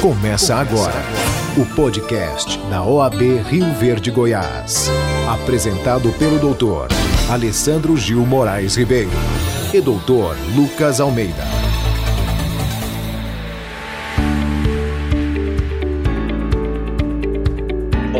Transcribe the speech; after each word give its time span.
Começa 0.00 0.54
agora 0.56 1.02
o 1.58 1.74
podcast 1.74 2.58
da 2.70 2.82
OAB 2.82 3.20
Rio 3.46 3.70
Verde 3.74 4.10
Goiás. 4.10 4.88
Apresentado 5.28 6.10
pelo 6.14 6.38
doutor 6.38 6.88
Alessandro 7.28 7.94
Gil 7.98 8.24
Moraes 8.24 8.76
Ribeiro 8.76 9.10
e 9.74 9.78
doutor 9.78 10.38
Lucas 10.56 11.02
Almeida. 11.02 11.59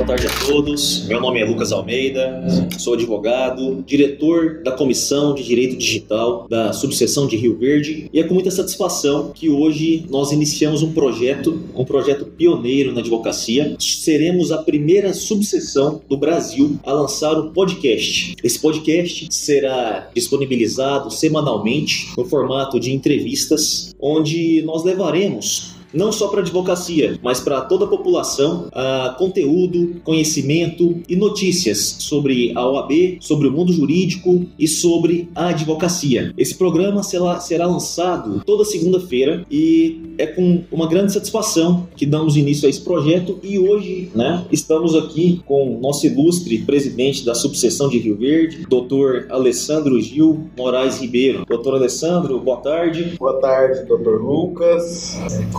Tarde 0.05 0.27
a 0.27 0.47
todos. 0.47 1.05
Meu 1.07 1.21
nome 1.21 1.41
é 1.41 1.45
Lucas 1.45 1.73
Almeida, 1.73 2.43
sou 2.79 2.95
advogado, 2.95 3.85
diretor 3.87 4.63
da 4.63 4.73
Comissão 4.73 5.35
de 5.35 5.45
Direito 5.45 5.77
Digital 5.77 6.47
da 6.49 6.73
Subseção 6.73 7.27
de 7.27 7.37
Rio 7.37 7.59
Verde 7.59 8.09
e 8.13 8.19
é 8.19 8.25
com 8.25 8.33
muita 8.33 8.51
satisfação 8.51 9.31
que 9.35 9.51
hoje 9.51 10.07
nós 10.09 10.33
iniciamos 10.33 10.83
um 10.83 10.93
projeto, 10.93 11.63
um 11.75 11.85
projeto 11.85 12.25
pioneiro 12.25 12.93
na 12.93 13.01
advocacia. 13.01 13.77
Seremos 13.79 14.51
a 14.51 14.59
primeira 14.59 15.13
subseção 15.13 16.01
do 16.09 16.17
Brasil 16.17 16.79
a 16.83 16.93
lançar 16.93 17.39
o 17.39 17.49
um 17.49 17.53
podcast. 17.53 18.37
Esse 18.43 18.59
podcast 18.59 19.29
será 19.31 20.09
disponibilizado 20.15 21.11
semanalmente 21.11 22.09
no 22.17 22.25
formato 22.25 22.81
de 22.81 22.93
entrevistas, 22.93 23.95
onde 24.01 24.63
nós 24.63 24.83
levaremos 24.83 25.80
não 25.93 26.13
só 26.13 26.29
para 26.29 26.41
a 26.41 26.43
advocacia, 26.43 27.19
mas 27.23 27.41
para 27.41 27.61
toda 27.63 27.85
a 27.85 27.89
população, 27.89 28.69
uh, 28.69 29.17
conteúdo, 29.17 29.97
conhecimento 30.05 31.01
e 31.09 31.17
notícias 31.17 31.97
sobre 31.99 32.53
a 32.55 32.67
OAB, 32.67 33.19
sobre 33.21 33.49
o 33.49 33.53
mundo 33.53 33.73
jurídico 33.73 34.47
e 34.59 34.67
sobre 34.67 35.29
a 35.35 35.49
advocacia. 35.49 36.33
Esse 36.37 36.55
programa 36.55 37.03
será, 37.03 37.41
será 37.41 37.67
lançado 37.67 38.43
toda 38.45 38.65
segunda-feira 38.65 39.45
e 39.51 40.15
é 40.19 40.27
com 40.27 40.63
uma 40.71 40.87
grande 40.87 41.13
satisfação 41.13 41.89
que 41.97 42.07
damos 42.07 42.37
início 42.37 42.67
a 42.67 42.71
esse 42.71 42.81
projeto 42.81 43.39
e 43.43 43.59
hoje 43.59 44.11
né, 44.15 44.45
estamos 44.51 44.95
aqui 44.95 45.41
com 45.47 45.79
nosso 45.81 46.07
ilustre 46.07 46.59
presidente 46.59 47.25
da 47.25 47.35
subseção 47.35 47.89
de 47.89 47.99
Rio 47.99 48.17
Verde, 48.17 48.67
doutor 48.69 49.27
Alessandro 49.31 50.01
Gil 50.01 50.45
Moraes 50.57 51.01
Ribeiro. 51.01 51.45
Doutor 51.47 51.75
Alessandro, 51.75 52.39
boa 52.41 52.59
tarde. 52.59 53.15
Boa 53.19 53.41
tarde, 53.41 53.85
doutor 53.87 54.23
Lucas. 54.23 55.19
É 55.33 55.53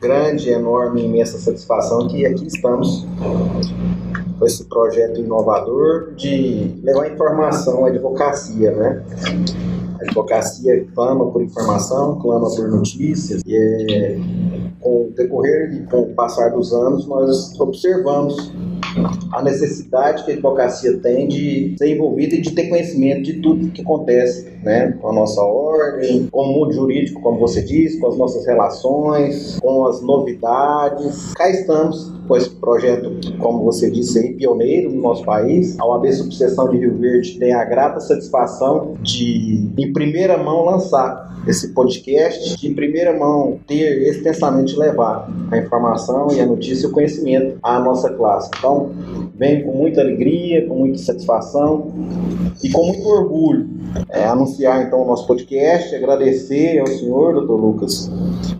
grande, 0.00 0.50
enorme, 0.50 1.04
imensa 1.04 1.38
satisfação 1.38 2.06
que 2.08 2.24
aqui 2.24 2.46
estamos 2.46 3.06
com 4.38 4.46
esse 4.46 4.64
projeto 4.64 5.20
inovador 5.20 6.14
de 6.14 6.80
levar 6.82 7.10
informação 7.12 7.84
à 7.84 7.88
advocacia, 7.88 8.70
né? 8.70 9.02
A 10.00 10.04
advocacia 10.04 10.86
clama 10.94 11.26
por 11.30 11.42
informação, 11.42 12.18
clama 12.20 12.48
por 12.54 12.68
notícias, 12.68 13.42
e 13.44 13.56
é, 13.56 14.18
com 14.80 15.06
o 15.06 15.12
decorrer 15.16 15.72
e 15.74 15.86
com 15.86 16.00
o 16.00 16.14
passar 16.14 16.50
dos 16.50 16.72
anos, 16.72 17.06
nós 17.06 17.58
observamos 17.58 18.52
a 19.32 19.42
necessidade 19.42 20.24
que 20.24 20.30
a 20.30 20.34
advocacia 20.34 20.96
tem 20.98 21.28
de 21.28 21.74
ser 21.78 21.94
envolvida 21.94 22.34
e 22.34 22.40
de 22.40 22.52
ter 22.52 22.68
conhecimento 22.68 23.22
de 23.22 23.34
tudo 23.34 23.70
que 23.70 23.82
acontece 23.82 24.48
né, 24.62 24.92
com 25.00 25.10
a 25.10 25.12
nossa 25.12 25.42
ordem, 25.42 26.26
com 26.30 26.42
o 26.42 26.52
mundo 26.52 26.72
jurídico, 26.72 27.20
como 27.20 27.38
você 27.38 27.62
disse, 27.62 27.98
com 27.98 28.08
as 28.08 28.16
nossas 28.16 28.46
relações, 28.46 29.58
com 29.60 29.86
as 29.86 30.00
novidades. 30.02 31.32
Cá 31.34 31.50
estamos 31.50 32.17
com 32.28 32.36
esse 32.36 32.50
projeto, 32.50 33.10
como 33.38 33.64
você 33.64 33.90
disse 33.90 34.18
aí, 34.18 34.34
pioneiro 34.34 34.92
no 34.92 35.00
nosso 35.00 35.24
país. 35.24 35.78
A 35.80 35.86
OAB 35.86 36.12
Subseção 36.12 36.68
de 36.68 36.76
Rio 36.76 36.96
Verde 36.98 37.38
tem 37.38 37.54
a 37.54 37.64
grata 37.64 37.98
satisfação 38.00 38.94
de, 39.00 39.66
em 39.78 39.92
primeira 39.92 40.36
mão, 40.36 40.64
lançar 40.66 41.26
esse 41.46 41.72
podcast, 41.72 42.58
de 42.58 42.68
em 42.68 42.74
primeira 42.74 43.18
mão, 43.18 43.58
ter 43.66 44.06
extensamente 44.08 44.76
levar 44.76 45.32
a 45.50 45.56
informação 45.56 46.28
e 46.30 46.40
a 46.40 46.46
notícia 46.46 46.86
e 46.86 46.90
o 46.90 46.92
conhecimento 46.92 47.58
à 47.62 47.80
nossa 47.80 48.10
classe. 48.10 48.50
Então, 48.58 48.90
venho 49.34 49.64
com 49.64 49.72
muita 49.72 50.02
alegria, 50.02 50.66
com 50.66 50.74
muita 50.74 50.98
satisfação 50.98 51.90
e 52.62 52.68
com 52.70 52.84
muito 52.86 53.08
orgulho 53.08 53.66
é, 54.10 54.24
anunciar 54.24 54.82
então 54.82 55.02
o 55.02 55.06
nosso 55.06 55.26
podcast, 55.26 55.94
agradecer 55.94 56.78
ao 56.78 56.86
senhor, 56.86 57.34
doutor 57.34 57.56
Lucas, 57.56 58.10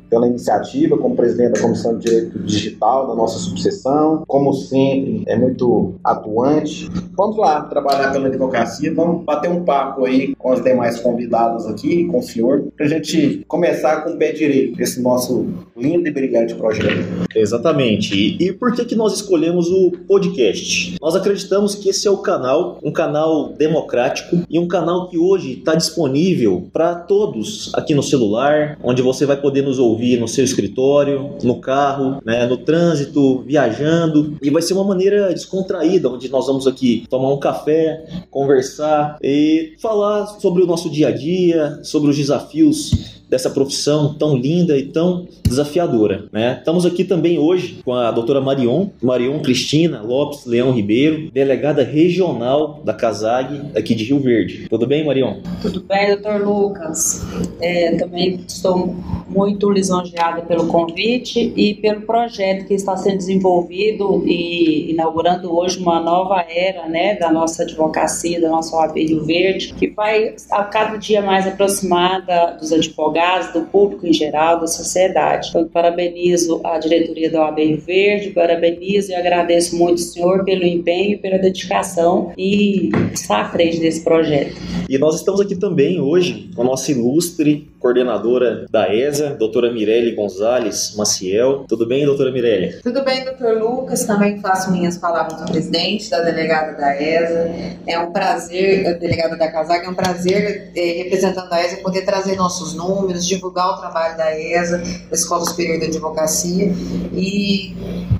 pela 0.08 0.26
iniciativa 0.26 0.96
como 0.96 1.14
presidente 1.14 1.52
da 1.52 1.60
Comissão 1.60 1.98
de 1.98 2.06
Direito 2.06 2.38
Digital 2.40 3.08
da 3.08 3.14
nossa 3.14 3.38
subseção. 3.58 4.24
Como 4.26 4.52
sempre, 4.52 5.24
é 5.26 5.36
muito 5.36 5.94
atuante. 6.02 6.88
Vamos 7.16 7.36
lá 7.36 7.62
trabalhar 7.62 8.12
pela 8.12 8.28
advocacia, 8.28 8.94
vamos 8.94 9.24
bater 9.24 9.50
um 9.50 9.64
papo 9.64 10.04
aí 10.04 10.34
com 10.36 10.52
os 10.52 10.62
demais 10.62 11.00
convidados 11.00 11.66
aqui, 11.66 12.04
com 12.04 12.18
o 12.18 12.22
senhor, 12.22 12.68
para 12.76 12.86
a 12.86 12.88
gente 12.88 13.44
começar 13.48 14.02
com 14.02 14.10
o 14.10 14.16
pé 14.16 14.32
direito 14.32 14.80
esse 14.80 15.02
nosso 15.02 15.46
lindo 15.76 16.06
e 16.06 16.12
brilhante 16.12 16.54
projeto. 16.54 17.06
Exatamente. 17.34 18.14
E, 18.14 18.48
e 18.48 18.52
por 18.52 18.72
que, 18.72 18.84
que 18.84 18.94
nós 18.94 19.14
escolhemos 19.14 19.68
o 19.68 19.92
podcast? 20.06 20.96
Nós 21.00 21.16
acreditamos 21.16 21.74
que 21.74 21.88
esse 21.88 22.06
é 22.06 22.10
o 22.10 22.18
canal, 22.18 22.78
um 22.82 22.92
canal 22.92 23.52
democrático 23.52 24.42
e 24.48 24.58
um 24.58 24.68
canal 24.68 25.08
que 25.08 25.18
hoje 25.18 25.58
está 25.58 25.74
disponível 25.74 26.68
para 26.72 26.94
todos 26.94 27.72
aqui 27.74 27.94
no 27.94 28.02
celular, 28.02 28.78
onde 28.82 29.02
você 29.02 29.26
vai 29.26 29.36
poder 29.36 29.62
nos 29.62 29.78
ouvir 29.78 30.20
no 30.20 30.28
seu 30.28 30.44
escritório, 30.44 31.30
no 31.42 31.60
carro, 31.60 32.20
né, 32.24 32.46
no 32.46 32.56
trânsito, 32.58 33.42
viajando. 33.48 34.36
E 34.42 34.50
vai 34.50 34.60
ser 34.60 34.74
uma 34.74 34.84
maneira 34.84 35.32
descontraída, 35.32 36.10
onde 36.10 36.28
nós 36.28 36.46
vamos 36.46 36.66
aqui 36.66 37.06
tomar 37.08 37.32
um 37.32 37.40
café, 37.40 38.06
conversar 38.30 39.18
e 39.22 39.74
falar 39.80 40.26
sobre 40.26 40.62
o 40.62 40.66
nosso 40.66 40.90
dia 40.90 41.08
a 41.08 41.10
dia, 41.10 41.80
sobre 41.82 42.10
os 42.10 42.16
desafios 42.16 43.17
dessa 43.28 43.50
profissão 43.50 44.14
tão 44.14 44.36
linda 44.36 44.76
e 44.76 44.86
tão 44.86 45.26
desafiadora. 45.46 46.26
Né? 46.32 46.56
Estamos 46.58 46.86
aqui 46.86 47.04
também 47.04 47.38
hoje 47.38 47.80
com 47.84 47.92
a 47.92 48.10
doutora 48.10 48.40
Marion, 48.40 48.88
Marion 49.02 49.40
Cristina 49.40 50.02
Lopes 50.02 50.46
Leão 50.46 50.72
Ribeiro, 50.72 51.30
delegada 51.30 51.82
regional 51.82 52.80
da 52.84 52.94
CASAG 52.94 53.76
aqui 53.76 53.94
de 53.94 54.04
Rio 54.04 54.20
Verde. 54.20 54.66
Tudo 54.68 54.86
bem, 54.86 55.04
Marion? 55.04 55.36
Tudo 55.60 55.80
bem, 55.82 56.08
doutor 56.08 56.40
Lucas. 56.40 57.24
É, 57.60 57.96
também 57.96 58.40
estou 58.46 58.94
muito 59.28 59.70
lisonjeada 59.70 60.42
pelo 60.42 60.66
convite 60.66 61.52
e 61.54 61.74
pelo 61.74 62.02
projeto 62.02 62.66
que 62.66 62.74
está 62.74 62.96
sendo 62.96 63.18
desenvolvido 63.18 64.22
e 64.26 64.90
inaugurando 64.90 65.54
hoje 65.54 65.78
uma 65.78 66.00
nova 66.00 66.44
era 66.48 66.88
né, 66.88 67.16
da 67.16 67.30
nossa 67.30 67.62
advocacia, 67.62 68.40
da 68.40 68.48
nossa 68.48 68.74
OAB 68.76 68.96
Rio 68.96 69.24
Verde, 69.24 69.74
que 69.74 69.88
vai 69.88 70.34
a 70.50 70.64
cada 70.64 70.96
dia 70.96 71.20
mais 71.20 71.46
aproximada 71.46 72.56
dos 72.58 72.72
advogados 72.72 73.17
advogados, 73.18 73.52
do 73.52 73.62
público 73.62 74.06
em 74.06 74.12
geral, 74.12 74.60
da 74.60 74.66
sociedade. 74.66 75.48
Então, 75.48 75.66
parabenizo 75.66 76.60
a 76.64 76.78
diretoria 76.78 77.30
da 77.30 77.42
OAB 77.42 77.58
Rio 77.58 77.80
Verde, 77.80 78.30
parabenizo 78.30 79.10
e 79.10 79.14
agradeço 79.14 79.76
muito 79.76 79.98
o 79.98 80.02
senhor 80.02 80.44
pelo 80.44 80.64
empenho, 80.64 81.18
pela 81.18 81.38
dedicação 81.38 82.32
e 82.36 82.90
estar 83.12 83.42
à 83.42 83.50
frente 83.50 83.80
desse 83.80 84.02
projeto. 84.02 84.54
E 84.88 84.96
nós 84.98 85.16
estamos 85.16 85.40
aqui 85.40 85.56
também 85.56 86.00
hoje 86.00 86.48
com 86.54 86.62
a 86.62 86.64
nossa 86.64 86.90
ilustre 86.92 87.68
coordenadora 87.88 88.66
da 88.70 88.94
ESA, 88.94 89.30
doutora 89.30 89.72
Mirelle 89.72 90.14
Gonzalez 90.14 90.94
Maciel. 90.94 91.64
Tudo 91.66 91.86
bem, 91.86 92.04
doutora 92.04 92.30
Mirelle? 92.30 92.82
Tudo 92.82 93.02
bem, 93.02 93.24
doutor 93.24 93.56
Lucas. 93.56 94.04
Também 94.04 94.38
faço 94.40 94.70
minhas 94.70 94.98
palavras 94.98 95.40
do 95.40 95.50
presidente, 95.50 96.10
da 96.10 96.20
delegada 96.20 96.76
da 96.76 97.00
ESA. 97.00 97.50
É 97.86 97.98
um 97.98 98.12
prazer, 98.12 98.98
delegada 98.98 99.36
da 99.38 99.50
CASAG, 99.50 99.86
é 99.86 99.88
um 99.88 99.94
prazer, 99.94 100.70
é, 100.76 101.02
representando 101.02 101.50
a 101.50 101.64
ESA, 101.64 101.76
poder 101.78 102.02
trazer 102.02 102.36
nossos 102.36 102.74
números, 102.74 103.26
divulgar 103.26 103.70
o 103.70 103.78
trabalho 103.78 104.18
da 104.18 104.38
ESA, 104.38 104.78
da 104.78 105.14
Escola 105.16 105.46
Superior 105.46 105.78
de 105.78 105.86
Advocacia. 105.86 106.70
E, 107.14 107.74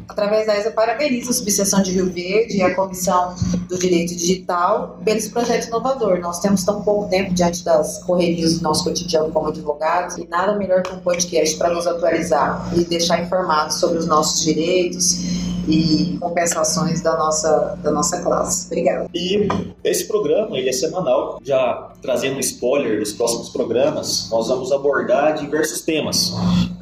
através 0.09 0.47
da 0.47 0.57
ESA, 0.57 0.71
parabenizo 0.71 1.31
a 1.31 1.35
Subseção 1.35 1.83
de 1.83 1.93
Rio 1.93 2.07
Verde 2.07 2.57
e 2.57 2.63
a 2.63 2.75
Comissão 2.75 3.35
do 3.69 3.79
Direito 3.79 4.17
Digital 4.17 4.99
pelo 5.05 5.19
esse 5.19 5.31
projeto 5.31 5.67
inovador. 5.67 6.21
Nós 6.21 6.41
temos 6.41 6.65
tão 6.65 6.83
pouco 6.83 7.11
tempo 7.11 7.35
diante 7.35 7.63
das 7.65 8.03
correrias 8.05 8.59
do 8.59 8.63
nosso 8.63 8.85
cotidiano 8.85 9.31
como 9.31 9.53
advogados 9.59 10.17
e 10.17 10.27
nada 10.27 10.57
melhor 10.57 10.83
que 10.83 10.95
um 10.95 11.01
podcast 11.01 11.57
para 11.57 11.71
nos 11.71 11.87
atualizar 11.87 12.73
e 12.77 12.85
deixar 12.85 13.21
informados 13.21 13.77
sobre 13.77 13.99
os 13.99 14.07
nossos 14.07 14.43
direitos 14.43 15.38
e 15.69 16.17
compensações 16.19 17.03
da 17.03 17.17
nossa, 17.17 17.79
da 17.83 17.91
nossa 17.91 18.21
classe. 18.23 18.67
Obrigada. 18.67 19.09
E 19.15 19.47
esse 19.85 20.07
programa 20.07 20.59
ele 20.59 20.71
é 20.71 20.73
semanal, 20.73 21.41
já 21.45 21.93
trazendo 22.01 22.41
spoiler 22.41 22.99
dos 22.99 23.13
próximos 23.13 23.51
programas, 23.51 24.29
nós 24.31 24.49
vamos 24.49 24.73
abordar 24.73 25.37
diversos 25.39 25.83
temas. 25.83 26.33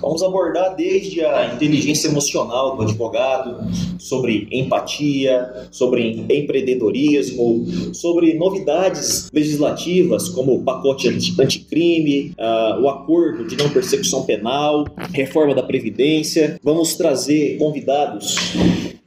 Vamos 0.01 0.23
abordar 0.23 0.77
desde 0.77 1.25
a 1.25 1.55
inteligência 1.55 2.09
emocional 2.09 2.77
do 2.77 2.83
advogado, 2.83 3.67
sobre 3.99 4.47
empatia, 4.53 5.69
sobre 5.71 6.23
empreendedorismo, 6.29 7.67
sobre 7.95 8.35
novidades 8.35 9.29
legislativas 9.33 10.29
como 10.29 10.55
o 10.55 10.63
pacote 10.63 11.09
anticrime, 11.09 12.33
uh, 12.39 12.81
o 12.83 12.89
acordo 12.89 13.47
de 13.47 13.57
não 13.57 13.71
persecução 13.71 14.23
penal, 14.25 14.85
reforma 15.13 15.55
da 15.55 15.63
Previdência. 15.63 16.61
Vamos 16.63 16.95
trazer 16.95 17.57
convidados 17.59 18.37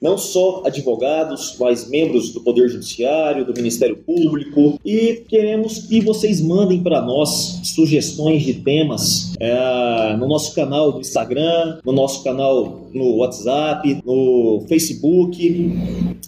não 0.02 0.18
só 0.18 0.64
advogados, 0.66 1.56
mas 1.60 1.90
membros 1.90 2.32
do 2.32 2.42
Poder 2.42 2.70
Judiciário, 2.70 3.46
do 3.46 3.54
Ministério 3.54 3.98
Público, 3.98 4.80
e 4.86 5.24
queremos 5.28 5.80
que 5.80 6.02
vocês 6.02 6.40
mandem 6.42 6.82
para 6.82 7.02
nós 7.02 7.60
sugestões 7.64 8.44
de 8.44 8.56
temas 8.56 9.34
é, 9.40 10.16
no 10.18 10.28
nosso 10.28 10.54
canal 10.56 10.94
do 10.94 11.02
Instagram, 11.02 11.80
no 11.86 11.92
nosso 11.92 12.24
canal 12.24 12.88
no 12.94 13.18
WhatsApp, 13.18 14.02
no 14.06 14.64
Facebook, 14.68 15.72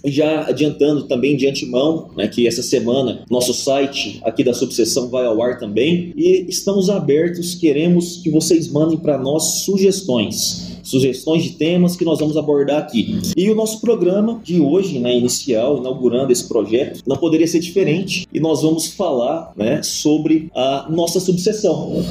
já 0.05 0.47
adiantando 0.47 1.03
também 1.03 1.35
de 1.35 1.47
antemão, 1.47 2.09
né, 2.15 2.27
que 2.27 2.47
essa 2.47 2.61
semana 2.61 3.23
nosso 3.29 3.53
site 3.53 4.19
aqui 4.23 4.43
da 4.43 4.53
subseção 4.53 5.09
vai 5.09 5.25
ao 5.25 5.41
ar 5.41 5.57
também. 5.57 6.13
E 6.15 6.45
estamos 6.47 6.89
abertos, 6.89 7.55
queremos 7.55 8.17
que 8.17 8.29
vocês 8.29 8.67
mandem 8.71 8.97
para 8.97 9.17
nós 9.17 9.63
sugestões 9.63 10.70
sugestões 10.83 11.43
de 11.43 11.51
temas 11.51 11.95
que 11.95 12.05
nós 12.05 12.19
vamos 12.19 12.37
abordar 12.37 12.79
aqui. 12.79 13.19
E 13.35 13.49
o 13.49 13.55
nosso 13.55 13.79
programa 13.81 14.39
de 14.43 14.59
hoje, 14.59 14.99
né, 14.99 15.15
inicial, 15.15 15.77
inaugurando 15.77 16.31
esse 16.31 16.47
projeto, 16.47 17.01
não 17.05 17.17
poderia 17.17 17.47
ser 17.47 17.59
diferente 17.59 18.27
e 18.33 18.39
nós 18.39 18.61
vamos 18.61 18.87
falar 18.87 19.51
né, 19.55 19.81
sobre 19.83 20.49
a 20.55 20.87
nossa 20.89 21.19
subseção, 21.19 22.03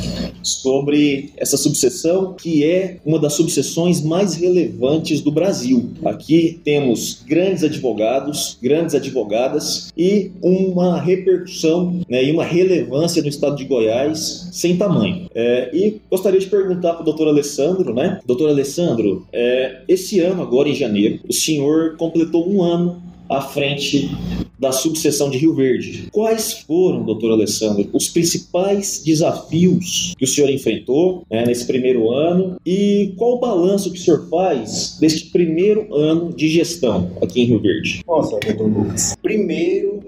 sobre 0.42 1.30
essa 1.36 1.56
subseção 1.56 2.34
que 2.34 2.64
é 2.64 2.98
uma 3.04 3.18
das 3.18 3.34
subseções 3.34 4.02
mais 4.02 4.34
relevantes 4.34 5.20
do 5.20 5.30
Brasil. 5.30 5.90
Aqui 6.04 6.60
temos 6.64 7.22
grandes 7.26 7.64
advogados, 7.64 8.56
grandes 8.62 8.94
advogadas 8.94 9.92
e 9.96 10.30
uma 10.42 11.00
repercussão 11.00 12.00
né, 12.08 12.24
e 12.24 12.32
uma 12.32 12.44
relevância 12.44 13.22
no 13.22 13.28
estado 13.28 13.56
de 13.56 13.64
Goiás 13.64 14.48
sem 14.52 14.76
tamanho. 14.76 15.28
É, 15.34 15.70
e 15.72 16.00
gostaria 16.10 16.40
de 16.40 16.46
perguntar 16.46 16.94
para 16.94 17.02
o 17.02 17.04
doutor 17.04 17.28
Alessandro, 17.28 17.94
né? 17.94 18.20
Doutor 18.26 18.50
Alessandro, 18.60 19.26
é, 19.32 19.80
esse 19.88 20.20
ano, 20.20 20.42
agora 20.42 20.68
em 20.68 20.74
janeiro, 20.74 21.20
o 21.26 21.32
senhor 21.32 21.96
completou 21.96 22.46
um 22.46 22.62
ano 22.62 23.02
à 23.26 23.40
frente 23.40 24.10
da 24.58 24.72
subseção 24.72 25.30
de 25.30 25.38
Rio 25.38 25.54
Verde. 25.54 26.08
Quais 26.12 26.52
foram, 26.52 27.02
doutor 27.02 27.30
Alessandro, 27.30 27.88
os 27.94 28.08
principais 28.08 29.02
desafios 29.02 30.14
que 30.18 30.24
o 30.24 30.28
senhor 30.28 30.50
enfrentou 30.50 31.24
né, 31.30 31.46
nesse 31.46 31.66
primeiro 31.66 32.10
ano 32.10 32.56
e 32.66 33.14
qual 33.16 33.36
o 33.36 33.38
balanço 33.38 33.90
que 33.90 33.98
o 33.98 34.02
senhor 34.02 34.28
faz 34.28 34.98
deste 35.00 35.30
primeiro 35.30 35.94
ano 35.94 36.30
de 36.34 36.48
gestão 36.48 37.10
aqui 37.22 37.40
em 37.40 37.46
Rio 37.46 37.60
Verde? 37.60 38.02
Nossa, 38.06 38.38
doutor 38.38 38.66
Lucas. 38.66 39.16
Primeiro, 39.22 39.99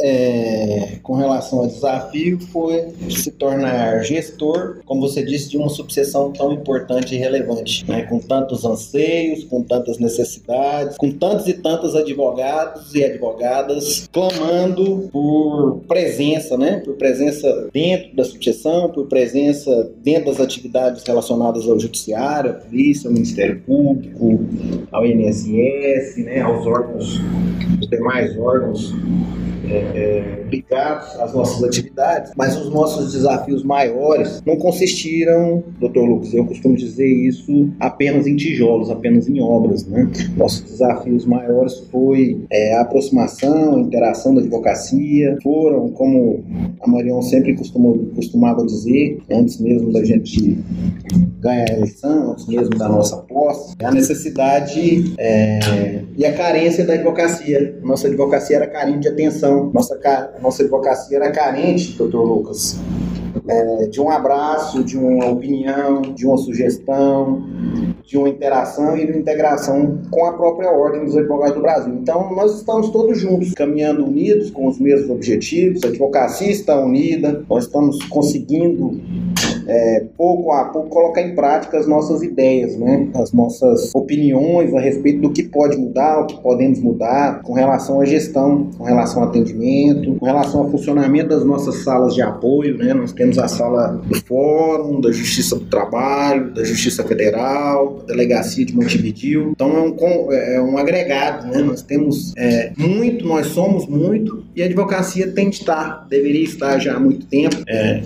é, 0.00 0.98
com 1.02 1.14
relação 1.14 1.60
ao 1.60 1.66
desafio, 1.66 2.38
foi 2.38 2.88
se 3.10 3.30
tornar 3.32 4.04
gestor, 4.04 4.78
como 4.84 5.00
você 5.00 5.24
disse, 5.24 5.50
de 5.50 5.56
uma 5.56 5.68
subseção 5.68 6.32
tão 6.32 6.52
importante 6.52 7.14
e 7.14 7.18
relevante, 7.18 7.84
né, 7.88 8.02
com 8.02 8.18
tantos 8.18 8.64
anseios, 8.64 9.44
com 9.44 9.62
tantas 9.62 9.98
necessidades, 9.98 10.96
com 10.96 11.10
tantos 11.10 11.48
e 11.48 11.54
tantos 11.54 11.96
advogados 11.96 12.94
e 12.94 13.04
advogadas 13.04 14.08
clamando 14.12 15.08
por 15.12 15.80
presença, 15.88 16.56
né? 16.56 16.80
Por 16.84 16.94
presença 16.94 17.68
dentro 17.72 18.14
da 18.14 18.24
subseção, 18.24 18.90
por 18.90 19.06
presença 19.06 19.90
dentro 20.02 20.26
das 20.26 20.40
atividades 20.40 21.02
relacionadas 21.04 21.68
ao 21.68 21.78
judiciário, 21.78 22.50
à 22.50 22.54
polícia, 22.54 23.08
ao 23.08 23.14
Ministério 23.14 23.60
Público, 23.60 24.40
ao 24.92 25.06
INSS, 25.06 26.16
né? 26.18 26.40
Aos 26.40 26.66
órgãos, 26.66 27.20
os 27.80 27.88
demais 27.88 28.36
órgãos 28.38 28.94
é, 29.70 29.76
é, 29.76 30.44
ligados 30.50 31.18
às 31.20 31.34
nossas 31.34 31.62
atividades, 31.62 32.32
mas 32.36 32.56
os 32.56 32.70
nossos 32.70 33.12
desafios 33.12 33.62
maiores 33.62 34.42
não 34.46 34.56
consistiram, 34.56 35.62
doutor 35.78 36.04
Lucas, 36.04 36.32
eu 36.34 36.44
costumo 36.44 36.76
dizer 36.76 37.06
isso 37.06 37.70
apenas 37.78 38.26
em 38.26 38.36
tijolos, 38.36 38.90
apenas 38.90 39.28
em 39.28 39.40
obras, 39.40 39.86
né? 39.86 40.08
Nossos 40.36 40.62
desafios 40.62 41.26
maiores 41.26 41.78
foi 41.90 42.40
é, 42.50 42.76
a 42.76 42.82
aproximação, 42.82 43.76
a 43.76 43.80
interação 43.80 44.34
da 44.34 44.40
advocacia, 44.40 45.36
foram, 45.42 45.90
como 45.90 46.44
a 46.80 46.88
Marion 46.88 47.22
sempre 47.22 47.54
costumou, 47.54 47.98
costumava 48.14 48.64
dizer, 48.64 49.18
antes 49.30 49.60
mesmo 49.60 49.92
da 49.92 50.04
gente 50.04 50.58
ganhar 51.40 51.70
a 51.70 51.74
eleição, 51.74 52.32
antes 52.32 52.46
mesmo 52.46 52.76
da 52.76 52.88
nossa 52.88 53.16
posse, 53.18 53.74
a 53.82 53.90
necessidade 53.90 55.14
é, 55.18 56.02
e 56.16 56.24
a 56.24 56.32
carência 56.32 56.84
da 56.84 56.94
advocacia. 56.94 57.78
Nossa 57.82 58.08
advocacia 58.08 58.56
era 58.56 58.66
carente 58.66 59.00
de 59.00 59.08
atenção, 59.08 59.57
nossa, 59.64 59.98
nossa 60.40 60.62
advocacia 60.62 61.16
era 61.16 61.30
carente, 61.30 61.96
doutor 61.96 62.22
Lucas, 62.22 62.78
é, 63.46 63.86
de 63.86 64.00
um 64.00 64.10
abraço, 64.10 64.84
de 64.84 64.96
uma 64.96 65.26
opinião, 65.26 66.02
de 66.02 66.26
uma 66.26 66.36
sugestão, 66.36 67.42
de 68.04 68.16
uma 68.16 68.28
interação 68.28 68.96
e 68.96 69.06
de 69.06 69.12
uma 69.12 69.20
integração 69.20 69.98
com 70.10 70.24
a 70.24 70.32
própria 70.32 70.70
ordem 70.70 71.04
dos 71.04 71.16
advogados 71.16 71.54
do 71.54 71.62
Brasil. 71.62 71.94
Então, 71.94 72.34
nós 72.34 72.56
estamos 72.56 72.90
todos 72.90 73.18
juntos, 73.18 73.52
caminhando 73.52 74.04
unidos 74.04 74.50
com 74.50 74.66
os 74.66 74.78
mesmos 74.78 75.10
objetivos, 75.10 75.82
a 75.84 75.88
advocacia 75.88 76.50
está 76.50 76.78
unida, 76.80 77.44
nós 77.48 77.64
estamos 77.64 78.02
conseguindo 78.04 79.00
é, 79.68 80.06
pouco 80.16 80.50
a 80.50 80.64
pouco 80.64 80.88
colocar 80.88 81.20
em 81.20 81.34
prática 81.34 81.78
as 81.78 81.86
nossas 81.86 82.22
ideias, 82.22 82.76
né? 82.76 83.08
as 83.14 83.32
nossas 83.32 83.94
opiniões 83.94 84.74
a 84.74 84.80
respeito 84.80 85.20
do 85.20 85.30
que 85.30 85.42
pode 85.42 85.76
mudar, 85.76 86.20
o 86.20 86.26
que 86.26 86.40
podemos 86.40 86.80
mudar 86.80 87.42
com 87.42 87.52
relação 87.52 88.00
à 88.00 88.04
gestão, 88.06 88.70
com 88.76 88.84
relação 88.84 89.22
ao 89.22 89.28
atendimento, 89.28 90.14
com 90.14 90.24
relação 90.24 90.62
ao 90.62 90.70
funcionamento 90.70 91.28
das 91.28 91.44
nossas 91.44 91.76
salas 91.84 92.14
de 92.14 92.22
apoio. 92.22 92.78
Né? 92.78 92.94
Nós 92.94 93.12
temos 93.12 93.38
a 93.38 93.46
sala 93.46 93.88
do 93.88 94.14
Fórum, 94.24 95.00
da 95.00 95.12
Justiça 95.12 95.56
do 95.56 95.66
Trabalho, 95.66 96.52
da 96.54 96.64
Justiça 96.64 97.04
Federal, 97.04 97.98
da 97.98 98.14
Delegacia 98.14 98.64
de 98.64 98.74
Montevideo. 98.74 99.50
Então 99.50 99.76
é 99.76 99.80
um, 99.80 100.32
é 100.32 100.62
um 100.62 100.78
agregado, 100.78 101.48
né? 101.48 101.58
nós 101.58 101.82
temos 101.82 102.32
é, 102.38 102.72
muito, 102.76 103.26
nós 103.26 103.48
somos 103.48 103.86
muito 103.86 104.44
e 104.56 104.62
a 104.62 104.64
advocacia 104.64 105.30
tem 105.30 105.50
de 105.50 105.56
estar, 105.56 106.06
deveria 106.08 106.44
estar 106.44 106.78
já 106.78 106.94
há 106.94 107.00
muito 107.00 107.26
tempo. 107.26 107.56
É, 107.68 108.00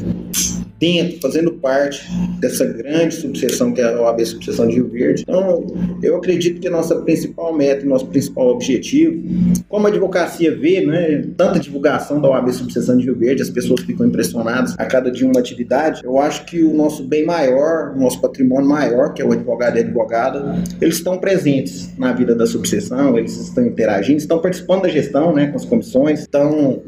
dentro, 0.82 1.20
fazendo 1.20 1.51
parte 1.62 2.10
dessa 2.40 2.66
grande 2.66 3.14
subseção 3.14 3.72
que 3.72 3.80
é 3.80 3.84
a 3.84 4.00
OAB 4.02 4.20
Subseção 4.26 4.66
de 4.66 4.74
Rio 4.74 4.88
Verde. 4.88 5.22
Então, 5.22 5.66
eu 6.02 6.16
acredito 6.16 6.60
que 6.60 6.66
a 6.66 6.70
nossa 6.70 6.96
principal 6.96 7.54
meta 7.54 7.86
nosso 7.86 8.06
principal 8.06 8.48
objetivo, 8.48 9.22
como 9.68 9.86
a 9.86 9.90
advocacia 9.90 10.54
vê, 10.54 10.84
né, 10.84 11.24
tanta 11.36 11.60
divulgação 11.60 12.20
da 12.20 12.28
OAB 12.28 12.52
Subseção 12.52 12.96
de 12.96 13.04
Rio 13.04 13.16
Verde, 13.16 13.42
as 13.42 13.50
pessoas 13.50 13.80
ficam 13.82 14.06
impressionadas 14.06 14.74
a 14.76 14.84
cada 14.86 15.10
dia 15.10 15.26
uma 15.26 15.38
atividade, 15.38 16.02
eu 16.04 16.18
acho 16.18 16.44
que 16.44 16.62
o 16.62 16.74
nosso 16.74 17.04
bem 17.04 17.24
maior, 17.24 17.92
o 17.94 18.00
nosso 18.00 18.20
patrimônio 18.20 18.68
maior, 18.68 19.14
que 19.14 19.22
é 19.22 19.24
o 19.24 19.32
advogado 19.32 19.76
e 19.76 19.78
a 19.78 19.82
advogada, 19.82 20.56
eles 20.80 20.96
estão 20.96 21.18
presentes 21.18 21.96
na 21.96 22.12
vida 22.12 22.34
da 22.34 22.46
subseção, 22.46 23.16
eles 23.16 23.36
estão 23.36 23.64
interagindo, 23.64 24.18
estão 24.18 24.40
participando 24.40 24.82
da 24.82 24.88
gestão, 24.88 25.32
né, 25.32 25.46
com 25.46 25.56
as 25.56 25.64
comissões. 25.64 26.24
Então, 26.28 26.82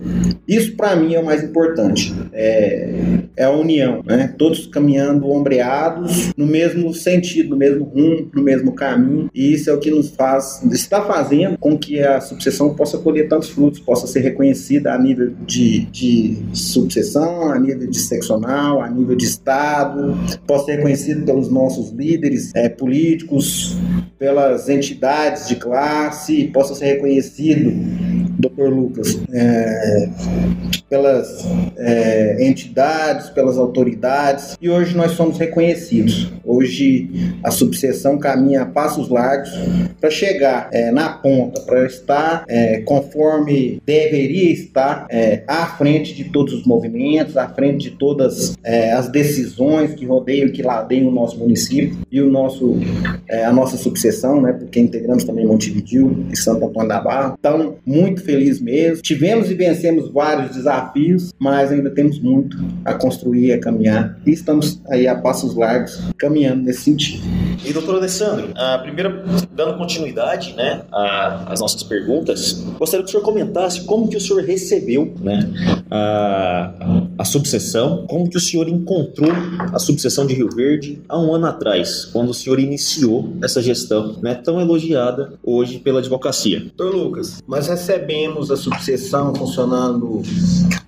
isso 0.48 0.74
para 0.76 0.96
mim 0.96 1.14
é 1.14 1.20
o 1.20 1.24
mais 1.24 1.42
importante. 1.44 2.14
É, 2.32 2.94
é 3.36 3.44
a 3.44 3.50
união 3.50 3.84
né? 4.04 4.34
Todos 4.38 4.63
caminhando 4.66 5.30
ombreados 5.30 6.32
no 6.36 6.46
mesmo 6.46 6.92
sentido, 6.92 7.50
no 7.50 7.56
mesmo 7.56 7.84
rumo, 7.84 8.30
no 8.32 8.42
mesmo 8.42 8.72
caminho. 8.72 9.30
E 9.34 9.52
isso 9.52 9.70
é 9.70 9.72
o 9.72 9.78
que 9.78 9.90
nos 9.90 10.10
faz, 10.10 10.62
está 10.72 11.02
fazendo 11.02 11.58
com 11.58 11.76
que 11.78 12.00
a 12.00 12.20
subseção 12.20 12.74
possa 12.74 12.98
colher 12.98 13.28
tantos 13.28 13.50
frutos, 13.50 13.80
possa 13.80 14.06
ser 14.06 14.20
reconhecida 14.20 14.92
a 14.92 14.98
nível 14.98 15.32
de, 15.46 15.86
de 15.86 16.36
subseção, 16.52 17.52
a 17.52 17.58
nível 17.58 17.88
de 17.88 17.98
seccional, 17.98 18.80
a 18.80 18.88
nível 18.88 19.16
de 19.16 19.24
estado, 19.24 20.14
possa 20.46 20.66
ser 20.66 20.76
reconhecido 20.76 21.24
pelos 21.24 21.50
nossos 21.50 21.90
líderes 21.90 22.52
é, 22.54 22.68
políticos, 22.68 23.76
pelas 24.18 24.68
entidades 24.68 25.48
de 25.48 25.56
classe, 25.56 26.50
possa 26.52 26.74
ser 26.74 26.86
reconhecido 26.86 28.23
Dr. 28.48 28.68
Lucas, 28.68 29.18
é, 29.32 30.08
pelas 30.88 31.44
é, 31.76 32.46
entidades, 32.46 33.30
pelas 33.30 33.58
autoridades, 33.58 34.56
e 34.60 34.68
hoje 34.68 34.96
nós 34.96 35.12
somos 35.12 35.38
reconhecidos. 35.38 36.32
Hoje 36.44 37.10
a 37.42 37.50
subseção 37.50 38.18
caminha 38.18 38.62
a 38.62 38.66
passos 38.66 39.08
largos 39.08 39.50
para 40.00 40.10
chegar 40.10 40.68
é, 40.72 40.90
na 40.90 41.10
ponta, 41.10 41.60
para 41.62 41.86
estar 41.86 42.44
é, 42.48 42.80
conforme 42.80 43.80
deveria 43.84 44.52
estar 44.52 45.06
é, 45.10 45.42
à 45.46 45.66
frente 45.66 46.14
de 46.14 46.24
todos 46.24 46.52
os 46.54 46.66
movimentos, 46.66 47.36
à 47.36 47.48
frente 47.48 47.90
de 47.90 47.96
todas 47.96 48.54
é, 48.62 48.92
as 48.92 49.08
decisões 49.08 49.94
que 49.94 50.04
rodeiam, 50.04 50.50
que 50.50 50.62
ladeiam 50.62 51.08
o 51.08 51.10
nosso 51.10 51.38
município 51.38 51.96
e 52.10 52.20
o 52.20 52.30
nosso, 52.30 52.76
a 53.44 53.52
nossa 53.52 53.76
subseção, 53.76 54.40
né, 54.40 54.52
porque 54.52 54.78
integramos 54.78 55.24
também 55.24 55.46
Montevideo 55.46 56.26
e 56.30 56.36
Santo 56.36 56.66
Antônio 56.66 56.88
da 56.88 57.00
Barra. 57.00 57.34
Então, 57.38 57.76
muito 57.84 58.22
feliz 58.22 58.33
mesmo. 58.60 59.02
Tivemos 59.02 59.50
e 59.50 59.54
vencemos 59.54 60.10
vários 60.10 60.54
desafios, 60.54 61.32
mas 61.38 61.70
ainda 61.70 61.90
temos 61.90 62.18
muito 62.20 62.56
a 62.84 62.94
construir, 62.94 63.52
a 63.52 63.60
caminhar. 63.60 64.18
E 64.26 64.30
estamos 64.30 64.80
aí 64.88 65.06
a 65.06 65.14
passos 65.16 65.54
largos 65.54 66.00
caminhando 66.18 66.62
nesse 66.62 66.82
sentido. 66.82 67.22
E 67.64 67.72
doutor 67.72 67.96
Alessandro, 67.96 68.50
a 68.54 68.78
primeira, 68.78 69.24
dando 69.54 69.78
continuidade 69.78 70.54
né, 70.54 70.82
às 70.90 71.60
nossas 71.60 71.82
perguntas, 71.82 72.64
gostaria 72.78 73.04
que 73.04 73.08
o 73.08 73.12
senhor 73.12 73.24
comentasse 73.24 73.84
como 73.84 74.08
que 74.08 74.16
o 74.16 74.20
senhor 74.20 74.42
recebeu 74.42 75.14
né, 75.20 75.50
a, 75.90 76.72
a 77.18 77.24
subseção, 77.24 78.06
como 78.08 78.28
que 78.28 78.36
o 78.36 78.40
senhor 78.40 78.68
encontrou 78.68 79.30
a 79.72 79.78
subseção 79.78 80.26
de 80.26 80.34
Rio 80.34 80.48
Verde 80.54 81.02
há 81.08 81.18
um 81.18 81.34
ano 81.34 81.46
atrás, 81.46 82.04
quando 82.06 82.30
o 82.30 82.34
senhor 82.34 82.58
iniciou 82.58 83.32
essa 83.42 83.62
gestão 83.62 84.18
né, 84.22 84.34
tão 84.34 84.60
elogiada 84.60 85.34
hoje 85.42 85.78
pela 85.78 86.00
advocacia. 86.00 86.60
Doutor 86.76 86.94
Lucas, 86.94 87.42
nós 87.46 87.68
recebemos 87.68 88.50
a 88.50 88.56
subseção 88.56 89.34
funcionando 89.34 90.22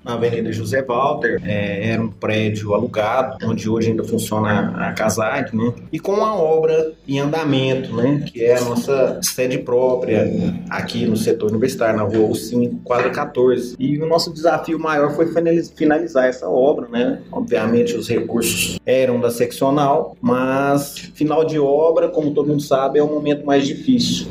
na 0.07 0.15
Avenida 0.15 0.53
José 0.53 0.83
Walter, 0.83 1.41
é, 1.45 1.91
era 1.91 2.01
um 2.01 2.09
prédio 2.09 2.73
alugado, 2.75 3.39
onde 3.45 3.69
hoje 3.69 3.91
ainda 3.91 4.05
funciona 4.05 4.73
a 4.77 4.93
CASAC, 4.93 5.55
né? 5.55 5.75
E 5.93 5.99
com 5.99 6.13
uma 6.13 6.35
obra 6.37 6.93
em 7.09 7.19
andamento, 7.19 7.95
né? 7.95 8.23
Que 8.25 8.45
é 8.45 8.57
a 8.57 8.61
nossa 8.61 9.21
sede 9.23 9.59
própria 9.59 10.31
aqui 10.71 11.05
no 11.07 11.17
setor 11.17 11.51
universitário, 11.51 11.97
na 11.97 12.05
rua 12.05 12.35
5, 12.35 12.83
quadra 12.85 13.11
14. 13.11 13.75
E 13.79 13.99
o 13.99 14.07
nosso 14.07 14.33
desafio 14.33 14.79
maior 14.79 15.15
foi 15.15 15.27
finalizar 15.75 16.27
essa 16.27 16.49
obra, 16.49 16.87
né? 16.89 17.21
Obviamente 17.33 17.97
os 17.97 18.09
recursos 18.09 18.79
eram 18.87 19.21
da 19.21 19.31
seccional, 19.31 20.17
mas 20.21 20.97
final 21.15 21.45
de 21.45 21.59
obra, 21.59 22.09
como 22.09 22.31
todo 22.31 22.47
mundo 22.49 22.63
sabe, 22.63 23.01
é 23.01 23.03
o 23.03 23.09
momento 23.09 23.45
mais 23.45 23.67
difícil. 23.67 24.27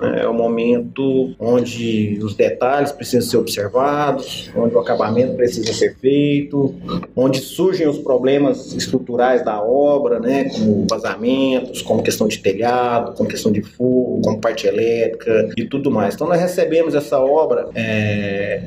Né? 0.00 0.22
É 0.22 0.28
o 0.28 0.34
momento 0.34 1.34
onde 1.38 2.18
os 2.22 2.34
detalhes 2.34 2.90
precisam 2.90 3.30
ser 3.30 3.36
observados, 3.36 4.50
onde 4.56 4.74
o 4.74 4.80
acabamento 4.80 5.19
precisa 5.28 5.72
ser 5.72 5.96
feito, 5.96 6.74
onde 7.14 7.38
surgem 7.38 7.88
os 7.88 7.98
problemas 7.98 8.72
estruturais 8.72 9.44
da 9.44 9.62
obra, 9.62 10.18
né, 10.20 10.44
como 10.50 10.86
vazamentos, 10.88 11.82
como 11.82 12.02
questão 12.02 12.28
de 12.28 12.38
telhado, 12.38 13.14
como 13.14 13.28
questão 13.28 13.50
de 13.50 13.62
fogo, 13.62 14.20
como 14.22 14.38
parte 14.38 14.66
elétrica 14.66 15.50
e 15.56 15.64
tudo 15.64 15.90
mais. 15.90 16.14
Então 16.14 16.28
nós 16.28 16.40
recebemos 16.40 16.94
essa 16.94 17.18
obra 17.20 17.68
é, 17.74 18.62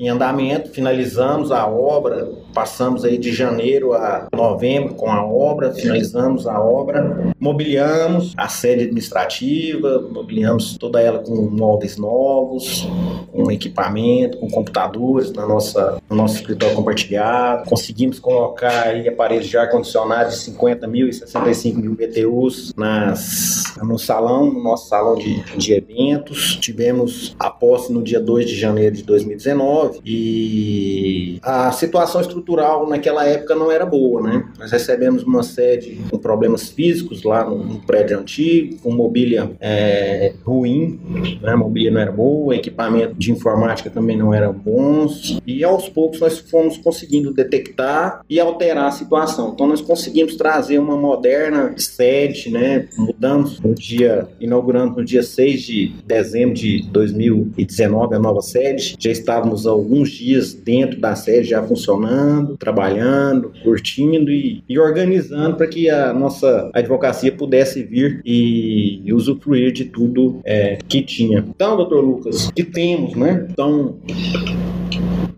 em 0.00 0.08
andamento, 0.08 0.70
finalizamos 0.70 1.52
a 1.52 1.66
obra, 1.66 2.26
passamos 2.54 3.04
aí 3.04 3.18
de 3.18 3.34
janeiro 3.34 3.92
a 3.92 4.28
novembro 4.32 4.94
com 4.94 5.10
a 5.10 5.22
obra, 5.22 5.72
finalizamos 5.72 6.46
a 6.46 6.58
obra, 6.58 7.34
mobiliamos 7.38 8.32
a 8.34 8.48
sede 8.48 8.84
administrativa, 8.84 10.08
mobiliamos 10.10 10.78
toda 10.78 11.02
ela 11.02 11.18
com 11.18 11.34
móveis 11.50 11.98
novos, 11.98 12.88
com 13.30 13.50
equipamento, 13.50 14.38
com 14.38 14.48
computadores 14.48 15.30
na 15.32 15.46
nossa, 15.46 16.00
no 16.08 16.16
nosso 16.16 16.36
escritório 16.36 16.74
compartilhado, 16.74 17.68
conseguimos 17.68 18.18
colocar 18.18 18.86
aí 18.86 19.06
aparelhos 19.06 19.48
de 19.48 19.58
ar-condicionado 19.58 20.30
de 20.30 20.36
50 20.36 20.86
mil 20.86 21.08
e 21.08 21.12
65 21.12 21.78
mil 21.78 21.94
BTUs 21.94 22.72
nas, 22.74 23.74
no 23.82 23.98
salão, 23.98 24.50
no 24.50 24.62
nosso 24.62 24.88
salão 24.88 25.16
de, 25.16 25.42
de 25.58 25.74
eventos, 25.74 26.56
tivemos 26.56 27.36
a 27.38 27.50
posse 27.50 27.92
no 27.92 28.02
dia 28.02 28.18
2 28.18 28.48
de 28.48 28.56
janeiro 28.58 28.96
de 28.96 29.02
2019, 29.02 29.89
e 30.04 31.38
a 31.42 31.72
situação 31.72 32.20
estrutural 32.20 32.88
naquela 32.88 33.26
época 33.26 33.54
não 33.54 33.70
era 33.70 33.86
boa, 33.86 34.22
né? 34.22 34.44
Nós 34.58 34.70
recebemos 34.70 35.22
uma 35.22 35.42
sede 35.42 36.00
com 36.10 36.18
problemas 36.18 36.68
físicos 36.68 37.22
lá 37.22 37.48
no, 37.48 37.80
prédio 37.80 38.18
antigo, 38.18 38.76
com 38.82 38.92
mobília 38.92 39.50
é, 39.60 40.34
ruim, 40.44 41.00
né? 41.42 41.52
a 41.52 41.56
mobília 41.56 41.90
não 41.90 42.00
era 42.00 42.12
boa, 42.12 42.54
equipamento 42.54 43.14
de 43.14 43.32
informática 43.32 43.90
também 43.90 44.16
não 44.16 44.32
era 44.32 44.52
bons, 44.52 45.40
e 45.46 45.64
aos 45.64 45.88
poucos 45.88 46.20
nós 46.20 46.38
fomos 46.38 46.76
conseguindo 46.76 47.32
detectar 47.32 48.22
e 48.28 48.38
alterar 48.38 48.86
a 48.86 48.90
situação. 48.90 49.52
Então 49.54 49.66
nós 49.66 49.80
conseguimos 49.80 50.36
trazer 50.36 50.78
uma 50.78 50.96
moderna 50.96 51.74
sede, 51.76 52.50
né? 52.50 52.88
Mudamos 52.96 53.60
no 53.60 53.74
dia, 53.74 54.28
inaugurando 54.40 54.96
no 54.96 55.04
dia 55.04 55.22
6 55.22 55.62
de 55.62 55.94
dezembro 56.06 56.54
de 56.54 56.82
2019 56.90 58.14
a 58.14 58.18
nova 58.18 58.42
sede, 58.42 58.96
já 58.98 59.10
estávamos 59.10 59.66
ao 59.66 59.79
alguns 59.80 60.10
dias 60.10 60.54
dentro 60.54 61.00
da 61.00 61.14
sede 61.14 61.48
já 61.48 61.62
funcionando, 61.62 62.56
trabalhando, 62.56 63.52
curtindo 63.62 64.30
e, 64.30 64.62
e 64.68 64.78
organizando 64.78 65.56
para 65.56 65.66
que 65.66 65.88
a 65.88 66.12
nossa 66.12 66.70
advocacia 66.74 67.32
pudesse 67.32 67.82
vir 67.82 68.20
e, 68.24 69.02
e 69.04 69.12
usufruir 69.12 69.72
de 69.72 69.86
tudo 69.86 70.40
é, 70.44 70.78
que 70.88 71.02
tinha. 71.02 71.44
Então, 71.48 71.76
doutor 71.76 72.00
Lucas, 72.00 72.50
que 72.54 72.64
temos, 72.64 73.14
né? 73.14 73.46
Então, 73.50 73.96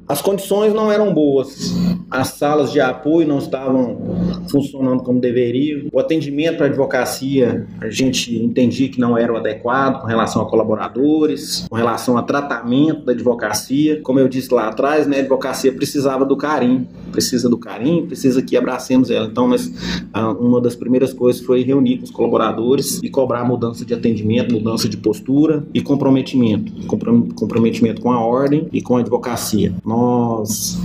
as 0.09 0.21
condições 0.21 0.75
não 0.75 0.91
eram 0.91 1.13
boas, 1.13 1.75
as 2.11 2.29
salas 2.29 2.73
de 2.73 2.81
apoio 2.81 3.27
não 3.27 3.39
estavam 3.39 3.99
funcionando 4.51 5.03
como 5.03 5.21
deveriam, 5.21 5.89
o 5.93 5.99
atendimento 5.99 6.57
para 6.57 6.67
a 6.67 6.69
advocacia 6.69 7.67
a 7.81 7.91
gente 7.91 8.37
entendia 8.37 8.89
que 8.89 9.01
não 9.01 9.17
era 9.17 9.33
o 9.33 9.37
adequado 9.37 10.01
com 10.01 10.07
relação 10.07 10.43
a 10.43 10.47
colaboradores, 10.49 11.67
com 11.69 11.77
relação 11.77 12.17
a 12.17 12.23
tratamento 12.23 13.05
da 13.05 13.13
advocacia. 13.13 14.01
Como 14.03 14.19
eu 14.19 14.29
disse 14.29 14.53
lá 14.53 14.69
atrás, 14.69 15.07
né, 15.07 15.19
a 15.19 15.21
advocacia 15.21 15.73
precisava 15.73 16.25
do 16.25 16.37
carinho, 16.37 16.87
precisa 17.11 17.49
do 17.49 17.59
carinho, 17.59 18.07
precisa 18.07 18.43
que 18.43 18.57
abracemos 18.57 19.11
ela. 19.11 19.27
Então, 19.27 19.49
mas, 19.49 19.73
uma 20.39 20.61
das 20.61 20.75
primeiras 20.75 21.13
coisas 21.13 21.43
foi 21.43 21.63
reunir 21.63 21.99
com 21.99 22.05
os 22.05 22.11
colaboradores 22.11 23.01
e 23.03 23.09
cobrar 23.09 23.45
mudança 23.45 23.85
de 23.85 23.95
atendimento, 23.95 24.53
mudança 24.53 24.89
de 24.89 24.97
postura 24.97 25.65
e 25.73 25.81
comprometimento, 25.81 26.73
comprometimento 27.35 28.01
com 28.01 28.13
a 28.13 28.21
ordem 28.21 28.69
e 28.73 28.81
com 28.81 28.97
a 28.97 29.01
advocacia. 29.01 29.73
Nós 29.93 30.79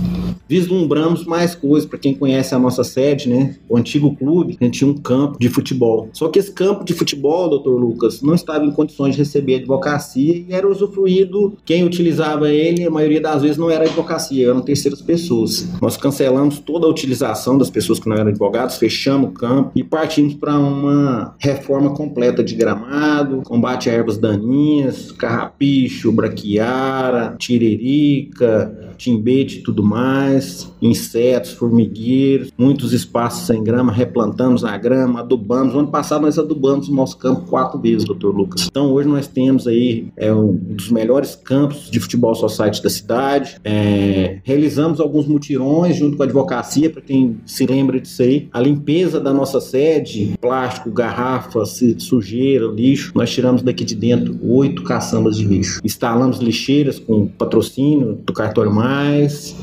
vislumbramos 0.46 1.24
mais 1.24 1.54
coisas. 1.54 1.88
Para 1.88 1.98
quem 1.98 2.14
conhece 2.14 2.54
a 2.54 2.58
nossa 2.58 2.84
sede, 2.84 3.28
né? 3.28 3.56
O 3.68 3.76
antigo 3.76 4.14
clube, 4.14 4.58
a 4.60 4.64
gente 4.64 4.78
tinha 4.78 4.90
um 4.90 4.96
campo 4.96 5.38
de 5.38 5.48
futebol. 5.48 6.10
Só 6.12 6.28
que 6.28 6.38
esse 6.38 6.52
campo 6.52 6.84
de 6.84 6.92
futebol, 6.92 7.48
doutor 7.48 7.78
Lucas, 7.78 8.20
não 8.20 8.34
estava 8.34 8.66
em 8.66 8.70
condições 8.70 9.14
de 9.14 9.22
receber 9.22 9.56
advocacia 9.56 10.44
e 10.46 10.52
era 10.52 10.68
usufruído. 10.68 11.56
Quem 11.64 11.84
utilizava 11.84 12.50
ele, 12.50 12.84
a 12.84 12.90
maioria 12.90 13.20
das 13.20 13.40
vezes, 13.40 13.56
não 13.56 13.70
era 13.70 13.84
advocacia, 13.84 14.48
eram 14.48 14.60
terceiras 14.60 15.00
pessoas. 15.00 15.66
Nós 15.80 15.96
cancelamos 15.96 16.58
toda 16.58 16.86
a 16.86 16.90
utilização 16.90 17.56
das 17.56 17.70
pessoas 17.70 17.98
que 17.98 18.08
não 18.08 18.16
eram 18.16 18.28
advogados, 18.28 18.76
fechamos 18.76 19.30
o 19.30 19.32
campo 19.32 19.72
e 19.74 19.82
partimos 19.82 20.34
para 20.34 20.58
uma 20.58 21.34
reforma 21.38 21.94
completa 21.94 22.44
de 22.44 22.54
gramado, 22.54 23.42
combate 23.44 23.88
a 23.88 23.92
ervas 23.94 24.18
daninhas, 24.18 25.12
carrapicho, 25.12 26.12
braquiara, 26.12 27.36
tiririca, 27.38 28.88
timbete 28.98 29.58
e 29.58 29.62
tudo 29.62 29.82
mais, 29.82 30.70
insetos, 30.82 31.52
formigueiros, 31.52 32.52
muitos 32.58 32.92
espaços 32.92 33.46
sem 33.46 33.62
grama, 33.62 33.92
replantamos 33.92 34.64
a 34.64 34.76
grama, 34.76 35.20
adubamos. 35.20 35.72
No 35.72 35.80
ano 35.80 35.88
passado 35.88 36.22
nós 36.22 36.38
adubamos 36.38 36.88
o 36.88 36.94
nosso 36.94 37.16
campo 37.16 37.42
quatro 37.48 37.78
vezes, 37.78 38.04
doutor 38.04 38.36
Lucas. 38.36 38.66
Então 38.70 38.92
hoje 38.92 39.08
nós 39.08 39.26
temos 39.26 39.66
aí 39.66 40.08
é, 40.16 40.32
um 40.32 40.52
dos 40.52 40.90
melhores 40.90 41.34
campos 41.36 41.90
de 41.90 42.00
futebol 42.00 42.34
society 42.34 42.82
da 42.82 42.90
cidade. 42.90 43.56
É, 43.64 44.40
realizamos 44.42 45.00
alguns 45.00 45.26
mutirões 45.26 45.96
junto 45.96 46.16
com 46.16 46.22
a 46.22 46.26
advocacia, 46.26 46.90
para 46.90 47.00
quem 47.00 47.38
se 47.46 47.64
lembra 47.66 48.00
disso 48.00 48.22
aí. 48.22 48.48
A 48.52 48.60
limpeza 48.60 49.20
da 49.20 49.32
nossa 49.32 49.60
sede, 49.60 50.34
plástico, 50.40 50.90
garrafas, 50.90 51.80
sujeira, 51.98 52.66
lixo. 52.66 53.12
Nós 53.14 53.30
tiramos 53.30 53.62
daqui 53.62 53.84
de 53.84 53.94
dentro 53.94 54.38
oito 54.42 54.82
caçambas 54.82 55.36
de 55.36 55.44
lixo. 55.44 55.80
Instalamos 55.84 56.38
lixeiras 56.38 56.98
com 56.98 57.26
patrocínio 57.26 58.18
do 58.24 58.32
cartório 58.32 58.72
mais 58.72 58.87
mais. 58.88 59.54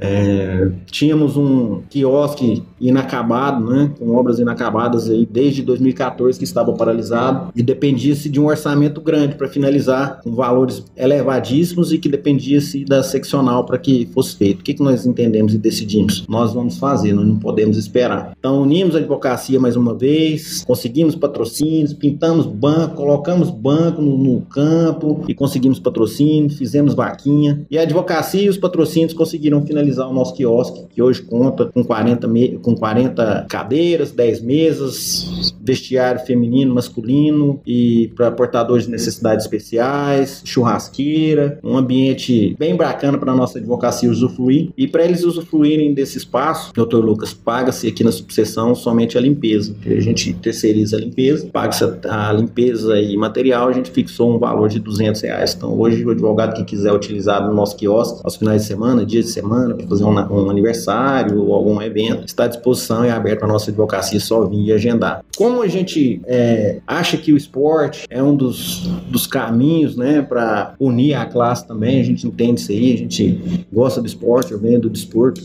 É, 0.00 0.70
tínhamos 0.86 1.36
um 1.36 1.82
quiosque 1.88 2.62
inacabado, 2.80 3.64
né, 3.64 3.90
com 3.98 4.14
obras 4.14 4.38
inacabadas 4.38 5.08
aí 5.08 5.26
desde 5.30 5.62
2014 5.62 6.38
que 6.38 6.44
estava 6.44 6.72
paralisado 6.72 7.52
e 7.54 7.62
dependia-se 7.62 8.28
de 8.28 8.40
um 8.40 8.46
orçamento 8.46 9.00
grande 9.00 9.36
para 9.36 9.48
finalizar, 9.48 10.20
com 10.22 10.34
valores 10.34 10.84
elevadíssimos 10.96 11.92
e 11.92 11.98
que 11.98 12.08
dependia-se 12.08 12.84
da 12.84 13.02
seccional 13.02 13.64
para 13.64 13.78
que 13.78 14.08
fosse 14.12 14.36
feito. 14.36 14.60
O 14.60 14.64
que, 14.64 14.74
que 14.74 14.82
nós 14.82 15.06
entendemos 15.06 15.54
e 15.54 15.58
decidimos? 15.58 16.26
Nós 16.28 16.52
vamos 16.52 16.78
fazer, 16.78 17.12
nós 17.12 17.26
não 17.26 17.38
podemos 17.38 17.76
esperar. 17.76 18.32
Então 18.38 18.62
unimos 18.62 18.94
a 18.94 18.98
advocacia 18.98 19.58
mais 19.58 19.76
uma 19.76 19.94
vez, 19.94 20.64
conseguimos 20.64 21.14
patrocínios, 21.14 21.92
pintamos 21.92 22.46
banco, 22.46 22.96
colocamos 22.96 23.50
banco 23.50 24.02
no, 24.02 24.16
no 24.18 24.40
campo 24.42 25.24
e 25.28 25.34
conseguimos 25.34 25.78
patrocínio, 25.78 26.50
fizemos 26.50 26.94
vaquinha 26.94 27.64
e 27.70 27.78
a 27.78 27.82
advocacia 27.82 28.42
e 28.42 28.48
os 28.48 28.58
patrocínios 28.58 29.12
conseguiram 29.12 29.64
finalizar 29.64 29.83
o 29.84 30.12
nosso 30.12 30.34
quiosque, 30.34 30.84
que 30.94 31.02
hoje 31.02 31.22
conta 31.22 31.66
com 31.66 31.84
40, 31.84 32.28
com 32.62 32.74
40 32.74 33.46
cadeiras, 33.48 34.10
10 34.12 34.40
mesas, 34.42 35.54
vestiário 35.64 36.20
feminino, 36.20 36.74
masculino 36.74 37.60
e 37.66 38.12
para 38.14 38.30
portadores 38.30 38.84
de 38.84 38.90
necessidades 38.90 39.44
especiais, 39.44 40.42
churrasqueira, 40.44 41.58
um 41.62 41.76
ambiente 41.76 42.54
bem 42.58 42.76
bacana 42.76 43.18
para 43.18 43.32
a 43.32 43.36
nossa 43.36 43.58
advocacia 43.58 44.10
usufruir. 44.10 44.70
E 44.76 44.86
para 44.86 45.04
eles 45.04 45.24
usufruírem 45.24 45.94
desse 45.94 46.18
espaço, 46.18 46.72
doutor 46.74 47.04
Lucas, 47.04 47.32
paga-se 47.32 47.88
aqui 47.88 48.04
na 48.04 48.12
subseção 48.12 48.74
somente 48.74 49.16
a 49.16 49.20
limpeza. 49.20 49.74
A 49.86 50.00
gente 50.00 50.32
terceiriza 50.34 50.96
a 50.96 51.00
limpeza, 51.00 51.48
paga-se 51.52 51.84
a 52.08 52.32
limpeza 52.32 53.00
e 53.00 53.16
material, 53.16 53.68
a 53.68 53.72
gente 53.72 53.90
fixou 53.90 54.34
um 54.34 54.38
valor 54.38 54.68
de 54.68 54.78
200 54.78 55.20
reais. 55.22 55.54
Então 55.54 55.78
hoje 55.78 56.04
o 56.04 56.10
advogado 56.10 56.54
que 56.54 56.64
quiser 56.64 56.92
utilizar 56.92 57.46
no 57.46 57.54
nosso 57.54 57.76
quiosque 57.76 58.20
aos 58.22 58.36
finais 58.36 58.62
de 58.62 58.68
semana, 58.68 59.04
dias 59.04 59.26
de 59.26 59.32
semana, 59.32 59.73
para 59.74 59.86
fazer 59.86 60.04
um, 60.04 60.10
um, 60.10 60.50
aniversário 60.50 61.42
ou 61.42 61.54
algum 61.54 61.80
evento, 61.80 62.24
está 62.26 62.46
disposição 62.46 63.04
e 63.04 63.10
aberto 63.10 63.40
para 63.40 63.48
nossa 63.48 63.70
advocacia 63.70 64.20
só 64.20 64.44
vir 64.44 64.66
e 64.66 64.72
agendar. 64.72 65.24
Como 65.36 65.62
a 65.62 65.68
gente 65.68 66.20
é, 66.26 66.78
acha 66.86 67.16
que 67.16 67.32
o 67.32 67.36
esporte 67.36 68.06
é 68.08 68.22
um 68.22 68.34
dos, 68.34 68.88
dos 69.08 69.26
caminhos 69.26 69.96
né, 69.96 70.22
para 70.22 70.74
unir 70.78 71.14
a 71.14 71.26
classe 71.26 71.66
também, 71.66 72.00
a 72.00 72.04
gente 72.04 72.26
entende 72.26 72.60
isso 72.60 72.72
aí, 72.72 72.94
a 72.94 72.96
gente 72.96 73.66
gosta 73.72 74.00
do 74.00 74.06
esporte, 74.06 74.52
eu 74.52 74.58
venho 74.58 74.80
do 74.80 74.90
desporto, 74.90 75.40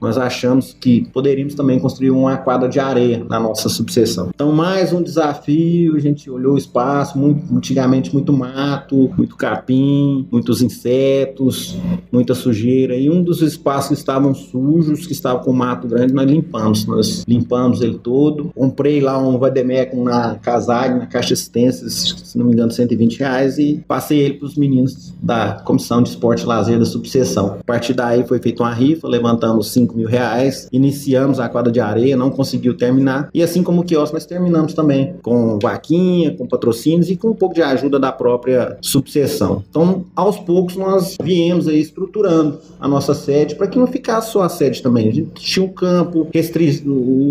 nós 0.00 0.18
achamos 0.18 0.76
que 0.78 1.08
poderíamos 1.12 1.54
também 1.54 1.78
construir 1.78 2.10
uma 2.10 2.36
quadra 2.36 2.68
de 2.68 2.80
areia 2.80 3.24
na 3.28 3.38
nossa 3.38 3.68
subseção. 3.68 4.30
Então, 4.34 4.52
mais 4.52 4.92
um 4.92 5.02
desafio, 5.02 5.96
a 5.96 6.00
gente 6.00 6.30
olhou 6.30 6.54
o 6.54 6.58
espaço, 6.58 7.18
muito, 7.18 7.54
antigamente 7.54 8.12
muito 8.12 8.32
mato, 8.32 9.10
muito 9.16 9.36
capim, 9.36 10.26
muitos 10.30 10.62
insetos, 10.62 11.76
muita 12.10 12.34
sujeira, 12.34 12.96
e 12.96 13.10
um 13.10 13.19
dos 13.22 13.42
espaços 13.42 13.88
que 13.88 13.94
estavam 13.94 14.34
sujos, 14.34 15.06
que 15.06 15.12
estavam 15.12 15.42
com 15.42 15.52
mato 15.52 15.88
grande, 15.88 16.12
nós 16.12 16.28
limpamos, 16.28 16.86
nós 16.86 17.24
limpamos 17.26 17.80
ele 17.80 17.98
todo, 17.98 18.50
comprei 18.54 19.00
lá 19.00 19.18
um 19.18 19.38
vademecum 19.38 20.04
na 20.04 20.36
Casag, 20.36 20.98
na 20.98 21.06
caixa 21.06 21.34
assistências, 21.34 22.14
se 22.24 22.38
não 22.38 22.46
me 22.46 22.52
engano, 22.52 22.70
120 22.70 23.18
reais, 23.18 23.58
e 23.58 23.82
passei 23.86 24.18
ele 24.18 24.34
para 24.34 24.46
os 24.46 24.56
meninos 24.56 25.12
da 25.22 25.54
Comissão 25.64 26.02
de 26.02 26.10
Esporte 26.10 26.42
e 26.42 26.46
Lazer 26.46 26.78
da 26.78 26.84
subseção. 26.84 27.56
A 27.60 27.64
partir 27.64 27.94
daí 27.94 28.26
foi 28.26 28.38
feita 28.38 28.62
uma 28.62 28.72
rifa, 28.72 29.08
levantamos 29.08 29.70
5 29.72 29.96
mil 29.96 30.08
reais, 30.08 30.68
iniciamos 30.72 31.40
a 31.40 31.48
quadra 31.48 31.72
de 31.72 31.80
areia, 31.80 32.16
não 32.16 32.30
conseguiu 32.30 32.76
terminar, 32.76 33.28
e 33.32 33.42
assim 33.42 33.62
como 33.62 33.82
o 33.82 33.84
quiosque, 33.84 34.14
nós 34.14 34.26
terminamos 34.26 34.74
também 34.74 35.14
com 35.22 35.58
vaquinha, 35.60 36.34
com 36.36 36.46
patrocínios 36.46 37.10
e 37.10 37.16
com 37.16 37.28
um 37.28 37.34
pouco 37.34 37.54
de 37.54 37.62
ajuda 37.62 37.98
da 37.98 38.12
própria 38.12 38.76
subseção. 38.80 39.62
Então, 39.68 40.04
aos 40.14 40.38
poucos, 40.38 40.76
nós 40.76 41.16
viemos 41.22 41.68
aí 41.68 41.80
estruturando 41.80 42.58
a 42.80 42.88
nossa 42.88 43.09
sede 43.14 43.54
para 43.54 43.66
que 43.66 43.78
não 43.78 43.86
ficasse 43.86 44.32
só 44.32 44.42
a 44.42 44.48
sede 44.48 44.82
também. 44.82 45.08
A 45.08 45.12
gente 45.12 45.30
tinha 45.34 45.64
um 45.64 45.68
campo, 45.68 46.28
restri... 46.32 46.82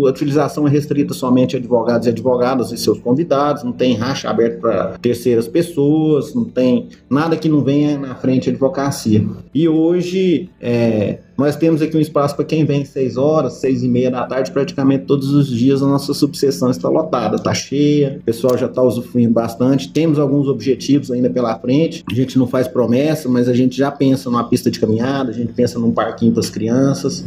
a 0.06 0.10
utilização 0.10 0.66
é 0.66 0.70
restrita 0.70 1.14
somente 1.14 1.56
a 1.56 1.58
advogados 1.58 2.06
e 2.06 2.10
advogadas 2.10 2.72
e 2.72 2.76
seus 2.76 2.98
convidados, 2.98 3.62
não 3.62 3.72
tem 3.72 3.94
racha 3.94 4.28
aberto 4.28 4.60
para 4.60 4.98
terceiras 4.98 5.48
pessoas, 5.48 6.34
não 6.34 6.44
tem 6.44 6.88
nada 7.08 7.36
que 7.36 7.48
não 7.48 7.62
venha 7.62 7.98
na 7.98 8.14
frente 8.14 8.50
advocacia. 8.50 9.24
E 9.54 9.68
hoje, 9.68 10.48
é, 10.60 11.18
nós 11.40 11.56
temos 11.56 11.80
aqui 11.80 11.96
um 11.96 12.00
espaço 12.00 12.36
para 12.36 12.44
quem 12.44 12.66
vem 12.66 12.84
6 12.84 13.16
horas, 13.16 13.54
6 13.54 13.82
e 13.82 13.88
meia 13.88 14.10
da 14.10 14.26
tarde, 14.26 14.50
praticamente 14.50 15.06
todos 15.06 15.32
os 15.32 15.48
dias 15.48 15.82
a 15.82 15.86
nossa 15.86 16.12
subseção 16.12 16.70
está 16.70 16.88
lotada, 16.88 17.36
está 17.36 17.54
cheia, 17.54 18.18
o 18.20 18.24
pessoal 18.24 18.58
já 18.58 18.66
está 18.66 18.82
usufruindo 18.82 19.32
bastante. 19.32 19.90
Temos 19.90 20.18
alguns 20.18 20.48
objetivos 20.48 21.10
ainda 21.10 21.30
pela 21.30 21.58
frente. 21.58 22.04
A 22.10 22.14
gente 22.14 22.38
não 22.38 22.46
faz 22.46 22.68
promessa, 22.68 23.26
mas 23.28 23.48
a 23.48 23.54
gente 23.54 23.76
já 23.76 23.90
pensa 23.90 24.28
numa 24.28 24.44
pista 24.44 24.70
de 24.70 24.78
caminhada, 24.78 25.30
a 25.30 25.34
gente 25.34 25.52
pensa 25.52 25.78
num 25.78 25.92
parquinho 25.92 26.32
para 26.32 26.40
as 26.40 26.50
crianças. 26.50 27.24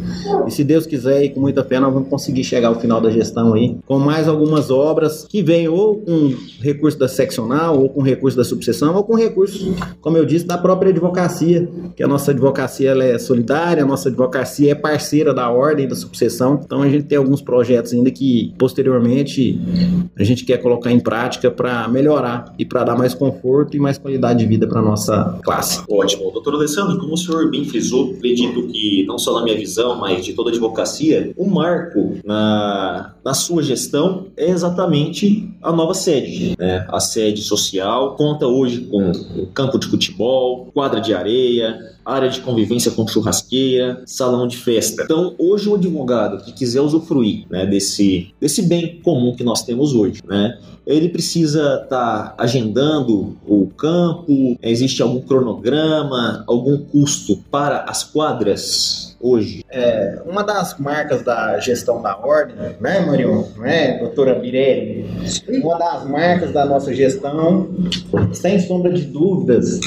E 0.47 0.51
se 0.51 0.63
Deus 0.63 0.85
quiser 0.85 1.23
e 1.23 1.29
com 1.29 1.39
muita 1.39 1.63
fé, 1.63 1.79
nós 1.79 1.91
vamos 1.91 2.07
conseguir 2.07 2.43
chegar 2.43 2.67
ao 2.67 2.79
final 2.79 3.01
da 3.01 3.09
gestão 3.09 3.53
aí 3.53 3.77
com 3.85 3.97
mais 3.97 4.27
algumas 4.27 4.69
obras 4.69 5.25
que 5.27 5.41
vêm 5.41 5.67
ou 5.67 5.97
com 5.97 6.35
recurso 6.61 6.97
da 6.97 7.07
seccional, 7.07 7.79
ou 7.79 7.89
com 7.89 8.01
recurso 8.01 8.37
da 8.37 8.43
subseção, 8.43 8.95
ou 8.95 9.03
com 9.03 9.15
recurso, 9.15 9.73
como 10.01 10.17
eu 10.17 10.25
disse, 10.25 10.45
da 10.45 10.57
própria 10.57 10.89
advocacia, 10.91 11.67
que 11.95 12.03
a 12.03 12.07
nossa 12.07 12.31
advocacia 12.31 12.91
ela 12.91 13.03
é 13.03 13.17
solidária, 13.17 13.83
a 13.83 13.85
nossa 13.85 14.02
nossa 14.03 14.09
advocacia 14.09 14.71
é 14.71 14.75
parceira 14.75 15.33
da 15.33 15.49
ordem 15.49 15.87
da 15.87 15.95
sucessão, 15.95 16.59
então 16.63 16.81
a 16.81 16.89
gente 16.89 17.05
tem 17.05 17.17
alguns 17.17 17.41
projetos 17.41 17.93
ainda 17.93 18.11
que 18.11 18.53
posteriormente 18.57 19.59
a 20.17 20.23
gente 20.23 20.43
quer 20.43 20.57
colocar 20.57 20.91
em 20.91 20.99
prática 20.99 21.49
para 21.49 21.87
melhorar 21.87 22.53
e 22.57 22.65
para 22.65 22.83
dar 22.83 22.97
mais 22.97 23.13
conforto 23.13 23.77
e 23.77 23.79
mais 23.79 23.97
qualidade 23.97 24.39
de 24.39 24.45
vida 24.45 24.67
para 24.67 24.81
nossa 24.81 25.39
classe. 25.43 25.83
Ótimo. 25.89 26.31
Doutor 26.31 26.55
Alessandro, 26.55 26.97
como 26.99 27.13
o 27.13 27.17
senhor 27.17 27.49
bem 27.49 27.63
frisou, 27.65 28.13
acredito 28.15 28.67
que 28.67 29.05
não 29.07 29.17
só 29.17 29.33
na 29.39 29.43
minha 29.43 29.57
visão, 29.57 29.97
mas 29.99 30.25
de 30.25 30.33
toda 30.33 30.49
a 30.49 30.51
advocacia, 30.51 31.31
o 31.37 31.45
marco 31.45 32.17
na, 32.25 33.13
na 33.23 33.33
sua 33.33 33.63
gestão 33.63 34.27
é 34.35 34.49
exatamente 34.49 35.49
a 35.61 35.71
nova 35.71 35.93
sede. 35.93 36.55
Né? 36.57 36.85
A 36.89 36.99
sede 36.99 37.41
social 37.41 38.15
conta 38.15 38.47
hoje 38.47 38.81
com 38.81 39.11
campo 39.53 39.77
de 39.77 39.87
futebol, 39.87 40.71
quadra 40.73 40.99
de 40.99 41.13
areia, 41.13 41.92
área 42.05 42.29
de 42.29 42.41
convivência 42.41 42.91
com 42.91 43.07
churrasqueira, 43.07 44.01
salão 44.05 44.47
de 44.47 44.57
festa. 44.57 45.03
Então, 45.03 45.33
hoje 45.37 45.69
o 45.69 45.75
advogado 45.75 46.43
que 46.43 46.51
quiser 46.51 46.81
usufruir 46.81 47.45
né, 47.49 47.65
desse, 47.65 48.33
desse 48.39 48.61
bem 48.63 48.99
comum 49.03 49.35
que 49.35 49.43
nós 49.43 49.63
temos 49.63 49.93
hoje, 49.93 50.21
né, 50.27 50.57
ele 50.85 51.09
precisa 51.09 51.81
estar 51.83 51.87
tá 51.87 52.35
agendando 52.37 53.37
o 53.47 53.67
campo, 53.77 54.57
existe 54.61 55.01
algum 55.01 55.21
cronograma, 55.21 56.43
algum 56.45 56.77
custo 56.77 57.37
para 57.49 57.85
as 57.87 58.03
quadras 58.03 59.13
hoje? 59.23 59.63
É, 59.69 60.21
uma 60.25 60.43
das 60.43 60.77
marcas 60.77 61.23
da 61.23 61.57
gestão 61.59 62.01
da 62.01 62.17
ordem, 62.17 62.57
né, 62.81 62.99
Marion? 62.99 63.45
Né, 63.57 63.97
doutora 63.99 64.37
Mirelli? 64.37 65.05
Uma 65.47 65.77
das 65.77 66.05
marcas 66.05 66.51
da 66.51 66.65
nossa 66.65 66.93
gestão, 66.93 67.69
sem 68.33 68.59
sombra 68.59 68.91
de 68.91 69.03
dúvidas, 69.03 69.79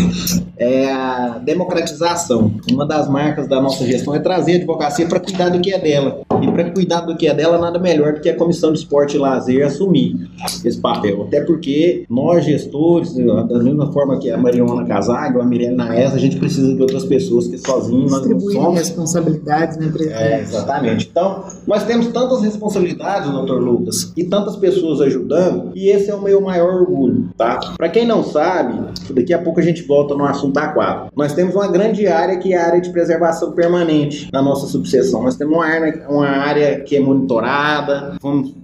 é 0.57 0.91
a 0.91 1.39
democratização. 1.45 2.53
Uma 2.71 2.87
das 2.87 3.09
marcas 3.09 3.49
da 3.49 3.61
nossa 3.61 3.85
gestão 3.87 4.15
é 4.15 4.19
trazer 4.19 4.53
a 4.53 4.57
advocacia 4.57 5.07
para 5.07 5.21
cuidar 5.21 5.51
do 5.51 5.61
que 5.61 5.73
é 5.73 5.79
dela. 5.79 6.21
E 6.41 6.51
para 6.51 6.71
cuidar 6.71 7.01
do 7.03 7.17
que 7.17 7.27
é 7.27 7.35
dela, 7.35 7.59
nada 7.59 7.79
melhor 7.79 8.15
do 8.15 8.21
que 8.21 8.29
a 8.29 8.37
Comissão 8.37 8.73
de 8.73 8.79
Esporte 8.79 9.17
e 9.17 9.19
Lazer 9.19 9.67
assumir 9.67 10.29
esse 10.65 10.79
papel. 10.79 11.23
Até 11.23 11.41
porque 11.43 12.05
nós, 12.09 12.45
gestores, 12.45 13.15
da 13.15 13.59
mesma 13.59 13.93
forma 13.93 14.19
que 14.19 14.31
a 14.31 14.37
Mariona 14.37 14.85
Casag 14.85 15.37
ou 15.37 15.43
a 15.43 15.45
Mirelle 15.45 15.77
Naes, 15.77 16.15
a 16.15 16.19
gente 16.19 16.37
precisa 16.37 16.75
de 16.75 16.81
outras 16.81 17.05
pessoas 17.05 17.47
que 17.49 17.59
sozinhos 17.59 18.11
nós 18.11 18.27
não 18.27 18.41
somos 18.41 18.79
responsabilidades, 18.79 19.77
né, 19.77 19.89
presidente? 19.89 20.23
É, 20.23 20.41
exatamente. 20.41 21.09
Então, 21.11 21.45
nós 21.67 21.85
temos 21.85 22.07
tantas 22.09 22.43
responsabilidades, 22.43 23.31
doutor 23.31 23.61
Lucas, 23.61 24.13
e 24.17 24.25
tantas 24.25 24.57
pessoas 24.57 25.01
ajudando, 25.01 25.73
e 25.75 25.89
esse 25.89 26.11
é 26.11 26.15
o 26.15 26.23
meu 26.23 26.41
maior 26.41 26.83
orgulho, 26.83 27.29
tá? 27.37 27.75
Para 27.77 27.89
quem 27.89 28.07
não 28.07 28.23
sabe, 28.23 28.79
daqui 29.11 29.35
a 29.35 29.39
pouco 29.39 29.61
a 29.61 29.63
gente 29.63 29.83
volta 29.83 30.15
no 30.15 30.25
assunto 30.25 30.46
aquático. 30.55 31.13
Nós 31.17 31.33
temos 31.33 31.55
uma 31.55 31.69
grande 31.69 32.07
área 32.07 32.39
que 32.39 32.53
é 32.53 32.59
a 32.59 32.67
área 32.67 32.81
de 32.81 32.91
preservação 32.91 33.53
permanente 33.53 34.29
na 34.33 34.43
nossa 34.43 34.67
subseção. 34.67 35.23
Nós 35.23 35.37
temos 35.37 35.55
uma 35.55 35.67
área, 35.67 36.07
uma 36.09 36.29
área 36.29 36.81
que 36.81 36.97
é 36.97 37.01
monitorada, 37.01 38.17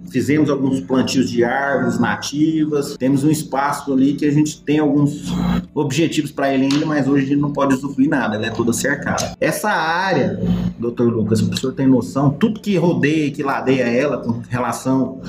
fizemos 0.09 0.49
alguns 0.49 0.79
plantios 0.79 1.29
de 1.29 1.43
árvores 1.43 1.99
nativas, 1.99 2.95
temos 2.97 3.23
um 3.23 3.31
espaço 3.31 3.91
ali 3.91 4.13
que 4.13 4.25
a 4.25 4.31
gente 4.31 4.61
tem 4.61 4.79
alguns 4.79 5.33
objetivos 5.73 6.31
para 6.31 6.53
ele 6.53 6.69
ainda, 6.71 6.85
mas 6.85 7.07
hoje 7.07 7.25
a 7.25 7.27
gente 7.29 7.41
não 7.41 7.51
pode 7.51 7.73
usufruir 7.73 8.09
nada, 8.09 8.35
ela 8.35 8.45
é 8.45 8.51
toda 8.51 8.71
cercada. 8.71 9.35
Essa 9.39 9.69
área 9.69 10.39
doutor 10.77 11.11
Lucas, 11.11 11.41
o 11.41 11.57
senhor 11.57 11.73
tem 11.73 11.87
noção, 11.87 12.29
tudo 12.29 12.59
que 12.59 12.77
rodeia, 12.77 13.31
que 13.31 13.41
ladeia 13.41 13.83
ela 13.83 14.17
com 14.17 14.41
relação 14.49 15.19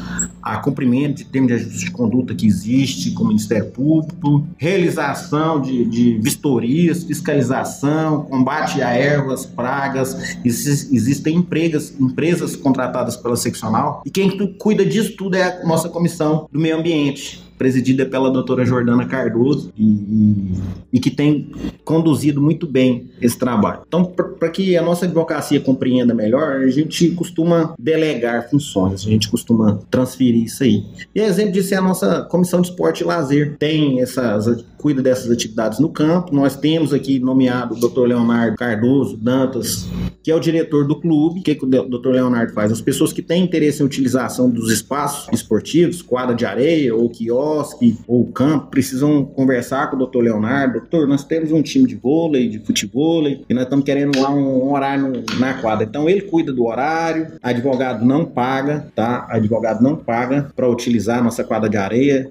a 0.45 0.59
cumprimento 0.59 1.17
de 1.17 1.25
termos 1.25 1.49
de 1.49 1.55
ajuste 1.55 1.87
de 1.87 1.91
conduta 1.91 2.35
que 2.35 2.47
existe 2.47 3.13
com 3.13 3.25
o 3.25 3.29
Ministério 3.29 3.71
Público, 3.71 4.47
realização 4.59 5.61
de, 5.61 5.85
de 5.87 6.19
vistorias, 6.19 7.03
fiscalização, 7.03 8.25
combate 8.25 8.83
a 8.83 8.91
ervas, 8.91 9.47
pragas, 9.47 10.37
existem 10.45 11.37
empregas, 11.37 11.95
empresas 11.99 12.55
contratadas 12.55 13.17
pela 13.17 13.37
seccional. 13.37 14.03
E 14.05 14.11
quem 14.11 14.37
cuida 14.59 14.85
disso 14.85 15.17
tudo 15.17 15.37
é 15.37 15.63
a 15.63 15.67
nossa 15.67 15.89
comissão 15.89 16.47
do 16.53 16.61
meio 16.61 16.77
ambiente 16.77 17.44
presidida 17.59 18.07
pela 18.07 18.31
doutora 18.31 18.65
Jordana 18.65 19.07
Cardoso 19.07 19.73
e, 19.77 19.85
e, 19.85 20.55
e 20.95 21.01
que 21.01 21.11
tem 21.11 21.51
conduzido 21.85 22.41
muito 22.41 22.67
bem 22.67 23.11
esse 23.21 23.39
trabalho. 23.39 23.81
Então, 23.87 24.05
para 24.05 24.49
que 24.49 24.77
a 24.77 24.83
nossa 24.83 25.05
advocacia 25.05 25.61
compreenda 25.61 26.15
melhor, 26.15 26.63
a 26.63 26.71
gente 26.71 27.11
costuma 27.11 27.75
delegar 27.79 28.49
funções, 28.51 29.07
a 29.07 29.11
gente 29.11 29.29
costuma 29.29 29.79
transferir 29.91 30.45
isso 30.45 30.63
aí. 30.63 30.85
E 31.15 31.21
exemplo 31.21 31.53
disso 31.53 31.75
é 31.75 31.77
a 31.77 31.83
nossa 31.83 32.23
comissão 32.23 32.61
de 32.61 32.69
esporte 32.69 33.03
e 33.03 33.07
lazer. 33.07 33.57
Tem 33.59 34.01
essas 34.01 34.65
cuida 34.85 35.01
dessas 35.01 35.31
atividades 35.31 35.79
no 35.79 35.89
campo. 35.89 36.35
Nós 36.35 36.57
temos 36.57 36.93
aqui 36.93 37.19
nomeado 37.19 37.75
o 37.75 37.81
Dr. 37.81 38.03
Leonardo 38.03 38.55
Cardoso 38.59 39.17
Dantas, 39.17 39.89
que 40.23 40.31
é 40.31 40.35
o 40.35 40.39
diretor 40.39 40.87
do 40.87 41.01
clube. 41.01 41.41
O 41.41 41.43
que, 41.43 41.55
que 41.55 41.65
o 41.65 41.67
Dr. 41.67 42.11
Leonardo 42.11 42.53
faz? 42.53 42.71
As 42.71 42.83
pessoas 42.83 43.11
que 43.11 43.23
têm 43.23 43.45
interesse 43.45 43.83
em 43.83 43.87
utilização 43.87 44.51
dos 44.51 44.71
espaços 44.71 45.27
esportivos, 45.33 46.03
quadra 46.03 46.35
de 46.35 46.45
areia 46.45 46.95
ou 46.95 47.09
quiosque 47.09 47.97
ou 48.07 48.27
campo, 48.27 48.67
precisam 48.67 49.25
conversar 49.25 49.91
com 49.91 49.97
o 49.97 50.07
Dr. 50.07 50.19
Leonardo. 50.19 50.81
Doutor, 50.81 51.09
nós 51.09 51.25
temos 51.25 51.51
um 51.51 51.63
time 51.63 51.89
de 51.89 51.95
vôlei, 51.95 52.47
de 52.47 52.59
futebol, 52.59 53.27
e 53.27 53.55
nós 53.55 53.65
estamos 53.65 53.87
querendo 53.87 54.21
lá 54.21 54.31
um, 54.31 54.71
horário 54.71 55.25
na 55.39 55.55
quadra. 55.55 55.87
Então 55.87 56.11
ele 56.11 56.21
cuida 56.21 56.53
do 56.53 56.67
horário, 56.67 57.29
advogado 57.43 58.05
não 58.05 58.27
paga, 58.27 58.87
tá? 58.95 59.27
Advogado 59.31 59.83
não 59.83 59.97
paga 59.97 60.51
para 60.55 60.69
utilizar 60.69 61.21
a 61.21 61.23
nossa 61.23 61.43
quadra 61.43 61.71
de 61.71 61.79
areia, 61.79 62.31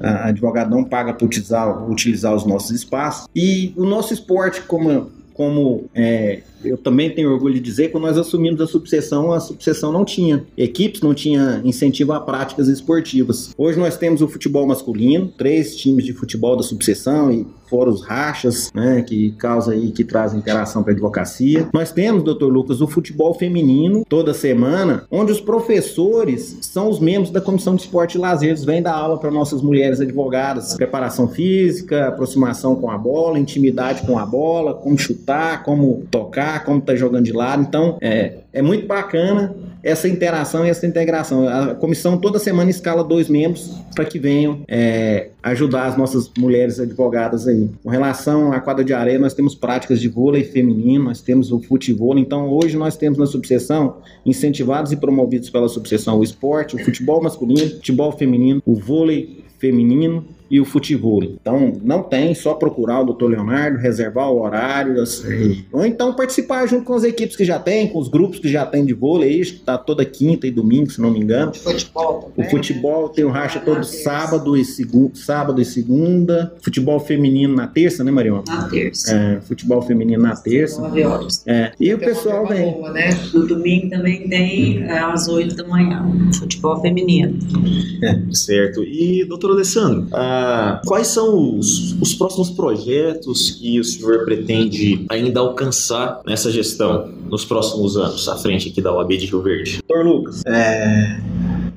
advogado 0.00 0.68
não 0.68 0.84
paga 0.84 1.14
para 1.14 1.24
utilizar 1.24 1.85
utilizar 1.88 2.34
os 2.34 2.44
nossos 2.44 2.70
espaços. 2.70 3.28
E 3.34 3.72
o 3.76 3.84
nosso 3.84 4.12
esporte, 4.12 4.62
como, 4.62 5.10
como 5.34 5.84
é, 5.94 6.42
eu 6.64 6.76
também 6.76 7.10
tenho 7.10 7.32
orgulho 7.32 7.54
de 7.54 7.60
dizer 7.60 7.90
quando 7.90 8.04
nós 8.04 8.18
assumimos 8.18 8.60
a 8.60 8.66
subseção, 8.66 9.32
a 9.32 9.40
subseção 9.40 9.92
não 9.92 10.04
tinha 10.04 10.44
equipes, 10.56 11.00
não 11.00 11.14
tinha 11.14 11.60
incentivo 11.64 12.12
a 12.12 12.20
práticas 12.20 12.68
esportivas. 12.68 13.54
Hoje 13.56 13.78
nós 13.78 13.96
temos 13.96 14.22
o 14.22 14.28
futebol 14.28 14.66
masculino, 14.66 15.32
três 15.36 15.76
times 15.76 16.04
de 16.04 16.12
futebol 16.12 16.56
da 16.56 16.62
subseção 16.62 17.30
e 17.30 17.46
fora 17.68 17.90
os 17.90 18.02
rachas, 18.02 18.70
né, 18.74 19.02
que 19.02 19.32
causa 19.32 19.72
aí, 19.72 19.90
que 19.90 20.04
traz 20.04 20.34
interação 20.34 20.82
para 20.82 20.92
a 20.92 20.94
advocacia. 20.94 21.68
Nós 21.72 21.92
temos, 21.92 22.22
doutor 22.22 22.52
Lucas, 22.52 22.80
o 22.80 22.86
futebol 22.86 23.34
feminino 23.34 24.04
toda 24.08 24.32
semana, 24.32 25.04
onde 25.10 25.32
os 25.32 25.40
professores 25.40 26.58
são 26.62 26.88
os 26.88 26.98
membros 26.98 27.30
da 27.30 27.40
comissão 27.40 27.74
de 27.74 27.82
esporte 27.82 28.16
e 28.16 28.20
lazer, 28.20 28.50
eles 28.50 28.64
vêm 28.64 28.82
dar 28.82 28.94
aula 28.94 29.18
para 29.18 29.30
nossas 29.30 29.60
mulheres 29.62 30.00
advogadas, 30.00 30.74
preparação 30.74 31.28
física, 31.28 32.08
aproximação 32.08 32.76
com 32.76 32.90
a 32.90 32.98
bola, 32.98 33.38
intimidade 33.38 34.02
com 34.06 34.18
a 34.18 34.26
bola, 34.26 34.74
como 34.74 34.98
chutar, 34.98 35.62
como 35.62 36.04
tocar, 36.10 36.64
como 36.64 36.80
tá 36.80 36.94
jogando 36.94 37.24
de 37.24 37.32
lado. 37.32 37.62
Então, 37.62 37.98
é, 38.00 38.38
é 38.52 38.62
muito 38.62 38.86
bacana 38.86 39.54
essa 39.86 40.08
interação 40.08 40.66
e 40.66 40.68
essa 40.68 40.84
integração. 40.84 41.48
A 41.48 41.72
comissão 41.76 42.18
toda 42.18 42.40
semana 42.40 42.68
escala 42.68 43.04
dois 43.04 43.28
membros 43.28 43.72
para 43.94 44.04
que 44.04 44.18
venham 44.18 44.62
é, 44.66 45.28
ajudar 45.40 45.86
as 45.86 45.96
nossas 45.96 46.28
mulheres 46.36 46.80
advogadas 46.80 47.46
aí. 47.46 47.70
Com 47.84 47.88
relação 47.88 48.52
à 48.52 48.58
quadra 48.58 48.84
de 48.84 48.92
areia, 48.92 49.16
nós 49.16 49.32
temos 49.32 49.54
práticas 49.54 50.00
de 50.00 50.08
vôlei 50.08 50.42
feminino, 50.42 51.04
nós 51.04 51.20
temos 51.20 51.52
o 51.52 51.60
futebol. 51.60 52.18
Então, 52.18 52.48
hoje 52.48 52.76
nós 52.76 52.96
temos 52.96 53.16
na 53.16 53.26
subseção, 53.26 53.98
incentivados 54.24 54.90
e 54.90 54.96
promovidos 54.96 55.50
pela 55.50 55.68
subseção, 55.68 56.18
o 56.18 56.24
esporte, 56.24 56.74
o 56.74 56.84
futebol 56.84 57.22
masculino, 57.22 57.70
futebol 57.76 58.10
feminino, 58.10 58.60
o 58.66 58.74
vôlei 58.74 59.44
feminino 59.56 60.24
e 60.50 60.60
o 60.60 60.64
futebol. 60.64 61.22
Então, 61.22 61.72
não 61.82 62.02
tem, 62.02 62.34
só 62.34 62.54
procurar 62.54 63.00
o 63.00 63.12
Dr. 63.12 63.26
Leonardo, 63.26 63.78
reservar 63.78 64.30
o 64.30 64.42
horário, 64.42 65.00
assim, 65.00 65.64
ou 65.72 65.84
então 65.84 66.14
participar 66.14 66.66
junto 66.66 66.84
com 66.84 66.94
as 66.94 67.04
equipes 67.04 67.36
que 67.36 67.44
já 67.44 67.58
tem, 67.58 67.88
com 67.88 67.98
os 67.98 68.08
grupos 68.08 68.38
que 68.38 68.48
já 68.48 68.64
tem 68.66 68.84
de 68.84 68.94
vôlei, 68.94 69.40
está 69.40 69.76
toda 69.78 70.04
quinta 70.04 70.46
e 70.46 70.50
domingo, 70.50 70.90
se 70.90 71.00
não 71.00 71.10
me 71.10 71.20
engano. 71.20 71.52
De 71.52 71.58
futebol 71.58 72.32
também, 72.34 72.46
O 72.46 72.50
futebol 72.50 73.08
tem 73.08 73.24
o 73.24 73.30
racha 73.30 73.60
todo 73.60 73.84
sábado 73.84 74.56
e, 74.56 74.64
segu 74.64 75.10
sábado 75.14 75.60
e 75.60 75.64
segunda. 75.64 76.54
Futebol 76.60 76.98
feminino 77.00 77.54
na 77.54 77.66
terça, 77.66 78.02
né, 78.04 78.10
Marion? 78.10 78.42
Na 78.46 78.68
terça. 78.68 79.14
É, 79.14 79.40
futebol 79.40 79.82
feminino 79.82 80.22
na 80.22 80.36
terça. 80.36 80.80
9 80.80 81.04
horas. 81.04 81.42
É, 81.46 81.72
e 81.78 81.92
o 81.92 81.98
pessoal 81.98 82.46
vem. 82.46 82.72
boa, 82.72 82.92
né? 82.92 83.10
No 83.32 83.46
domingo 83.46 83.90
também 83.90 84.28
tem 84.28 84.82
é, 84.82 84.98
às 84.98 85.28
8 85.28 85.56
da 85.56 85.66
manhã, 85.66 86.06
futebol 86.38 86.80
feminino. 86.80 87.38
Certo. 88.32 88.82
E, 88.82 89.24
doutor 89.24 89.52
Alessandro, 89.52 90.08
quais 90.86 91.08
são 91.08 91.58
os, 91.58 91.92
os 92.00 92.14
próximos 92.14 92.50
projetos 92.50 93.50
que 93.50 93.78
o 93.80 93.84
senhor 93.84 94.24
pretende 94.24 95.04
ainda 95.08 95.40
alcançar 95.40 96.20
nessa 96.26 96.50
gestão 96.50 97.08
nos 97.28 97.44
próximos 97.44 97.96
anos, 97.96 98.28
à 98.28 98.36
frente 98.36 98.68
aqui 98.68 98.80
da 98.80 98.92
OAB 98.92 99.16
de 99.16 99.26
Rio 99.26 99.42
Verde? 99.42 99.82
Doutor 99.86 100.06
Lucas, 100.06 100.42
é, 100.46 101.20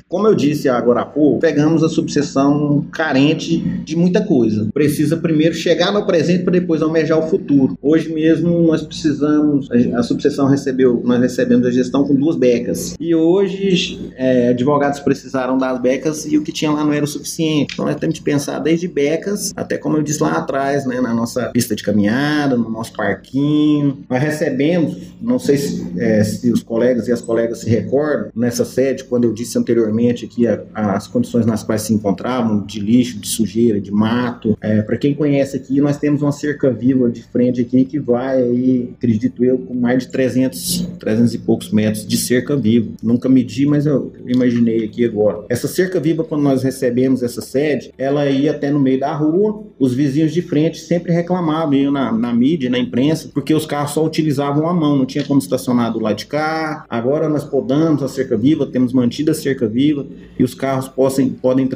como 0.10 0.28
eu 0.28 0.34
disse 0.34 0.68
agora 0.68 1.02
há 1.02 1.06
pouco, 1.06 1.40
pegamos 1.40 1.84
a 1.84 1.88
subseção 1.88 2.84
carente 2.92 3.60
de 3.60 3.96
muita 3.96 4.26
coisa. 4.26 4.68
Precisa 4.74 5.16
primeiro 5.16 5.54
chegar 5.54 5.94
no 5.94 6.04
presente 6.04 6.44
para 6.44 6.54
depois 6.54 6.82
almejar 6.82 7.20
o 7.20 7.30
futuro. 7.30 7.78
Hoje 7.80 8.12
mesmo 8.12 8.60
nós 8.64 8.82
precisamos, 8.82 9.70
a, 9.94 10.02
subseção 10.02 10.48
recebeu, 10.48 11.00
nós 11.06 11.22
recebemos 11.22 11.68
a 11.68 11.72
gestão 11.72 12.04
com 12.04 12.16
duas 12.16 12.36
becas. 12.36 12.96
E 13.00 13.14
hoje 13.14 14.12
é, 14.16 14.50
advogados 14.50 15.00
precisaram 15.00 15.60
das 15.60 15.80
becas 15.80 16.26
e 16.26 16.40
o 16.40 16.44
que 16.44 16.52
tinha 16.52 16.72
lá 16.72 16.84
não 16.84 16.92
era 16.92 17.06
o 17.06 17.08
suficiente. 17.08 17.74
Então 17.74 17.86
nós 17.86 17.96
temos 17.96 18.18
que 18.18 18.24
pensar 18.24 18.58
desde 18.58 18.88
becas 18.88 19.54
até 19.56 19.78
como 19.78 19.98
eu 19.98 20.02
disse 20.02 20.24
lá 20.24 20.38
atrás, 20.38 20.88
né, 20.88 21.00
na 21.00 21.14
nossa 21.14 21.50
pista 21.50 21.76
de 21.76 21.84
caminhada, 21.84 22.58
no 22.58 22.70
nosso 22.70 22.94
parquinho. 22.94 24.00
Nós 24.10 24.24
recebemos, 24.24 24.98
não 25.22 25.38
sei 25.38 25.58
se, 25.58 25.86
é, 26.00 26.24
se 26.24 26.52
os 26.52 26.64
colegas 26.64 27.08
e 27.08 27.12
as 27.12 27.22
colegas 27.22 27.60
se 27.60 27.70
recordam, 27.70 28.30
nessa 28.36 28.66
sede, 28.66 29.04
quando 29.04 29.26
eu 29.26 29.34
disse 29.34 29.56
anteriormente 29.56 29.99
aqui 30.08 30.48
a- 30.48 30.62
as 30.74 31.08
condições 31.08 31.46
nas 31.46 31.64
quais 31.64 31.82
se 31.84 31.94
encontravam, 31.94 32.66
de 32.66 32.80
lixo, 32.80 33.20
de 33.20 33.28
sujeira, 33.28 33.80
de 33.82 33.92
mato. 33.92 34.58
É, 34.62 34.82
Para 34.82 34.98
quem 34.98 35.14
conhece 35.14 35.56
aqui, 35.58 35.80
nós 35.82 35.98
temos 35.98 36.22
uma 36.22 36.32
cerca 36.32 36.72
viva 36.72 37.10
de 37.10 37.22
frente 37.24 37.62
aqui 37.62 37.84
que 37.86 38.00
vai 38.00 38.42
aí, 38.42 38.90
acredito 38.98 39.44
eu, 39.44 39.58
com 39.60 39.74
mais 39.74 40.04
de 40.04 40.12
300, 40.12 40.88
300 41.00 41.34
e 41.34 41.38
poucos 41.40 41.72
metros 41.72 42.06
de 42.08 42.18
cerca 42.18 42.56
viva. 42.56 42.90
Nunca 43.04 43.28
medi, 43.30 43.66
mas 43.66 43.86
eu 43.86 44.12
imaginei 44.26 44.84
aqui 44.86 45.04
agora. 45.06 45.44
Essa 45.50 45.68
cerca 45.68 46.00
viva, 46.00 46.24
quando 46.24 46.42
nós 46.44 46.64
recebemos 46.64 47.24
essa 47.24 47.42
sede, 47.42 47.92
ela 47.98 48.30
ia 48.30 48.52
até 48.52 48.70
no 48.72 48.80
meio 48.80 49.00
da 49.00 49.14
rua, 49.14 49.64
os 49.80 49.94
vizinhos 49.94 50.32
de 50.34 50.42
frente 50.42 50.80
sempre 50.80 51.12
reclamavam, 51.12 51.74
iam 51.74 51.92
na, 51.92 52.12
na 52.12 52.34
mídia, 52.34 52.70
na 52.70 52.78
imprensa, 52.80 53.30
porque 53.34 53.54
os 53.54 53.66
carros 53.66 53.92
só 53.92 54.06
utilizavam 54.06 54.68
a 54.68 54.74
mão, 54.74 54.98
não 54.98 55.06
tinha 55.06 55.24
como 55.24 55.40
estacionar 55.40 55.92
do 55.92 56.00
lado 56.00 56.18
de 56.18 56.26
cá. 56.26 56.86
Agora 56.90 57.28
nós 57.30 57.44
podamos 57.44 58.04
a 58.04 58.08
cerca 58.08 58.36
viva, 58.38 58.66
temos 58.68 58.94
mantido 58.94 59.32
a 59.32 59.34
cerca 59.34 59.68
viva 59.68 59.89
e 60.38 60.44
os 60.44 60.54
carros 60.54 60.88
possam, 60.88 61.30
podem 61.30 61.68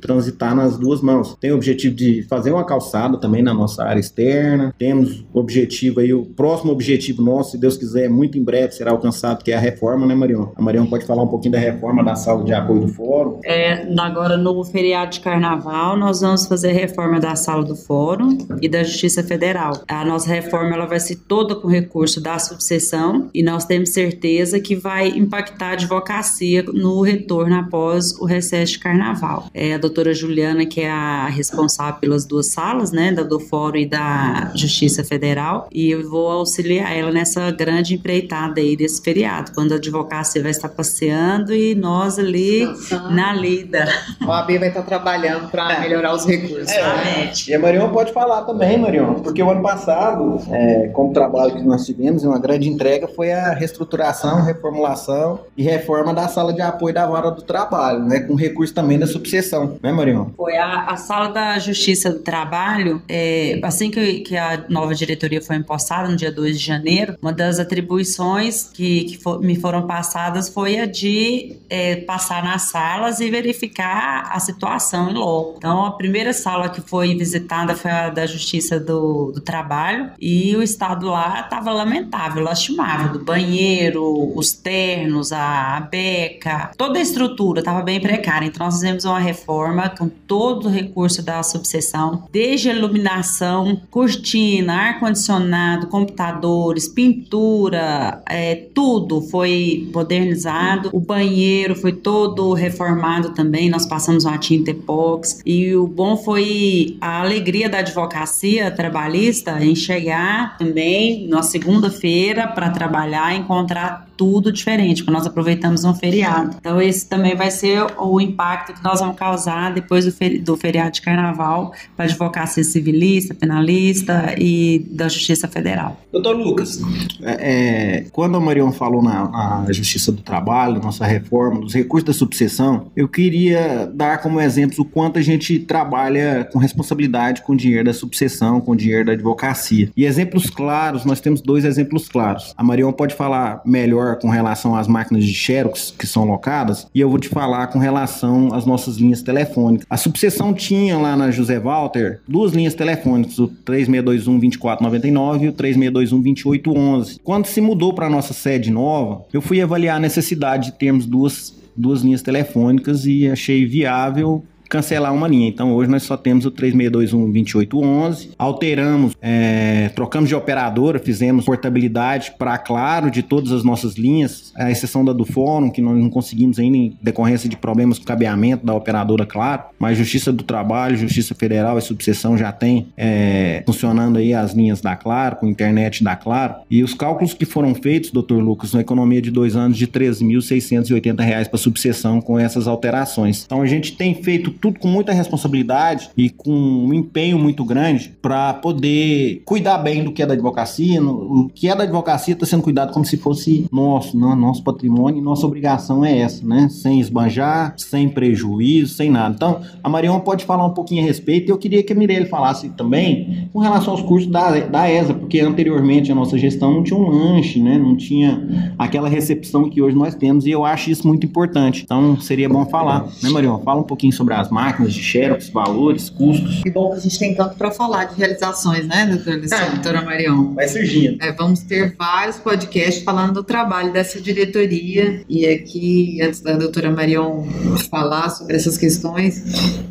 transitar 0.00 0.54
nas 0.54 0.78
duas 0.78 1.00
mãos. 1.00 1.36
Tem 1.40 1.52
o 1.52 1.54
objetivo 1.54 1.94
de 1.94 2.22
fazer 2.22 2.52
uma 2.52 2.64
calçada 2.64 3.16
também 3.18 3.42
na 3.42 3.54
nossa 3.54 3.84
área 3.84 4.00
externa. 4.00 4.74
Temos 4.78 5.24
o 5.32 5.38
objetivo 5.38 6.00
aí, 6.00 6.12
o 6.12 6.24
próximo 6.24 6.72
objetivo 6.72 7.22
nosso, 7.22 7.52
se 7.52 7.58
Deus 7.58 7.76
quiser, 7.76 8.08
muito 8.08 8.38
em 8.38 8.42
breve 8.42 8.72
será 8.72 8.90
alcançado, 8.90 9.42
que 9.42 9.52
é 9.52 9.56
a 9.56 9.60
reforma, 9.60 10.06
né, 10.06 10.14
Marion? 10.14 10.48
A 10.56 10.62
Marion 10.62 10.86
pode 10.86 11.04
falar 11.04 11.22
um 11.22 11.28
pouquinho 11.28 11.52
da 11.52 11.58
reforma 11.58 12.04
da 12.04 12.14
sala 12.14 12.44
de 12.44 12.52
apoio 12.52 12.80
do 12.80 12.88
fórum. 12.88 13.40
É, 13.44 13.86
agora 13.98 14.36
no 14.36 14.64
feriado 14.64 15.12
de 15.12 15.20
carnaval 15.20 15.96
nós 15.96 16.20
vamos 16.20 16.46
fazer 16.46 16.70
a 16.70 16.74
reforma 16.74 17.20
da 17.20 17.34
sala 17.36 17.64
do 17.64 17.76
fórum 17.76 18.38
e 18.60 18.68
da 18.68 18.82
Justiça 18.82 19.22
Federal. 19.22 19.72
A 19.88 20.04
nossa 20.04 20.28
reforma 20.28 20.74
ela 20.74 20.86
vai 20.86 21.00
ser 21.00 21.16
toda 21.16 21.54
com 21.54 21.68
recurso 21.68 22.20
da 22.20 22.38
subseção 22.38 23.28
e 23.34 23.42
nós 23.42 23.64
temos 23.64 23.90
certeza 23.90 24.60
que 24.60 24.74
vai 24.74 25.08
impactar 25.08 25.70
a 25.70 25.72
advocacia 25.72 26.62
no 26.62 27.00
retorno 27.02 27.56
após 27.60 28.12
o 28.18 28.24
recesso 28.24 28.72
de 28.72 28.78
carnaval. 28.78 29.46
É 29.54 29.74
a 29.74 29.78
doutora 29.78 30.12
Juliana 30.14 30.66
que 30.66 30.80
é 30.80 30.90
a 30.90 31.26
responsável 31.26 32.00
pelas 32.00 32.24
duas 32.24 32.48
salas, 32.52 32.92
né, 32.92 33.12
da 33.12 33.22
do 33.22 33.38
fórum 33.38 33.76
e 33.76 33.86
da 33.86 34.50
Justiça 34.54 35.04
Federal 35.04 35.68
e 35.72 35.90
eu 35.90 36.08
vou 36.08 36.30
auxiliar 36.30 36.96
ela 36.96 37.10
nessa 37.10 37.50
grande 37.50 37.94
empreitada 37.94 38.60
aí 38.60 38.76
desse 38.76 39.02
feriado, 39.02 39.52
quando 39.54 39.72
a 39.72 39.76
advocacia 39.76 40.42
vai 40.42 40.50
estar 40.50 40.68
passeando 40.68 41.54
e 41.54 41.74
nós 41.74 42.18
ali 42.18 42.66
Descansando. 42.66 43.14
na 43.14 43.32
lida. 43.32 43.88
A 44.20 44.26
OAB 44.26 44.58
vai 44.58 44.68
estar 44.68 44.82
trabalhando 44.82 45.50
para 45.50 45.80
melhorar 45.80 46.14
os 46.14 46.26
recursos. 46.26 46.66
né? 46.66 46.76
Exatamente. 46.76 47.50
E 47.50 47.54
a 47.54 47.58
Marion 47.58 47.90
pode 47.90 48.12
falar 48.12 48.42
também, 48.42 48.78
Marion, 48.78 49.14
porque 49.14 49.42
o 49.42 49.50
ano 49.50 49.62
passado, 49.62 50.40
é, 50.50 50.88
como 50.88 51.12
trabalho 51.12 51.54
que 51.54 51.62
nós 51.62 51.84
tivemos, 51.86 52.24
uma 52.24 52.38
grande 52.38 52.68
entrega 52.68 53.08
foi 53.08 53.32
a 53.32 53.52
reestruturação, 53.52 54.42
reformulação 54.42 55.40
e 55.56 55.62
reforma 55.62 56.12
da 56.14 56.28
sala 56.28 56.52
de 56.52 56.60
apoio 56.60 56.94
da 56.94 57.06
vara 57.06 57.30
do 57.30 57.42
trabalho, 57.52 58.04
né, 58.04 58.20
com 58.20 58.34
recurso 58.34 58.72
também 58.72 58.98
da 58.98 59.06
subseção, 59.06 59.78
né, 59.82 59.90
Marion? 59.92 60.26
Foi 60.36 60.56
a, 60.56 60.84
a 60.86 60.96
sala 60.96 61.28
da 61.28 61.58
Justiça 61.58 62.10
do 62.12 62.20
Trabalho, 62.20 63.02
é, 63.08 63.58
assim 63.62 63.90
que, 63.90 64.20
que 64.20 64.36
a 64.36 64.64
nova 64.68 64.94
diretoria 64.94 65.42
foi 65.42 65.56
impostada, 65.56 66.08
no 66.08 66.16
dia 66.16 66.30
2 66.30 66.58
de 66.58 66.64
janeiro, 66.64 67.16
uma 67.20 67.32
das 67.32 67.58
atribuições 67.58 68.70
que, 68.72 69.04
que 69.04 69.18
fo- 69.18 69.38
me 69.40 69.56
foram 69.58 69.86
passadas 69.86 70.48
foi 70.48 70.78
a 70.78 70.86
de 70.86 71.56
é, 71.68 71.96
passar 71.96 72.42
nas 72.44 72.62
salas 72.62 73.20
e 73.20 73.30
verificar 73.30 74.30
a 74.32 74.38
situação 74.40 75.10
em 75.10 75.14
loco. 75.14 75.54
Então, 75.58 75.84
a 75.84 75.92
primeira 75.92 76.32
sala 76.32 76.68
que 76.68 76.80
foi 76.80 77.14
visitada 77.14 77.74
foi 77.74 77.90
a 77.90 78.08
da 78.10 78.26
Justiça 78.26 78.78
do, 78.78 79.32
do 79.32 79.40
Trabalho 79.40 80.10
e 80.20 80.54
o 80.56 80.62
estado 80.62 81.06
lá 81.08 81.40
estava 81.40 81.72
lamentável, 81.72 82.42
lastimável, 82.42 83.12
do 83.12 83.24
banheiro, 83.24 84.32
os 84.36 84.52
ternos, 84.52 85.32
a 85.32 85.80
beca, 85.90 86.70
toda 86.76 86.98
a 86.98 87.02
estrutura 87.02 87.29
estava 87.60 87.82
bem 87.82 88.00
precária. 88.00 88.46
Então, 88.46 88.64
nós 88.66 88.76
fizemos 88.76 89.04
uma 89.04 89.18
reforma 89.18 89.88
com 89.88 90.08
todo 90.08 90.66
o 90.66 90.70
recurso 90.70 91.22
da 91.22 91.42
subseção, 91.42 92.24
desde 92.32 92.68
iluminação, 92.70 93.80
cortina, 93.90 94.74
ar-condicionado, 94.74 95.86
computadores, 95.88 96.88
pintura, 96.88 98.22
é, 98.28 98.54
tudo 98.74 99.20
foi 99.22 99.90
modernizado. 99.92 100.90
O 100.92 101.00
banheiro 101.00 101.74
foi 101.74 101.92
todo 101.92 102.52
reformado 102.52 103.30
também. 103.30 103.68
Nós 103.68 103.86
passamos 103.86 104.24
uma 104.24 104.38
tinta 104.38 104.70
epox. 104.70 105.40
E 105.44 105.74
o 105.74 105.86
bom 105.86 106.16
foi 106.16 106.96
a 107.00 107.20
alegria 107.20 107.68
da 107.68 107.78
advocacia 107.78 108.70
trabalhista 108.70 109.62
em 109.64 109.74
chegar 109.74 110.56
também 110.56 111.26
na 111.28 111.42
segunda-feira 111.42 112.48
para 112.48 112.70
trabalhar 112.70 113.34
encontrar 113.34 114.09
tudo 114.20 114.52
diferente, 114.52 115.02
porque 115.02 115.10
nós 115.10 115.26
aproveitamos 115.26 115.82
um 115.82 115.94
feriado. 115.94 116.54
Então, 116.60 116.78
esse 116.78 117.08
também 117.08 117.34
vai 117.34 117.50
ser 117.50 117.86
o 117.98 118.20
impacto 118.20 118.74
que 118.74 118.84
nós 118.84 119.00
vamos 119.00 119.16
causar 119.16 119.72
depois 119.72 120.04
do, 120.04 120.12
feri 120.12 120.38
do 120.38 120.58
feriado 120.58 120.90
de 120.90 121.00
carnaval 121.00 121.72
para 121.96 122.04
advocacia 122.04 122.62
civilista, 122.62 123.32
penalista 123.32 124.34
e 124.38 124.86
da 124.90 125.08
Justiça 125.08 125.48
Federal. 125.48 125.98
Doutor 126.12 126.36
Lucas, 126.36 126.82
é, 127.22 128.02
é, 128.02 128.06
quando 128.12 128.36
a 128.36 128.40
Marion 128.40 128.70
falou 128.72 129.02
na, 129.02 129.62
na 129.62 129.72
Justiça 129.72 130.12
do 130.12 130.20
Trabalho, 130.20 130.82
nossa 130.82 131.06
reforma, 131.06 131.62
dos 131.62 131.72
recursos 131.72 132.04
da 132.04 132.12
subseção, 132.12 132.88
eu 132.94 133.08
queria 133.08 133.90
dar 133.94 134.18
como 134.18 134.38
exemplo 134.38 134.82
o 134.82 134.84
quanto 134.84 135.18
a 135.18 135.22
gente 135.22 135.58
trabalha 135.60 136.46
com 136.52 136.58
responsabilidade 136.58 137.40
com 137.40 137.54
o 137.54 137.56
dinheiro 137.56 137.86
da 137.86 137.94
subseção, 137.94 138.60
com 138.60 138.72
o 138.72 138.76
dinheiro 138.76 139.06
da 139.06 139.12
advocacia. 139.12 139.90
E 139.96 140.04
exemplos 140.04 140.50
claros, 140.50 141.06
nós 141.06 141.22
temos 141.22 141.40
dois 141.40 141.64
exemplos 141.64 142.06
claros. 142.06 142.52
A 142.54 142.62
Marion 142.62 142.92
pode 142.92 143.14
falar 143.14 143.62
melhor 143.64 144.09
com 144.16 144.28
relação 144.28 144.74
às 144.76 144.88
máquinas 144.88 145.24
de 145.24 145.34
Xerox 145.34 145.94
que 145.96 146.06
são 146.06 146.24
locadas, 146.24 146.86
e 146.94 147.00
eu 147.00 147.08
vou 147.08 147.18
te 147.18 147.28
falar 147.28 147.68
com 147.68 147.78
relação 147.78 148.52
às 148.52 148.64
nossas 148.64 148.96
linhas 148.96 149.22
telefônicas. 149.22 149.86
A 149.88 149.96
subseção 149.96 150.52
tinha 150.52 150.98
lá 150.98 151.16
na 151.16 151.30
José 151.30 151.58
Walter 151.58 152.20
duas 152.26 152.52
linhas 152.52 152.74
telefônicas, 152.74 153.38
o 153.38 153.48
3621 153.48 154.38
2499 154.38 155.44
e 155.44 155.48
o 155.48 155.52
3621 155.52 156.22
2811. 156.22 157.20
Quando 157.22 157.46
se 157.46 157.60
mudou 157.60 157.92
para 157.92 158.08
nossa 158.08 158.32
sede 158.32 158.70
nova, 158.70 159.24
eu 159.32 159.40
fui 159.40 159.60
avaliar 159.60 159.96
a 159.96 160.00
necessidade 160.00 160.66
de 160.66 160.78
termos 160.78 161.06
duas 161.06 161.58
duas 161.76 162.02
linhas 162.02 162.20
telefônicas 162.20 163.06
e 163.06 163.28
achei 163.28 163.64
viável 163.64 164.44
cancelar 164.70 165.12
uma 165.12 165.26
linha. 165.26 165.48
Então 165.48 165.74
hoje 165.74 165.90
nós 165.90 166.04
só 166.04 166.16
temos 166.16 166.46
o 166.46 166.50
3621-2811. 166.52 168.30
Alteramos, 168.38 169.14
é, 169.20 169.90
trocamos 169.94 170.28
de 170.28 170.34
operadora, 170.34 170.98
fizemos 170.98 171.44
portabilidade 171.44 172.32
para 172.38 172.56
Claro 172.56 173.10
de 173.10 173.22
todas 173.22 173.50
as 173.50 173.64
nossas 173.64 173.94
linhas, 173.94 174.52
à 174.54 174.70
exceção 174.70 175.04
da 175.04 175.12
do 175.12 175.24
Fórum, 175.24 175.70
que 175.70 175.82
nós 175.82 175.98
não 175.98 176.08
conseguimos 176.08 176.58
ainda 176.58 176.76
em 176.76 176.96
decorrência 177.02 177.48
de 177.48 177.56
problemas 177.56 177.98
com 177.98 178.04
cabeamento 178.04 178.64
da 178.64 178.72
operadora 178.72 179.26
Claro. 179.26 179.64
Mas 179.78 179.98
Justiça 179.98 180.32
do 180.32 180.44
Trabalho, 180.44 180.96
Justiça 180.96 181.34
Federal 181.34 181.76
e 181.76 181.82
Subseção 181.82 182.38
já 182.38 182.52
tem 182.52 182.86
é, 182.96 183.62
funcionando 183.66 184.18
aí 184.18 184.32
as 184.32 184.52
linhas 184.52 184.80
da 184.80 184.94
Claro, 184.94 185.36
com 185.36 185.48
internet 185.48 186.04
da 186.04 186.14
Claro. 186.14 186.54
E 186.70 186.84
os 186.84 186.94
cálculos 186.94 187.34
que 187.34 187.44
foram 187.44 187.74
feitos, 187.74 188.12
doutor 188.12 188.40
Lucas, 188.40 188.72
uma 188.72 188.80
economia 188.80 189.20
de 189.20 189.32
dois 189.32 189.56
anos 189.56 189.76
de 189.76 189.86
R$ 189.86 189.90
3.680 189.90 191.48
para 191.48 191.58
subseção 191.58 192.20
com 192.20 192.38
essas 192.38 192.68
alterações. 192.68 193.42
Então 193.44 193.62
a 193.62 193.66
gente 193.66 193.96
tem 193.96 194.14
feito 194.14 194.52
tudo 194.60 194.78
com 194.78 194.88
muita 194.88 195.12
responsabilidade 195.12 196.10
e 196.16 196.28
com 196.28 196.52
um 196.52 196.92
empenho 196.92 197.38
muito 197.38 197.64
grande 197.64 198.16
para 198.20 198.54
poder 198.54 199.42
cuidar 199.44 199.78
bem 199.78 200.04
do 200.04 200.12
que 200.12 200.22
é 200.22 200.26
da 200.26 200.34
advocacia. 200.34 201.02
o 201.02 201.48
que 201.52 201.68
é 201.68 201.74
da 201.74 201.84
advocacia 201.84 202.34
está 202.34 202.46
sendo 202.46 202.62
cuidado 202.62 202.92
como 202.92 203.04
se 203.04 203.16
fosse 203.16 203.66
nosso, 203.72 204.18
né? 204.18 204.34
nosso 204.34 204.62
patrimônio, 204.62 205.20
e 205.20 205.22
nossa 205.22 205.46
obrigação 205.46 206.04
é 206.04 206.18
essa, 206.18 206.46
né? 206.46 206.68
Sem 206.68 207.00
esbanjar, 207.00 207.74
sem 207.76 208.08
prejuízo, 208.08 208.94
sem 208.94 209.10
nada. 209.10 209.34
Então, 209.34 209.60
a 209.82 209.88
Marion 209.88 210.20
pode 210.20 210.44
falar 210.44 210.66
um 210.66 210.74
pouquinho 210.74 211.02
a 211.02 211.06
respeito 211.06 211.48
e 211.48 211.50
eu 211.50 211.58
queria 211.58 211.82
que 211.82 211.92
a 211.92 211.96
Mirelle 211.96 212.26
falasse 212.26 212.70
também 212.70 213.48
com 213.52 213.58
relação 213.58 213.94
aos 213.94 214.02
cursos 214.02 214.30
da, 214.30 214.60
da 214.60 214.90
ESA, 214.90 215.14
porque 215.14 215.40
anteriormente 215.40 216.12
a 216.12 216.14
nossa 216.14 216.36
gestão 216.36 216.72
não 216.72 216.82
tinha 216.82 216.98
um 216.98 217.08
lanche, 217.08 217.60
né? 217.60 217.78
Não 217.78 217.96
tinha 217.96 218.74
aquela 218.78 219.08
recepção 219.08 219.68
que 219.68 219.80
hoje 219.80 219.96
nós 219.96 220.14
temos 220.14 220.46
e 220.46 220.50
eu 220.50 220.64
acho 220.64 220.90
isso 220.90 221.06
muito 221.06 221.26
importante. 221.26 221.82
Então, 221.84 222.20
seria 222.20 222.48
bom 222.48 222.66
falar, 222.66 223.06
né, 223.22 223.30
Marion? 223.30 223.58
Fala 223.60 223.80
um 223.80 223.84
pouquinho 223.84 224.12
sobre 224.12 224.34
as 224.34 224.49
máquinas 224.50 224.92
de 224.92 225.02
xerox, 225.02 225.48
valores, 225.48 226.10
custos. 226.10 226.62
Que 226.62 226.70
bom 226.70 226.90
que 226.90 226.98
a 226.98 227.00
gente 227.00 227.18
tem 227.18 227.34
tanto 227.34 227.56
para 227.56 227.70
falar 227.70 228.04
de 228.04 228.16
realizações, 228.16 228.86
né, 228.86 229.06
doutora, 229.06 229.40
é. 229.44 229.70
doutora 229.70 230.02
Marion? 230.02 230.54
Vai 230.54 230.68
surgindo. 230.68 231.22
É, 231.22 231.32
vamos 231.32 231.60
ter 231.60 231.94
vários 231.96 232.36
podcasts 232.36 233.02
falando 233.02 233.34
do 233.34 233.44
trabalho 233.44 233.92
dessa 233.92 234.20
diretoria. 234.20 235.22
E 235.28 235.46
aqui, 235.46 236.20
antes 236.22 236.40
da 236.40 236.54
doutora 236.54 236.90
Marion 236.90 237.44
falar 237.90 238.30
sobre 238.30 238.56
essas 238.56 238.76
questões, 238.76 239.42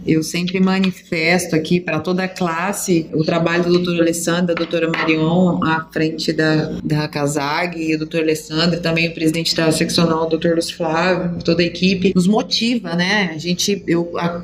eu 0.06 0.24
sempre 0.24 0.60
manifesto 0.60 1.56
aqui 1.56 1.80
para 1.80 2.00
toda 2.00 2.24
a 2.24 2.28
classe 2.28 3.10
o 3.14 3.24
trabalho 3.24 3.64
do 3.64 3.74
doutor 3.74 4.02
Alessandro, 4.02 4.48
da 4.48 4.54
doutora 4.54 4.90
Marion, 4.90 5.64
à 5.64 5.88
frente 5.92 6.34
da, 6.34 6.72
da 6.84 7.08
CASAG, 7.08 7.80
e 7.80 7.96
o 7.96 7.98
doutor 7.98 8.22
Alessandro, 8.22 8.80
também 8.82 9.10
o 9.10 9.14
presidente 9.14 9.56
da 9.56 9.72
seccional, 9.72 10.26
o 10.26 10.30
doutor 10.30 10.56
Lúcio 10.56 10.76
Flávio, 10.76 11.40
toda 11.44 11.62
a 11.62 11.66
equipe, 11.66 12.14
nos 12.16 12.28
motiva, 12.28 12.96
né? 12.96 13.32
A 13.34 13.38
gente, 13.38 13.84
eu 13.88 14.12
a, 14.18 14.42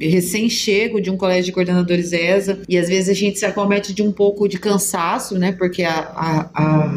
recém-chego 0.00 1.00
de 1.00 1.10
um 1.10 1.16
colégio 1.16 1.44
de 1.44 1.52
coordenadores 1.52 2.12
ESA 2.12 2.60
e 2.68 2.76
às 2.76 2.88
vezes 2.88 3.08
a 3.08 3.14
gente 3.14 3.38
se 3.38 3.46
acomete 3.46 3.92
de 3.92 4.02
um 4.02 4.12
pouco 4.12 4.48
de 4.48 4.58
cansaço, 4.58 5.38
né? 5.38 5.52
Porque 5.52 5.82
a, 5.82 5.92
a, 5.92 6.50
a 6.54 6.92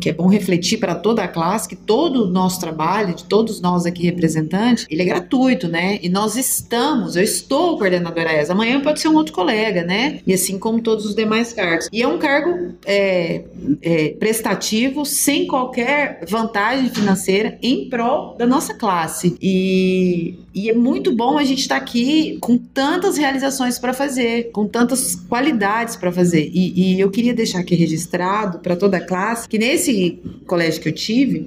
que 0.00 0.08
é 0.08 0.12
bom 0.12 0.26
refletir 0.26 0.78
para 0.78 0.94
toda 0.94 1.22
a 1.22 1.28
classe 1.28 1.68
que 1.68 1.76
todo 1.76 2.24
o 2.24 2.26
nosso 2.26 2.60
trabalho, 2.60 3.14
de 3.14 3.24
todos 3.24 3.60
nós 3.60 3.86
aqui 3.86 4.02
representantes, 4.02 4.86
ele 4.90 5.02
é 5.02 5.04
gratuito, 5.04 5.68
né? 5.68 5.98
E 6.02 6.08
nós 6.08 6.36
estamos, 6.36 7.16
eu 7.16 7.22
estou 7.22 7.78
coordenadora 7.78 8.32
ESA, 8.32 8.52
amanhã 8.52 8.80
pode 8.80 9.00
ser 9.00 9.08
um 9.08 9.14
outro 9.14 9.32
colega, 9.32 9.84
né? 9.84 10.20
E 10.26 10.32
assim 10.32 10.58
como 10.58 10.80
todos 10.80 11.06
os 11.06 11.14
demais 11.14 11.52
cargos. 11.52 11.88
E 11.92 12.02
é 12.02 12.08
um 12.08 12.18
cargo 12.18 12.74
é, 12.84 13.44
é, 13.80 14.08
prestativo, 14.18 15.04
sem 15.04 15.46
qualquer 15.46 16.24
vantagem 16.28 16.88
financeira, 16.88 17.58
em 17.62 17.88
prol 17.88 18.34
da 18.36 18.46
nossa 18.46 18.74
classe. 18.74 19.36
E, 19.40 20.34
e 20.54 20.68
é 20.68 20.74
muito 20.74 21.14
bom 21.14 21.38
a 21.38 21.44
gente 21.44 21.60
estar 21.60 21.76
tá 21.76 21.82
aqui 21.82 22.38
com 22.42 22.58
tantas 22.58 23.16
realizações 23.16 23.78
para 23.78 23.94
fazer, 23.94 24.50
com 24.50 24.66
tantas 24.66 25.14
qualidades 25.14 25.94
para 25.94 26.10
fazer. 26.10 26.50
E, 26.52 26.96
e, 26.96 27.00
eu 27.00 27.08
queria 27.08 27.32
deixar 27.32 27.60
aqui 27.60 27.76
registrado 27.76 28.58
para 28.58 28.74
toda 28.74 28.96
a 28.96 29.00
classe 29.00 29.48
que 29.48 29.56
nesse 29.56 30.20
colégio 30.44 30.82
que 30.82 30.88
eu 30.88 30.92
tive, 30.92 31.46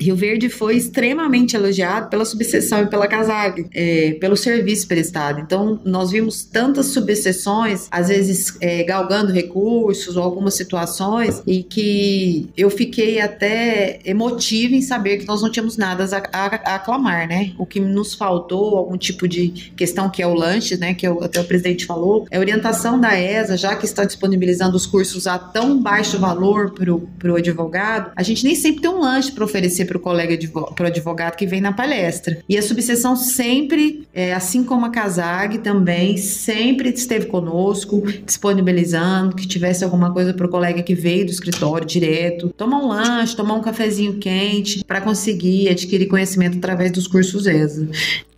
Rio 0.00 0.16
Verde 0.16 0.48
foi 0.48 0.76
extremamente 0.76 1.54
elogiado 1.54 2.08
pela 2.08 2.24
subseção 2.24 2.82
e 2.82 2.86
pela 2.86 3.06
CASAG, 3.06 3.66
é, 3.74 4.12
pelo 4.12 4.38
serviço 4.38 4.88
prestado. 4.88 5.38
Então, 5.40 5.78
nós 5.84 6.10
vimos 6.10 6.44
tantas 6.44 6.86
subseções, 6.86 7.86
às 7.90 8.08
vezes 8.08 8.56
é, 8.58 8.82
galgando 8.82 9.30
recursos 9.30 10.16
ou 10.16 10.22
algumas 10.22 10.54
situações, 10.54 11.42
e 11.46 11.62
que 11.62 12.48
eu 12.56 12.70
fiquei 12.70 13.20
até 13.20 14.00
emotiva 14.06 14.74
em 14.74 14.80
saber 14.80 15.18
que 15.18 15.26
nós 15.26 15.42
não 15.42 15.50
tínhamos 15.50 15.76
nada 15.76 16.04
a, 16.04 16.38
a, 16.38 16.72
a 16.72 16.74
aclamar, 16.76 17.28
né? 17.28 17.52
O 17.58 17.66
que 17.66 17.78
nos 17.78 18.14
faltou, 18.14 18.78
algum 18.78 18.96
tipo 18.96 19.28
de 19.28 19.70
questão 19.76 19.89
questão 19.90 20.08
que 20.08 20.22
é 20.22 20.26
o 20.26 20.34
lanche, 20.34 20.76
né, 20.76 20.94
que 20.94 21.04
até 21.06 21.40
o 21.40 21.44
presidente 21.44 21.84
falou, 21.84 22.26
é 22.30 22.38
orientação 22.38 23.00
da 23.00 23.18
ESA, 23.18 23.56
já 23.56 23.74
que 23.74 23.84
está 23.84 24.04
disponibilizando 24.04 24.76
os 24.76 24.86
cursos 24.86 25.26
a 25.26 25.36
tão 25.36 25.82
baixo 25.82 26.18
valor 26.18 26.72
para 26.72 27.32
o 27.32 27.36
advogado, 27.36 28.12
a 28.14 28.22
gente 28.22 28.44
nem 28.44 28.54
sempre 28.54 28.82
tem 28.82 28.90
um 28.90 29.00
lanche 29.00 29.32
para 29.32 29.44
oferecer 29.44 29.84
para 29.86 29.96
o 29.96 30.00
colega, 30.00 30.38
para 30.74 30.84
o 30.84 30.86
advogado 30.86 31.36
que 31.36 31.46
vem 31.46 31.60
na 31.60 31.72
palestra. 31.72 32.38
E 32.48 32.56
a 32.56 32.62
subseção 32.62 33.16
sempre, 33.16 34.06
é, 34.14 34.32
assim 34.32 34.62
como 34.62 34.86
a 34.86 34.90
CASAG 34.90 35.58
também, 35.58 36.16
sempre 36.16 36.90
esteve 36.90 37.26
conosco, 37.26 38.02
disponibilizando, 38.24 39.34
que 39.34 39.46
tivesse 39.46 39.82
alguma 39.82 40.12
coisa 40.12 40.32
para 40.32 40.46
o 40.46 40.48
colega 40.48 40.82
que 40.82 40.94
veio 40.94 41.26
do 41.26 41.32
escritório 41.32 41.86
direto, 41.86 42.50
tomar 42.56 42.78
um 42.78 42.88
lanche, 42.88 43.34
tomar 43.34 43.54
um 43.54 43.60
cafezinho 43.60 44.18
quente, 44.18 44.84
para 44.84 45.00
conseguir 45.00 45.68
adquirir 45.68 46.06
conhecimento 46.06 46.58
através 46.58 46.92
dos 46.92 47.08
cursos 47.08 47.46
ESA. 47.46 47.88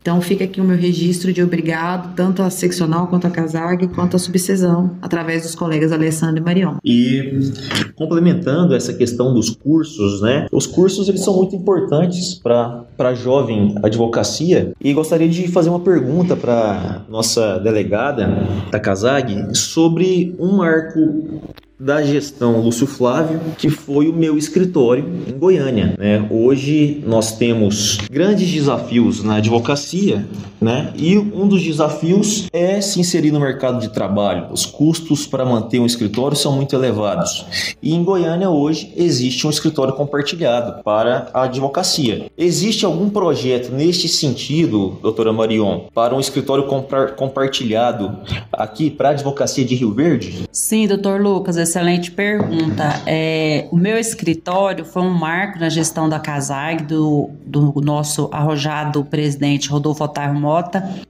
Então 0.02 0.20
fica 0.20 0.42
aqui 0.42 0.60
o 0.60 0.64
meu 0.64 0.76
registro 0.76 1.32
de 1.32 1.40
obrigado, 1.40 2.12
tanto 2.16 2.42
a 2.42 2.50
seccional 2.50 3.06
quanto 3.06 3.28
a 3.28 3.30
CASAG, 3.30 3.86
quanto 3.86 4.16
a 4.16 4.18
subseção, 4.18 4.96
através 5.00 5.42
dos 5.42 5.54
colegas 5.54 5.92
Alessandro 5.92 6.38
e 6.38 6.44
Marion. 6.44 6.74
E 6.84 7.40
complementando 7.94 8.74
essa 8.74 8.92
questão 8.92 9.32
dos 9.32 9.50
cursos, 9.50 10.20
né? 10.20 10.48
Os 10.50 10.66
cursos 10.66 11.08
eles 11.08 11.22
são 11.22 11.36
muito 11.36 11.54
importantes 11.54 12.34
para 12.34 12.84
a 12.98 13.14
jovem 13.14 13.76
advocacia 13.80 14.72
e 14.80 14.92
gostaria 14.92 15.28
de 15.28 15.46
fazer 15.46 15.68
uma 15.68 15.80
pergunta 15.80 16.34
para 16.34 17.02
nossa 17.08 17.60
delegada 17.60 18.44
da 18.72 18.80
CASAG 18.80 19.56
sobre 19.56 20.34
um 20.36 20.56
marco 20.56 21.40
da 21.82 22.00
gestão 22.00 22.60
Lúcio 22.60 22.86
Flávio, 22.86 23.40
que 23.58 23.68
foi 23.68 24.06
o 24.06 24.12
meu 24.12 24.38
escritório 24.38 25.04
em 25.28 25.36
Goiânia. 25.36 25.96
Né? 25.98 26.24
Hoje 26.30 27.02
nós 27.04 27.36
temos 27.36 27.98
grandes 28.08 28.48
desafios 28.48 29.24
na 29.24 29.36
advocacia, 29.36 30.24
né? 30.62 30.92
E 30.96 31.18
um 31.18 31.48
dos 31.48 31.62
desafios 31.62 32.48
é 32.52 32.80
se 32.80 33.00
inserir 33.00 33.32
no 33.32 33.40
mercado 33.40 33.80
de 33.80 33.88
trabalho. 33.88 34.46
Os 34.50 34.64
custos 34.64 35.26
para 35.26 35.44
manter 35.44 35.80
um 35.80 35.86
escritório 35.86 36.36
são 36.36 36.52
muito 36.52 36.74
elevados. 36.74 37.74
E 37.82 37.94
em 37.94 38.04
Goiânia 38.04 38.48
hoje 38.48 38.92
existe 38.96 39.46
um 39.46 39.50
escritório 39.50 39.94
compartilhado 39.94 40.82
para 40.82 41.28
a 41.34 41.42
advocacia. 41.42 42.30
Existe 42.38 42.84
algum 42.84 43.10
projeto 43.10 43.72
neste 43.72 44.08
sentido, 44.08 44.98
doutora 45.02 45.32
Marion, 45.32 45.86
para 45.92 46.14
um 46.14 46.20
escritório 46.20 46.64
compartilhado 47.16 48.18
aqui 48.52 48.90
para 48.90 49.08
a 49.08 49.12
advocacia 49.12 49.64
de 49.64 49.74
Rio 49.74 49.92
Verde? 49.92 50.48
Sim, 50.52 50.86
doutor 50.86 51.20
Lucas 51.20 51.56
excelente 51.56 52.10
pergunta. 52.10 53.02
É, 53.06 53.66
o 53.72 53.76
meu 53.76 53.98
escritório 53.98 54.84
foi 54.84 55.02
um 55.02 55.10
marco 55.10 55.58
na 55.58 55.68
gestão 55.68 56.08
da 56.08 56.20
CASAG, 56.20 56.84
do, 56.84 57.30
do 57.44 57.80
nosso 57.80 58.28
arrojado 58.32 59.04
presidente 59.04 59.68
Rodolfo 59.68 60.04
Otário 60.04 60.34
Mota. 60.34 60.51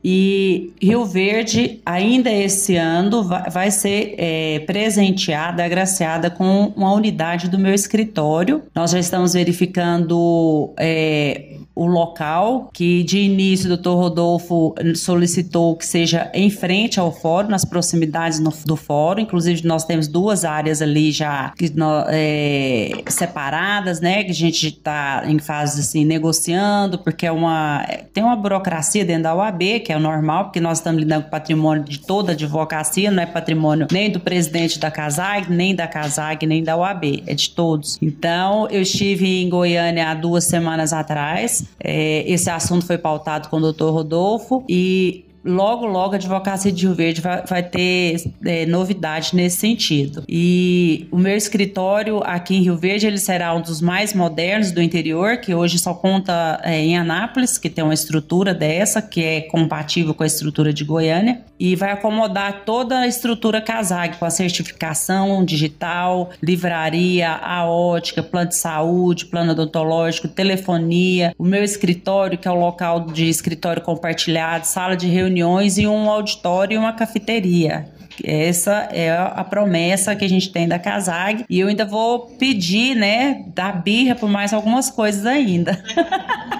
E 0.04 0.72
Rio 0.80 1.04
Verde, 1.04 1.80
ainda 1.84 2.30
esse 2.30 2.76
ano, 2.76 3.22
vai 3.50 3.70
ser 3.70 4.14
é, 4.18 4.60
presenteada, 4.60 5.64
agraciada 5.64 6.30
com 6.30 6.72
uma 6.76 6.92
unidade 6.92 7.48
do 7.48 7.58
meu 7.58 7.74
escritório. 7.74 8.62
Nós 8.74 8.90
já 8.90 8.98
estamos 8.98 9.32
verificando 9.32 10.72
é, 10.78 11.56
o 11.74 11.86
local, 11.86 12.70
que 12.72 13.02
de 13.02 13.18
início 13.18 13.66
o 13.66 13.68
doutor 13.68 13.96
Rodolfo 13.96 14.74
solicitou 14.94 15.74
que 15.76 15.86
seja 15.86 16.30
em 16.34 16.50
frente 16.50 17.00
ao 17.00 17.10
fórum, 17.10 17.48
nas 17.48 17.64
proximidades 17.64 18.38
no, 18.38 18.52
do 18.66 18.76
fórum. 18.76 19.20
Inclusive, 19.20 19.66
nós 19.66 19.84
temos 19.84 20.06
duas 20.06 20.44
áreas 20.44 20.82
ali 20.82 21.10
já 21.10 21.52
que, 21.56 21.72
é, 22.08 23.02
separadas, 23.08 24.00
né? 24.00 24.22
Que 24.24 24.30
a 24.30 24.34
gente 24.34 24.68
está 24.68 25.22
em 25.26 25.38
fase 25.38 25.80
assim, 25.80 26.04
negociando, 26.04 26.98
porque 26.98 27.26
é 27.26 27.32
uma, 27.32 27.86
tem 28.12 28.22
uma 28.22 28.36
burocracia 28.36 29.04
dentro 29.04 29.24
da 29.24 29.34
OAB, 29.34 29.80
que 29.84 29.92
é 29.92 29.96
o 29.96 30.00
normal, 30.00 30.44
porque 30.44 30.60
nós 30.60 30.78
estamos 30.78 31.00
lidando 31.00 31.24
com 31.24 31.30
patrimônio 31.30 31.84
de 31.84 32.00
toda 32.00 32.32
a 32.32 32.34
advocacia, 32.34 33.10
não 33.10 33.22
é 33.22 33.26
patrimônio 33.26 33.86
nem 33.90 34.10
do 34.10 34.20
presidente 34.20 34.78
da 34.78 34.90
CASAG, 34.90 35.50
nem 35.50 35.74
da 35.74 35.86
CASAG, 35.86 36.46
nem 36.46 36.62
da 36.62 36.76
OAB, 36.76 37.22
é 37.26 37.34
de 37.34 37.50
todos. 37.50 37.98
Então, 38.02 38.68
eu 38.70 38.82
estive 38.82 39.42
em 39.42 39.48
Goiânia 39.48 40.10
há 40.10 40.14
duas 40.14 40.44
semanas 40.44 40.92
atrás 40.92 41.61
é, 41.80 42.30
esse 42.30 42.50
assunto 42.50 42.86
foi 42.86 42.98
pautado 42.98 43.48
com 43.48 43.56
o 43.56 43.60
doutor 43.60 43.92
Rodolfo 43.92 44.64
e 44.68 45.24
logo, 45.44 45.86
logo 45.86 46.14
a 46.14 46.16
Advocacia 46.16 46.70
de 46.70 46.86
Rio 46.86 46.94
Verde 46.94 47.20
vai, 47.20 47.44
vai 47.44 47.62
ter 47.62 48.30
é, 48.44 48.66
novidade 48.66 49.30
nesse 49.34 49.56
sentido. 49.56 50.24
E 50.28 51.06
o 51.10 51.18
meu 51.18 51.36
escritório 51.36 52.20
aqui 52.24 52.56
em 52.56 52.62
Rio 52.62 52.76
Verde, 52.76 53.06
ele 53.06 53.18
será 53.18 53.54
um 53.54 53.60
dos 53.60 53.80
mais 53.80 54.14
modernos 54.14 54.70
do 54.70 54.80
interior, 54.80 55.38
que 55.38 55.54
hoje 55.54 55.78
só 55.78 55.94
conta 55.94 56.60
é, 56.62 56.78
em 56.80 56.96
Anápolis, 56.96 57.58
que 57.58 57.68
tem 57.68 57.82
uma 57.82 57.94
estrutura 57.94 58.54
dessa, 58.54 59.02
que 59.02 59.22
é 59.22 59.40
compatível 59.42 60.14
com 60.14 60.22
a 60.22 60.26
estrutura 60.26 60.72
de 60.72 60.84
Goiânia, 60.84 61.42
e 61.58 61.76
vai 61.76 61.92
acomodar 61.92 62.64
toda 62.64 63.00
a 63.00 63.06
estrutura 63.06 63.60
CASAG, 63.60 64.18
com 64.18 64.24
a 64.24 64.30
certificação 64.30 65.44
digital, 65.44 66.30
livraria, 66.42 67.30
a 67.30 67.64
ótica, 67.66 68.22
plano 68.22 68.48
de 68.48 68.56
saúde, 68.56 69.26
plano 69.26 69.52
odontológico, 69.52 70.28
telefonia, 70.28 71.34
o 71.38 71.44
meu 71.44 71.62
escritório, 71.62 72.38
que 72.38 72.48
é 72.48 72.50
o 72.50 72.58
local 72.58 73.06
de 73.06 73.28
escritório 73.28 73.82
compartilhado, 73.82 74.66
sala 74.66 74.96
de 74.96 75.06
reunião 75.06 75.31
reuniões 75.32 75.78
e 75.78 75.86
um 75.86 76.10
auditório 76.10 76.74
e 76.74 76.78
uma 76.78 76.92
cafeteria. 76.92 77.88
Essa 78.24 78.88
é 78.92 79.10
a 79.10 79.44
promessa 79.44 80.14
que 80.14 80.24
a 80.24 80.28
gente 80.28 80.52
tem 80.52 80.68
da 80.68 80.78
Casag. 80.78 81.44
E 81.48 81.60
eu 81.60 81.68
ainda 81.68 81.84
vou 81.84 82.26
pedir, 82.38 82.94
né, 82.94 83.44
da 83.54 83.72
birra 83.72 84.14
por 84.14 84.28
mais 84.28 84.52
algumas 84.52 84.90
coisas 84.90 85.26
ainda. 85.26 85.82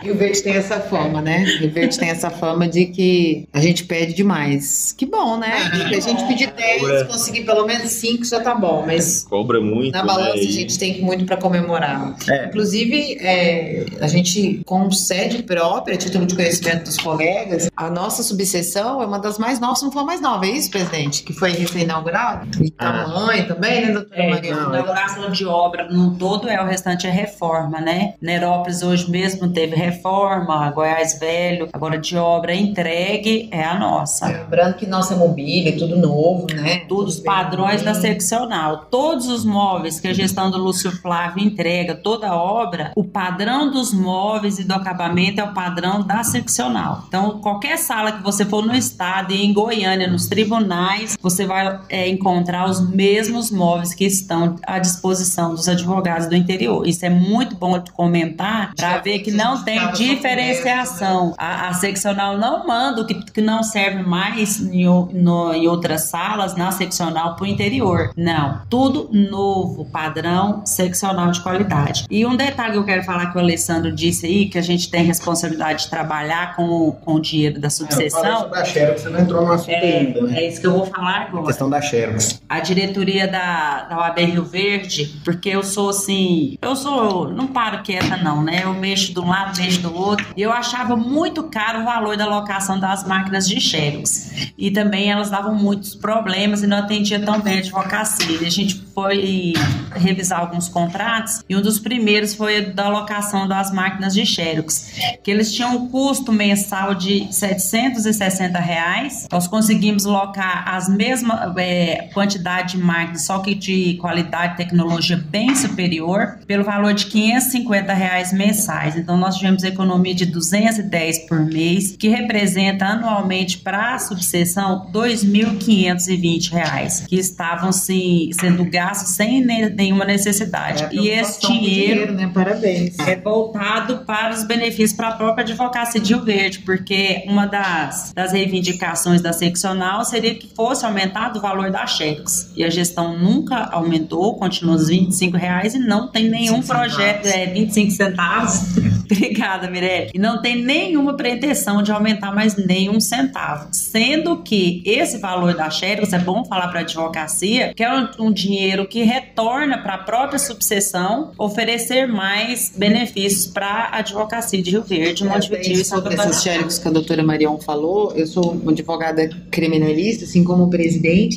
E 0.03 0.11
o 0.11 0.17
Verde 0.17 0.43
tem 0.43 0.55
essa 0.55 0.81
fama, 0.81 1.23
né? 1.23 1.45
O 1.63 1.71
Verde 1.71 1.97
tem 1.97 2.11
essa 2.11 2.29
fama 2.29 2.67
de 2.67 2.87
que 2.87 3.49
a 3.53 3.61
gente 3.61 3.85
pede 3.85 4.13
demais. 4.13 4.93
Que 4.93 5.07
bom, 5.07 5.39
né? 5.39 5.53
Se 5.89 5.95
a 5.95 6.01
gente 6.01 6.27
pedir 6.27 6.53
10, 6.53 7.05
conseguir 7.05 7.43
pelo 7.43 7.65
menos 7.65 7.91
5 7.93 8.25
já 8.25 8.41
tá 8.41 8.55
bom. 8.55 8.83
Mas 8.85 9.25
cobra 9.25 9.61
muito. 9.61 9.93
Na 9.93 10.05
balança 10.05 10.35
né? 10.35 10.41
a 10.41 10.53
gente 10.53 10.77
tem 10.77 11.01
muito 11.01 11.25
para 11.25 11.37
comemorar. 11.37 12.17
É. 12.29 12.47
Inclusive, 12.47 13.19
é, 13.21 13.87
a 14.01 14.09
gente, 14.09 14.61
com 14.67 14.91
sede 14.91 15.45
própria, 15.45 15.97
título 15.97 16.27
de 16.27 16.35
conhecimento 16.35 16.85
dos 16.85 16.97
colegas, 16.97 17.71
a 17.77 17.89
nossa 17.89 18.25
subseção 18.25 19.01
é 19.01 19.07
uma 19.07 19.21
das 19.21 19.39
mais 19.39 19.61
novas, 19.61 19.83
não 19.83 19.93
foi 19.93 20.05
mais 20.05 20.21
nova, 20.21 20.45
é 20.47 20.51
isso, 20.51 20.69
presidente? 20.71 21.23
Que 21.23 21.33
foi 21.33 21.52
recém-inaugurado? 21.53 22.49
E 22.63 22.73
ah. 22.79 23.05
tamanho 23.05 23.47
também, 23.47 23.87
né, 23.87 23.93
doutora 23.93 24.23
é, 24.23 24.31
Maria? 24.31 24.53
Inauguração 24.53 25.31
de 25.31 25.47
obra 25.47 25.89
no 25.89 26.17
todo 26.17 26.49
é 26.49 26.61
o 26.61 26.67
restante 26.67 27.07
é 27.07 27.11
reforma, 27.11 27.81
né? 27.81 28.15
Nerópolis 28.21 28.83
hoje 28.83 29.11
mesmo 29.11 29.49
teve 29.49 29.77
reforma, 29.77 30.71
Goiás 30.71 31.19
Velho, 31.19 31.69
agora 31.73 31.99
de 31.99 32.17
obra 32.17 32.55
entregue 32.55 33.49
é 33.51 33.65
a 33.65 33.79
nossa. 33.79 34.27
Lembrando 34.27 34.75
que 34.75 34.87
nossa 34.87 35.17
mobília 35.17 35.71
é 35.71 35.77
tudo 35.77 35.97
novo, 35.97 36.47
né? 36.53 36.85
Tudo 36.89 37.09
os 37.09 37.21
padrões 37.21 37.83
da 37.83 37.95
seccional. 37.95 38.87
Todos 38.91 39.27
os 39.27 39.45
móveis 39.45 40.01
que 40.01 40.09
a 40.09 40.15
gestão 40.15 40.51
do 40.51 40.59
Lúcio 40.59 40.91
Flávio 41.01 41.45
entrega, 41.45 41.95
toda 41.95 42.29
a 42.29 42.37
obra, 42.37 42.93
o 42.97 43.05
padrão 43.05 43.71
dos 43.71 43.93
móveis 43.93 44.59
e 44.59 44.65
do 44.65 44.75
acabamento 44.75 45.41
é 45.41 45.45
o 45.45 45.53
padrão 45.53 46.03
da 46.03 46.23
seccional. 46.25 47.05
Então, 47.09 47.41
qualquer 47.41 47.77
sala 47.79 48.13
que 48.13 48.23
você 48.23 48.45
for 48.45 48.65
no 48.65 48.75
estado 48.75 49.33
e 49.33 49.45
em 49.45 49.53
Goiânia, 49.53 50.07
nos 50.07 50.27
tribunais, 50.27 51.17
você 51.21 51.32
vai 51.47 51.79
é, 51.89 52.09
encontrar 52.09 52.69
os 52.69 52.81
mesmos 52.89 53.51
móveis 53.51 53.95
que 53.95 54.05
estão 54.05 54.57
à 54.67 54.79
disposição 54.79 55.55
dos 55.55 55.69
advogados 55.69 56.27
do 56.27 56.35
interior. 56.35 56.87
Isso 56.87 57.05
é 57.05 57.11
muito 57.11 57.57
bom 57.57 57.79
de 57.79 57.91
comentar 57.93 58.75
para 58.75 58.99
ver 58.99 59.21
que 59.21 59.31
não 59.31 59.63
tem 59.63 59.93
diferenciação. 59.93 61.35
A, 61.39 61.69
a, 61.69 61.75
seccional 61.75 62.39
não 62.39 62.67
manda 62.67 63.03
o 63.03 63.07
que, 63.07 63.15
que 63.15 63.41
não 63.41 63.63
serve 63.63 64.03
mais 64.03 64.61
em, 64.61 64.85
no, 64.85 65.55
em 65.55 65.67
outras 65.67 66.03
salas 66.03 66.57
na 66.57 66.71
seccional 66.71 67.37
para 67.37 67.45
o 67.45 67.47
interior. 67.47 68.11
Não. 68.17 68.61
Tudo 68.69 69.09
novo, 69.13 69.85
padrão 69.87 70.65
seccional 70.65 71.31
de 71.31 71.41
qualidade. 71.41 72.07
E 72.11 72.25
um 72.27 72.37
detalhe 72.37 72.73
que 72.73 72.79
eu 72.79 72.85
quero 72.85 73.03
falar 73.05 73.31
que 73.31 73.37
o 73.37 73.41
Alessandro 73.41 73.93
disse 73.93 74.27
aí, 74.27 74.47
que 74.47 74.59
a 74.59 74.63
gente 74.63 74.91
tem 74.91 75.05
responsabilidade 75.05 75.85
de 75.85 75.91
trabalhar 75.91 76.57
com, 76.57 76.93
com 76.93 77.15
o 77.15 77.21
dinheiro 77.21 77.61
da 77.61 77.71
subseção. 77.71 78.25
É, 78.25 78.45
eu 78.45 78.51
da 78.51 78.65
Xerox, 78.65 79.03
você 79.03 79.09
não 79.09 79.21
entrou 79.21 79.45
no 79.45 79.53
assunto 79.53 79.71
é, 79.71 79.99
ainda, 79.99 80.23
né? 80.23 80.39
É 80.39 80.49
isso 80.49 80.61
que 80.61 80.67
eu 80.67 80.73
vou 80.73 80.87
falar 80.87 81.22
agora. 81.23 81.45
A 81.45 81.47
questão 81.47 81.69
da 81.71 81.81
Xerox. 81.81 82.41
A 82.49 82.61
diretoria 82.61 83.27
da, 83.29 83.83
da 83.85 83.99
OAB 83.99 84.19
Rio 84.21 84.45
Verde, 84.45 85.21
porque 85.25 85.49
eu 85.49 85.63
sou 85.63 85.91
assim, 85.91 86.57
eu 86.61 86.77
sou, 86.77 87.29
não 87.31 87.47
paro 87.47 87.83
quieta 87.83 88.17
não, 88.17 88.43
né? 88.43 88.63
Eu 88.65 88.75
mexo 88.75 89.13
de 89.13 89.21
um 89.21 89.29
lado, 89.29 89.57
mexo 89.59 89.81
do 89.81 89.95
outro. 89.95 90.27
E 90.37 90.43
eu 90.43 90.53
achava 90.53 90.97
muito 90.97 91.45
caro 91.45 91.81
o 91.81 91.85
valor 91.85 92.17
da 92.17 92.27
locação 92.27 92.79
das 92.79 93.07
máquinas 93.07 93.49
de 93.49 93.61
Xerox. 93.61 94.53
E 94.59 94.71
também 94.71 95.11
elas 95.11 95.31
davam 95.31 95.55
muitos 95.55 95.95
problemas 95.95 96.63
e 96.63 96.67
não 96.67 96.79
atendia 96.79 97.21
tão 97.21 97.41
bem 97.41 97.57
a 97.57 97.59
advocacia. 97.59 98.39
E 98.41 98.47
a 98.47 98.51
gente 98.51 98.83
foi 98.95 99.55
revisar 99.95 100.41
alguns 100.41 100.69
contratos 100.69 101.43
e 101.49 101.57
um 101.57 101.63
dos 101.63 101.79
primeiros 101.79 102.35
foi 102.35 102.67
da 102.67 102.89
locação 102.89 103.49
das 103.49 103.73
máquinas 103.73 104.15
de 104.15 104.25
Xerox, 104.25 104.93
que 105.23 105.31
eles 105.31 105.53
tinham 105.53 105.77
um 105.77 105.89
custo 105.89 106.33
mensal 106.33 106.95
de 106.95 107.33
760 107.33 108.59
reais. 108.59 109.27
Nós 109.31 109.47
conseguimos 109.47 110.05
locar 110.05 110.65
as 110.69 110.89
mesmas 110.89 111.12
é, 111.57 112.09
quantidade 112.13 112.77
de 112.77 112.79
máquinas, 112.79 113.25
só 113.25 113.39
que 113.39 113.55
de 113.55 113.95
qualidade 114.01 114.55
e 114.55 114.57
tecnologia 114.57 115.17
bem 115.17 115.55
superior, 115.55 116.39
pelo 116.47 116.65
valor 116.65 116.95
de 116.95 117.07
550 117.07 117.93
reais 117.93 118.33
mensais. 118.33 118.97
Então 118.97 119.17
nós 119.17 119.37
tivemos 119.37 119.65
economia 119.65 120.15
de 120.15 120.27
210 120.27 121.27
por 121.27 121.41
mês, 121.41 121.97
que 121.97 122.09
representa 122.09 122.87
anualmente 122.87 123.59
para 123.59 123.95
a 123.95 123.99
subseção 123.99 124.91
2.520 124.93 126.51
reais, 126.51 127.05
que 127.07 127.17
estavam 127.17 127.73
sim, 127.73 128.31
sendo 128.33 128.65
gastos 128.65 129.11
sem 129.11 129.45
nenhuma 129.45 130.05
necessidade. 130.05 130.85
É, 130.85 130.89
e 130.93 131.09
esse 131.09 131.41
dinheiro, 131.41 132.13
dinheiro 132.13 132.13
né? 132.13 132.31
Parabéns. 132.33 132.99
é 133.01 133.17
voltado 133.17 133.99
para 133.99 134.35
os 134.35 134.45
benefícios 134.45 134.93
para 134.93 135.09
a 135.09 135.13
própria 135.13 135.43
advocacia 135.45 136.01
de 136.01 136.15
Rio 136.15 136.25
Verde, 136.25 136.61
porque 136.61 137.25
uma 137.27 137.47
das, 137.47 138.13
das 138.15 138.33
reivindicações 138.33 139.21
da 139.21 139.33
seccional 139.33 140.05
seria 140.05 140.35
que 140.35 140.49
fosse 140.55 140.85
aumentado 141.03 141.39
o 141.39 141.43
valor 141.43 141.71
da 141.71 141.87
cheques. 141.87 142.51
E 142.57 142.65
a 142.65 142.71
gestão 142.71 143.19
nunca 143.19 143.57
aumentou, 143.73 144.37
continua 144.37 144.77
os 144.77 144.89
25 144.89 145.37
reais 145.37 145.75
e 145.75 145.79
não 145.79 146.09
tem 146.09 146.29
nenhum 146.29 146.63
projeto, 146.63 147.27
é 147.27 147.47
25 147.47 147.91
centavos. 147.91 148.61
Obrigada, 149.11 149.69
Mirelle. 149.69 150.11
E 150.15 150.19
não 150.19 150.41
tem 150.41 150.63
nenhuma 150.63 151.15
pretensão 151.15 151.83
de 151.83 151.93
aumentar 151.93 152.35
mais 152.35 152.57
nenhum 152.57 153.01
centavo. 153.01 153.69
Sendo 153.73 154.39
que 154.43 154.83
esse 154.87 155.19
valor 155.19 155.55
da 155.55 155.69
cheques, 155.71 156.13
é 156.13 156.19
bom 156.19 156.45
falar 156.45 156.69
para 156.69 156.81
a 156.81 156.83
advocacia, 156.83 157.75
que 157.75 157.83
é 157.83 157.93
um, 157.93 158.27
um 158.27 158.33
dinheiro 158.33 158.87
que 158.87 159.03
retorna 159.03 159.79
para 159.79 159.95
a 159.95 159.99
própria 159.99 160.39
subseção 160.39 161.33
oferecer 161.37 162.07
mais 162.07 162.73
benefícios 162.75 163.47
para 163.47 163.89
a 163.93 163.99
advocacia 163.99 164.63
de 164.63 164.71
Rio 164.71 164.83
Verde, 164.83 165.25
Montevideo 165.25 165.81
e 165.81 165.85
Sobre 165.85 166.15
esses 166.15 166.43
xerox 166.43 166.79
que 166.79 166.89
a 166.89 166.91
doutora 166.91 167.23
Marion 167.23 167.59
falou, 167.59 168.13
eu 168.15 168.27
sou 168.27 168.53
uma 168.53 168.73
advogada 168.73 169.29
criminalista, 169.51 170.25
assim 170.25 170.45
como 170.45 170.71
presidente, 170.71 170.92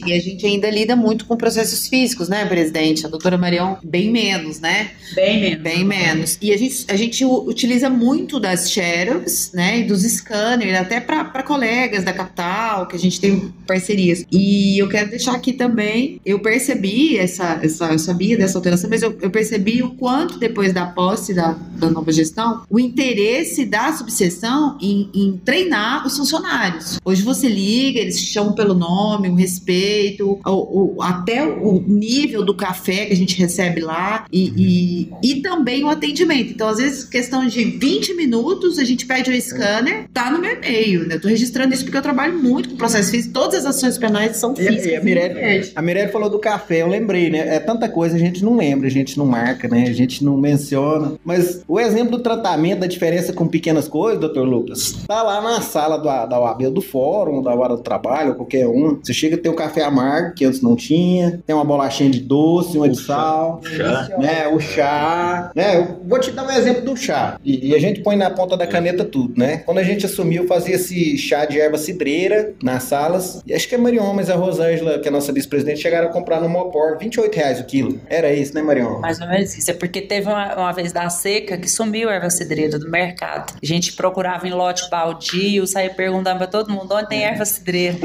e 0.06 0.14
a 0.14 0.20
gente 0.20 0.46
ainda 0.46 0.70
lida 0.70 0.96
muito 0.96 1.26
com 1.26 1.36
processos 1.36 1.88
físicos, 1.88 2.30
né, 2.30 2.46
presidente? 2.46 3.06
A 3.06 3.10
doutora 3.10 3.38
Marion, 3.38 3.76
bem 3.84 4.12
menos, 4.12 4.60
né? 4.60 4.92
Bem 5.14 5.42
menos. 5.42 5.64
Bem 5.64 5.84
menos. 5.84 6.38
E 6.42 6.52
a 6.52 6.58
gente, 6.58 6.86
a 6.88 6.96
gente 6.96 7.26
utiliza 7.26 7.90
muito 7.90 8.40
das 8.40 8.70
Xerox, 8.72 9.52
né, 9.54 9.80
e 9.80 9.84
dos 9.84 10.02
scanners, 10.04 10.78
até 10.78 11.00
para 11.00 11.44
colegas 11.44 12.04
da 12.04 12.14
capital, 12.14 12.88
que 12.88 12.96
a 12.96 13.00
gente 13.00 13.20
tem 13.20 13.54
parcerias. 13.68 14.26
E 14.32 14.78
eu 14.78 14.88
quero 14.90 15.10
deixar 15.10 15.34
aqui 15.34 15.54
também, 15.54 16.20
eu 16.26 16.40
percebi 16.40 17.18
essa, 17.18 17.60
essa 17.62 17.92
eu 17.92 18.00
sabia 18.00 18.38
dessa 18.38 18.58
alteração, 18.58 18.90
mas 18.90 19.02
eu, 19.02 19.18
eu 19.22 19.30
percebi 19.30 19.82
o 19.82 19.92
quanto 19.92 20.38
depois 20.38 20.74
da 20.74 20.86
posse 20.86 21.34
da, 21.34 21.52
da 21.52 21.90
nova 21.90 22.12
gestão, 22.12 22.64
o 22.70 22.80
interesse 22.80 23.66
da 23.66 23.94
subseção 23.94 24.78
em, 24.82 25.10
em 25.14 25.38
treinar 25.44 26.06
os 26.06 26.18
funcionários. 26.18 27.00
Hoje 27.04 27.22
você 27.22 27.48
liga, 27.48 28.00
eles 28.00 28.20
te 28.20 28.26
chamam 28.26 28.54
pelo 28.54 28.74
nome, 28.74 29.30
o 29.30 29.36
respeito, 29.46 30.40
o, 30.46 30.96
o, 30.98 31.02
até 31.02 31.46
o 31.46 31.84
nível 31.88 32.44
do 32.44 32.56
café 32.56 33.06
que 33.06 33.14
a 33.14 33.16
gente 33.16 33.38
recebe 33.38 33.82
lá 33.82 34.26
e, 34.32 35.10
e, 35.22 35.32
e 35.32 35.42
também 35.42 35.84
o 35.84 35.90
atendimento. 35.90 36.52
Então, 36.52 36.68
às 36.68 36.78
vezes, 36.78 37.04
questão 37.06 37.46
de 37.46 37.64
20 37.64 38.16
minutos, 38.16 38.80
a 38.80 38.84
gente 38.84 39.06
pede 39.06 39.30
o 39.30 39.42
scanner, 39.42 40.08
tá 40.14 40.32
no 40.32 40.40
meu 40.40 40.54
e-mail, 40.54 41.08
né? 41.08 41.16
Eu 41.16 41.22
tô 41.22 41.28
registrando 41.28 41.74
isso 41.74 41.84
porque 41.84 41.98
eu 41.98 42.02
trabalho 42.02 42.38
muito 42.38 42.70
com 42.70 42.76
processo 42.76 43.12
físico, 43.12 43.34
todas 43.34 43.66
as 43.66 43.76
ações 43.76 43.98
penais 43.98 44.38
são 44.38 44.56
físicas. 44.56 44.86
E, 44.86 44.90
e 44.90 44.96
a, 44.96 45.02
Mirelle, 45.02 45.72
a 45.76 45.82
Mirelle 45.82 46.12
falou 46.12 46.30
do 46.30 46.40
café, 46.40 46.82
eu 46.82 46.88
lembrei, 46.88 47.30
né? 47.30 47.56
É 47.56 47.60
tanta 47.60 47.88
coisa 47.88 48.16
a 48.16 48.20
gente 48.20 48.44
não 48.44 48.58
lembra, 48.58 48.88
a 48.88 48.92
gente 48.92 49.18
não 49.18 49.26
marca, 49.26 49.68
né? 49.68 49.84
A 49.84 49.94
gente 49.94 50.24
não 50.24 50.38
menciona. 50.38 51.14
Mas 51.24 51.62
o 51.68 51.80
exemplo 51.80 52.18
do 52.18 52.24
tratamento, 52.24 52.80
da 52.80 52.88
diferença 52.88 53.34
com 53.34 53.48
pequenas 53.48 53.88
coisas, 53.88 54.20
doutor 54.20 54.48
Lucas, 54.48 54.94
tá 55.08 55.22
lá 55.22 55.42
na 55.42 55.62
sala 55.62 55.98
do, 55.98 56.04
da 56.04 56.40
UAB, 56.40 56.70
do 56.70 56.82
fórum, 56.82 57.42
da 57.42 57.54
hora 57.54 57.76
do 57.76 57.84
trabalho, 57.84 58.36
qualquer 58.36 58.68
um. 58.68 59.00
Você 59.02 59.14
chega 59.14 59.35
a 59.36 59.42
ter 59.42 59.50
o 59.50 59.54
café 59.54 59.84
amargo, 59.84 60.34
que 60.34 60.46
antes 60.46 60.62
não 60.62 60.76
tinha, 60.76 61.40
tem 61.46 61.56
uma 61.56 61.66
bolachinha 61.66 62.10
de 62.10 62.20
doce, 62.20 62.78
uma 62.78 62.88
o 62.88 62.90
de 62.90 63.00
chá, 63.00 63.16
sal, 63.16 63.62
chá. 63.64 64.10
né? 64.18 64.48
O 64.48 64.60
chá, 64.60 65.52
né? 65.56 65.78
Eu 65.78 66.02
vou 66.06 66.20
te 66.20 66.32
dar 66.32 66.46
um 66.46 66.52
exemplo 66.52 66.84
do 66.84 66.96
chá. 66.96 67.40
E, 67.44 67.70
e, 67.70 67.76
a 67.76 67.80
gente 67.80 68.02
põe 68.02 68.16
na 68.16 68.30
ponta 68.30 68.58
da 68.58 68.68
caneta 68.68 69.04
tudo, 69.04 69.34
né? 69.38 69.58
Quando 69.58 69.80
a 69.80 69.84
gente 69.84 70.06
assumiu, 70.06 70.48
fazia 70.48 70.76
esse 70.76 71.18
chá 71.18 71.46
de 71.46 71.60
erva 71.60 71.78
cidreira 71.78 72.54
nas 72.62 72.84
salas. 72.84 73.42
E 73.46 73.54
acho 73.54 73.68
que 73.68 73.76
a 73.76 73.78
Marion, 73.78 74.14
mas 74.14 74.30
a 74.30 74.36
Rosângela, 74.36 75.00
que 75.00 75.08
é 75.08 75.10
a 75.10 75.12
nossa 75.12 75.32
vice-presidente, 75.32 75.82
chegaram 75.82 76.08
a 76.08 76.12
comprar 76.12 76.42
no 76.42 76.50
Mopor 76.50 76.98
28 76.98 77.36
reais 77.36 77.60
o 77.60 77.66
quilo. 77.66 78.00
Era 78.08 78.34
isso, 78.34 78.54
né, 78.54 78.62
Marion? 78.62 79.00
Mais 79.00 79.20
ou 79.20 79.28
menos 79.28 79.56
isso. 79.58 79.70
É 79.70 79.74
porque 79.74 80.02
teve 80.02 80.28
uma, 80.28 80.56
uma 80.56 80.72
vez 80.72 80.92
da 80.92 81.10
seca 81.10 81.58
que 81.58 81.70
sumiu 81.70 82.10
a 82.10 82.14
erva 82.14 82.30
cidreira 82.30 82.80
do 82.80 82.90
mercado. 82.90 83.54
A 83.62 83.66
gente 83.66 83.94
procurava 83.94 84.48
em 84.48 84.52
lote 84.52 84.90
baldio, 84.90 85.66
saía 85.68 85.90
perguntando 85.90 86.38
pra 86.38 86.48
todo 86.48 86.72
mundo 86.72 86.94
onde 86.94 87.10
tem 87.10 87.24
erva 87.24 87.46
cidreira. 87.46 87.98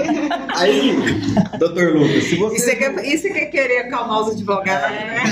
Aí, 0.56 1.19
doutor 1.58 1.94
Lucas, 1.94 2.24
se 2.24 2.36
você. 2.36 2.56
Isso 2.56 2.70
é, 2.70 2.74
que, 2.76 3.00
isso 3.06 3.26
é 3.26 3.30
que 3.30 3.38
é 3.38 3.46
querer 3.46 3.78
acalmar 3.80 4.20
os 4.20 4.34
advogados, 4.34 4.90
né? 4.90 5.20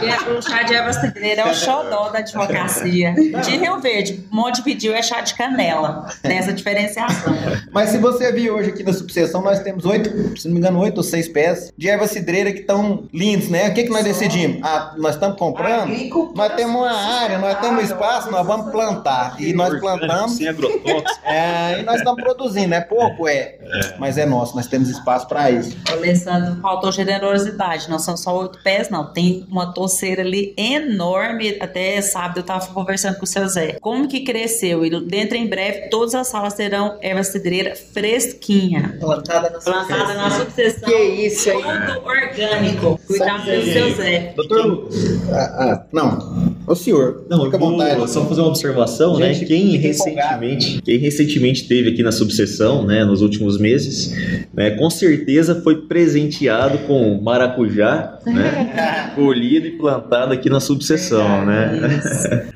É. 0.00 0.32
o 0.32 0.40
chá 0.40 0.62
de 0.62 0.74
erva 0.74 0.92
cidreira 0.92 1.42
é 1.42 1.50
o 1.50 1.54
xodó 1.54 2.08
da 2.08 2.20
advocacia. 2.20 3.12
De 3.12 3.56
Rio 3.56 3.80
Verde, 3.80 4.24
Monte 4.30 4.62
pediu 4.62 4.94
é 4.94 5.02
chá 5.02 5.20
de 5.20 5.34
canela. 5.34 6.06
Nessa 6.24 6.52
diferenciação. 6.52 7.34
Mas 7.70 7.90
se 7.90 7.98
você 7.98 8.32
viu 8.32 8.54
hoje 8.54 8.70
aqui 8.70 8.82
na 8.82 8.92
subseção, 8.92 9.42
nós 9.42 9.60
temos 9.60 9.84
oito, 9.84 10.38
se 10.38 10.46
não 10.48 10.54
me 10.54 10.60
engano, 10.60 10.80
oito 10.80 10.98
ou 10.98 11.02
seis 11.02 11.28
pés 11.28 11.72
de 11.76 11.88
erva 11.88 12.06
cidreira 12.06 12.52
que 12.52 12.60
estão 12.60 13.04
lindos, 13.12 13.48
né? 13.48 13.68
O 13.68 13.74
que, 13.74 13.84
que 13.84 13.90
nós 13.90 14.04
decidimos? 14.04 14.60
Ah, 14.62 14.94
nós 14.96 15.14
estamos 15.14 15.36
comprando, 15.36 15.92
nós 16.34 16.54
temos 16.54 16.76
uma 16.76 16.92
área, 16.92 17.38
nós 17.38 17.58
temos 17.60 17.84
espaço, 17.84 18.30
nós 18.30 18.46
vamos 18.46 18.70
plantar. 18.70 19.40
E 19.40 19.52
nós 19.52 19.78
plantamos. 19.78 20.36
Sem 20.36 20.48
agrotóxicos. 20.48 21.20
É, 21.24 21.80
e 21.80 21.82
nós 21.82 21.96
estamos 21.96 22.22
produzindo. 22.22 22.74
É 22.74 22.80
pouco, 22.80 23.28
é. 23.28 23.58
Mas 23.98 24.18
é 24.18 24.26
nosso, 24.26 24.56
nós 24.56 24.66
temos 24.66 24.89
espaço 24.90 25.26
para 25.26 25.50
isso. 25.50 25.76
Alessandro, 25.90 26.60
faltou 26.60 26.92
generosidade. 26.92 27.88
Não 27.88 27.98
são 27.98 28.16
só 28.16 28.38
oito 28.40 28.58
pés, 28.62 28.88
não. 28.90 29.12
Tem 29.12 29.46
uma 29.50 29.72
torceira 29.72 30.22
ali 30.22 30.54
enorme. 30.56 31.56
Até 31.60 32.00
sábado 32.00 32.38
eu 32.38 32.42
estava 32.42 32.66
conversando 32.68 33.16
com 33.16 33.24
o 33.24 33.26
seu 33.26 33.48
Zé. 33.48 33.78
Como 33.80 34.08
que 34.08 34.20
cresceu? 34.20 34.84
E 34.84 35.00
dentro 35.00 35.36
em 35.36 35.46
breve, 35.46 35.88
todas 35.88 36.14
as 36.14 36.26
salas 36.28 36.54
terão 36.54 36.98
erva 37.00 37.22
cidreira 37.22 37.74
fresquinha. 37.74 38.96
Plantada 39.00 39.50
na. 39.50 39.58
Plantada 39.58 40.14
na 40.14 40.30
subseção. 40.30 40.88
Que 40.88 40.96
isso 40.96 41.50
aí. 41.50 41.62
Tudo 41.62 42.06
orgânico. 42.06 43.00
Cuidado 43.06 43.44
do 43.44 43.72
seu 43.72 43.94
Zé. 43.94 44.32
Doutor 44.36 44.88
ah, 45.32 45.72
ah, 45.72 45.86
não. 45.92 46.56
O 46.70 46.76
senhor. 46.76 47.26
Não, 47.28 47.46
fica 47.46 47.56
à 47.56 47.60
vontade. 47.60 48.10
Só 48.12 48.24
fazer 48.26 48.42
uma 48.42 48.46
observação, 48.46 49.18
né? 49.18 49.34
Gente, 49.34 49.40
né? 49.40 49.46
Quem 49.48 49.76
recentemente, 49.76 50.82
quem 50.82 50.98
recentemente 50.98 51.66
teve 51.66 51.90
aqui 51.90 52.00
na 52.00 52.12
subseção, 52.12 52.86
né, 52.86 53.04
nos 53.04 53.22
últimos 53.22 53.58
meses, 53.58 54.14
né, 54.54 54.70
com 54.70 54.88
certeza 54.88 55.60
foi 55.62 55.82
presenteado 55.88 56.78
com 56.86 57.20
maracujá, 57.20 58.19
né, 58.26 59.12
colhido 59.14 59.66
e 59.66 59.72
plantado 59.72 60.32
aqui 60.32 60.48
na 60.48 60.60
subseção, 60.60 61.44
né? 61.44 61.80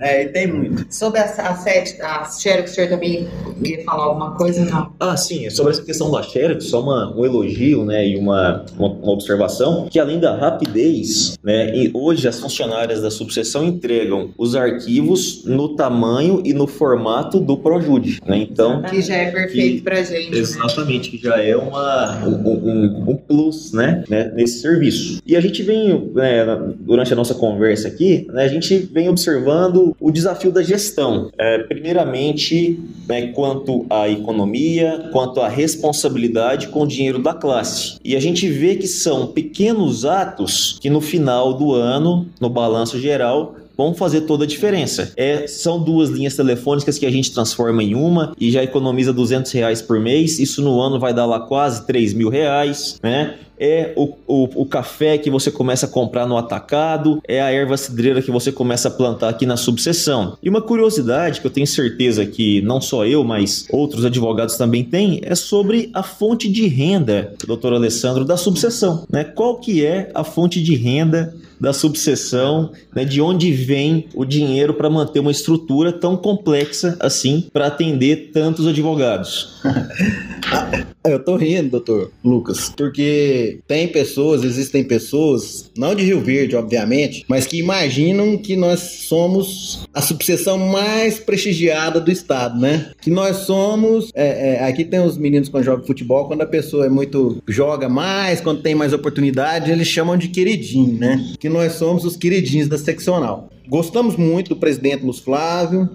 É, 0.01 0.25
e 0.25 0.29
tem 0.29 0.47
muito. 0.47 0.87
Sobre 0.91 1.21
a, 1.21 1.25
a 1.25 1.57
sete, 1.57 2.01
a 2.03 2.25
Xerox, 2.25 2.73
o 2.73 2.75
senhor 2.75 2.89
também 2.89 3.29
ia 3.63 3.83
falar 3.85 4.05
alguma 4.05 4.35
coisa, 4.37 4.65
não? 4.65 4.93
Ah, 5.01 5.17
sim. 5.17 5.49
Sobre 5.51 5.73
essa 5.73 5.83
questão 5.83 6.11
da 6.11 6.23
Xerox, 6.23 6.65
só 6.65 6.83
uma, 6.83 7.17
um 7.17 7.25
elogio, 7.25 7.85
né, 7.85 8.07
e 8.07 8.17
uma, 8.17 8.65
uma, 8.79 8.89
uma 8.89 9.13
observação, 9.13 9.87
que 9.91 9.99
além 9.99 10.19
da 10.19 10.37
rapidez, 10.37 11.39
né, 11.43 11.75
e 11.75 11.91
hoje 11.95 12.29
as 12.29 12.39
funcionárias 12.39 13.01
da 13.01 13.11
subseção 13.11 13.65
entregam 13.65 14.31
os 14.37 14.55
arquivos 14.55 15.45
no 15.45 15.75
tamanho 15.77 16.43
e 16.45 16.53
no 16.53 16.67
formato 16.67 17.41
do 17.41 17.57
Projude, 17.57 18.21
né? 18.27 18.39
Então 18.39 18.83
que 18.83 19.01
já 19.01 19.15
é 19.15 19.31
perfeito 19.31 19.83
para 19.83 20.03
gente. 20.03 20.31
Né? 20.31 20.39
Exatamente, 20.39 21.13
né? 21.13 21.19
que 21.19 21.25
já 21.25 21.43
é 21.43 21.57
uma 21.57 22.25
um, 22.27 22.49
um, 22.49 23.11
um 23.11 23.17
plus, 23.17 23.73
né, 23.73 24.05
né, 24.09 24.33
nesse 24.35 24.61
serviço. 24.61 25.21
E 25.27 25.37
a 25.37 25.41
gente 25.41 25.54
vem 25.63 26.11
né, 26.15 26.45
durante 26.79 27.13
a 27.13 27.17
nossa 27.17 27.35
conversa 27.35 27.89
aqui, 27.89 28.27
né, 28.33 28.45
a 28.45 28.49
gente 28.49 28.77
vem 28.77 29.09
observando 29.09 29.97
o 30.01 30.11
desafio 30.11 30.51
da 30.51 30.63
gestão. 30.63 31.31
É, 31.39 31.59
primeiramente, 31.59 32.79
né, 33.09 33.29
quanto 33.29 33.87
à 33.91 34.09
economia, 34.09 35.09
quanto 35.13 35.41
à 35.41 35.49
responsabilidade 35.49 36.69
com 36.69 36.83
o 36.83 36.87
dinheiro 36.87 37.19
da 37.19 37.35
classe. 37.35 37.99
E 38.05 38.17
a 38.17 38.21
gente 38.21 38.49
vê 38.49 38.77
que 38.77 38.87
são 38.87 39.29
pequenos 39.29 40.05
atos 40.05 40.79
que 40.81 40.91
no 40.91 41.01
final 41.01 41.55
do 41.55 41.73
ano, 41.73 42.27
no 42.41 42.49
balanço 42.49 42.99
geral, 42.99 43.57
vão 43.77 43.95
fazer 43.95 44.23
toda 44.23 44.45
a 44.45 44.47
diferença. 44.47 45.13
É, 45.17 45.47
são 45.47 45.83
duas 45.83 46.11
linhas 46.11 46.35
telefônicas 46.35 46.99
que 46.99 47.07
a 47.07 47.11
gente 47.11 47.33
transforma 47.33 47.83
em 47.83 47.95
uma 47.95 48.35
e 48.39 48.51
já 48.51 48.63
economiza 48.63 49.13
200 49.13 49.51
reais 49.53 49.83
por 49.83 50.01
mês. 50.01 50.39
Isso 50.39 50.63
no 50.63 50.81
ano 50.81 50.99
vai 50.99 51.13
dar 51.13 51.27
lá 51.27 51.41
quase 51.41 51.87
3 51.87 52.15
mil 52.15 52.29
reais, 52.29 52.99
né? 53.03 53.35
é 53.59 53.93
o, 53.97 54.15
o, 54.27 54.63
o, 54.63 54.67
café 54.67 55.17
que 55.19 55.31
você 55.31 55.51
começa 55.51 55.87
a 55.87 55.89
comprar 55.89 56.27
no 56.27 56.37
atacado, 56.37 57.21
é 57.27 57.41
a 57.41 57.51
erva 57.51 57.77
cidreira 57.77 58.21
que 58.21 58.31
você 58.31 58.51
começa 58.51 58.89
a 58.89 58.91
plantar 58.91 59.29
aqui 59.29 59.47
na 59.47 59.57
subseção. 59.57 60.37
E 60.43 60.49
uma 60.49 60.61
curiosidade 60.61 61.41
que 61.41 61.47
eu 61.47 61.51
tenho 61.51 61.67
certeza 61.67 62.27
que 62.27 62.61
não 62.63 62.81
só 62.81 63.07
eu, 63.07 63.25
mas 63.25 63.67
outros 63.71 64.05
advogados 64.05 64.57
também 64.57 64.85
têm, 64.85 65.21
é 65.23 65.35
sobre 65.35 65.91
a 65.95 66.03
fonte 66.03 66.49
de 66.49 66.67
renda, 66.67 67.33
doutor 67.47 67.73
Alessandro, 67.73 68.25
da 68.25 68.37
subseção. 68.37 69.07
Né? 69.11 69.25
Qual 69.25 69.59
que 69.59 69.85
é 69.85 70.11
a 70.15 70.25
fonte 70.25 70.63
de 70.63 70.75
renda 70.75 71.35
da 71.61 71.73
subseção, 71.73 72.73
né, 72.95 73.05
de 73.05 73.21
onde 73.21 73.53
vem 73.53 74.07
o 74.15 74.25
dinheiro 74.25 74.75
para 74.75 74.91
manter 74.91 75.21
uma 75.21 75.31
estrutura 75.31 75.93
tão 75.93 76.17
complexa 76.17 76.97
assim 77.01 77.49
para 77.53 77.67
atender 77.67 78.31
tantos 78.33 78.67
advogados. 78.67 79.61
Eu 81.07 81.23
tô 81.23 81.37
rindo, 81.37 81.69
doutor 81.69 82.11
Lucas, 82.25 82.73
porque 82.75 83.59
tem 83.69 83.87
pessoas, 83.87 84.43
existem 84.43 84.83
pessoas, 84.83 85.71
não 85.77 85.95
de 85.95 86.03
Rio 86.03 86.23
Verde, 86.23 86.57
obviamente, 86.57 87.27
mas 87.29 87.47
que 87.47 87.59
imaginam 87.59 88.39
que 88.39 88.57
nós 88.57 88.81
somos 89.07 89.87
a 89.93 90.01
subseção 90.01 90.57
mais 90.57 91.19
prestigiada 91.19 92.01
do 92.01 92.11
estado, 92.11 92.59
né? 92.59 92.91
Que 93.03 93.11
nós 93.11 93.39
somos. 93.39 94.11
É, 94.15 94.55
é, 94.55 94.65
aqui 94.65 94.83
tem 94.83 95.01
os 95.01 95.19
meninos 95.19 95.51
quando 95.51 95.65
jogam 95.65 95.85
futebol, 95.85 96.27
quando 96.27 96.41
a 96.41 96.47
pessoa 96.47 96.87
é 96.87 96.89
muito. 96.89 97.43
joga 97.47 97.87
mais, 97.87 98.41
quando 98.41 98.63
tem 98.63 98.75
mais 98.75 98.95
oportunidade, 98.95 99.71
eles 99.71 99.87
chamam 99.87 100.17
de 100.17 100.29
queridinho, 100.29 100.99
né? 100.99 101.23
Que 101.39 101.51
nós 101.55 101.75
somos 101.75 102.05
os 102.05 102.17
queridinhos 102.17 102.69
da 102.69 102.77
seccional. 102.77 103.49
Gostamos 103.67 104.17
muito 104.17 104.51
do 104.51 104.57
presidente 104.57 105.07
Luz 105.07 105.21
Flávio, 105.21 105.89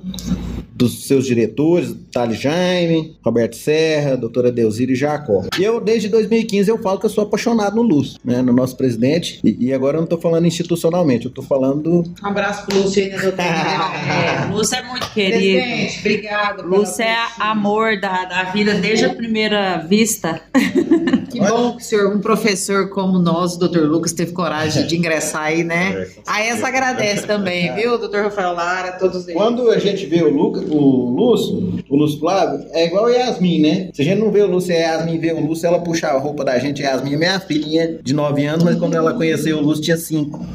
dos 0.74 1.06
seus 1.06 1.26
diretores, 1.26 1.94
Thales 2.12 2.40
Jaime, 2.40 3.18
Roberto 3.24 3.56
Serra, 3.56 4.16
doutora 4.16 4.52
Deusírio 4.52 4.94
e 4.94 4.96
Jacó. 4.96 5.44
E 5.60 5.64
eu, 5.64 5.80
desde 5.80 6.08
2015, 6.08 6.72
eu 6.72 6.78
falo 6.80 7.00
que 7.00 7.06
eu 7.06 7.10
sou 7.10 7.26
apaixonado 7.26 7.76
no 7.76 7.82
Lúcio, 7.82 8.18
né, 8.24 8.42
no 8.42 8.54
nosso 8.54 8.76
presidente. 8.76 9.40
E, 9.44 9.68
e 9.68 9.74
agora 9.74 9.98
eu 9.98 10.00
não 10.00 10.06
estou 10.06 10.20
falando 10.20 10.48
institucionalmente, 10.48 11.26
eu 11.26 11.30
estou 11.30 11.44
falando... 11.44 12.06
Um 12.24 12.28
abraço 12.28 12.66
pro 12.66 12.82
Lúcio 12.82 13.04
aí, 13.04 13.10
né, 13.10 13.18
doutor? 13.18 13.42
é, 13.46 14.52
Lúcio 14.52 14.78
é 14.78 14.84
muito 14.84 15.14
querido. 15.14 15.62
Presidente, 15.62 16.00
obrigado. 16.00 16.68
Lúcio 16.68 17.04
é 17.04 17.18
amor 17.38 18.00
da, 18.00 18.26
da 18.26 18.44
vida 18.46 18.76
desde 18.76 19.06
a 19.06 19.14
primeira 19.14 19.78
vista. 19.80 20.42
Que 21.30 21.40
bom 21.40 21.76
que 21.76 21.82
o 21.82 21.86
senhor, 21.86 22.16
um 22.16 22.20
professor 22.20 22.90
como 22.90 23.20
nós, 23.20 23.56
o 23.56 23.60
doutor 23.60 23.84
Lucas, 23.84 24.14
teve 24.14 24.32
coragem 24.32 24.86
de 24.88 24.98
ingressar 24.98 25.44
aí, 25.44 25.64
né? 25.64 26.08
A 26.26 26.42
essa 26.44 26.68
agradece 26.68 27.26
também, 27.26 27.74
viu, 27.76 27.98
doutor 27.98 28.24
Rafael 28.24 28.54
Lara, 28.54 28.94
todos 28.94 29.28
eles. 29.28 29.40
Quando 29.40 29.70
a 29.70 29.80
gente 29.80 30.06
vê 30.06 30.22
o 30.24 30.30
Lucas, 30.30 30.64
o 30.70 31.10
Lúcio, 31.10 31.84
o 31.90 31.96
Lúcio 31.96 32.20
Flávio, 32.20 32.66
é 32.72 32.86
igual 32.86 33.06
a 33.06 33.12
Yasmin, 33.12 33.62
né? 33.62 33.90
Se 33.94 34.02
a 34.02 34.06
gente 34.06 34.20
não 34.20 34.32
vê 34.32 34.42
o 34.42 34.48
Lúcio 34.48 34.74
a 34.74 34.78
Yasmin 34.78 35.18
vê 35.18 35.32
o 35.32 35.40
Lúcio, 35.40 35.68
ela 35.68 35.80
puxa 35.80 36.08
a 36.08 36.18
roupa 36.18 36.44
da 36.44 36.58
gente. 36.58 36.84
A 36.84 36.92
Yasmin 36.92 37.14
é 37.14 37.18
minha 37.18 37.40
filhinha 37.40 38.00
de 38.02 38.14
9 38.14 38.46
anos, 38.46 38.64
mas 38.64 38.78
quando 38.78 38.96
ela 38.96 39.14
conheceu 39.14 39.58
o 39.58 39.62
Lúcio 39.62 39.84
tinha 39.84 39.98
5. 39.98 40.46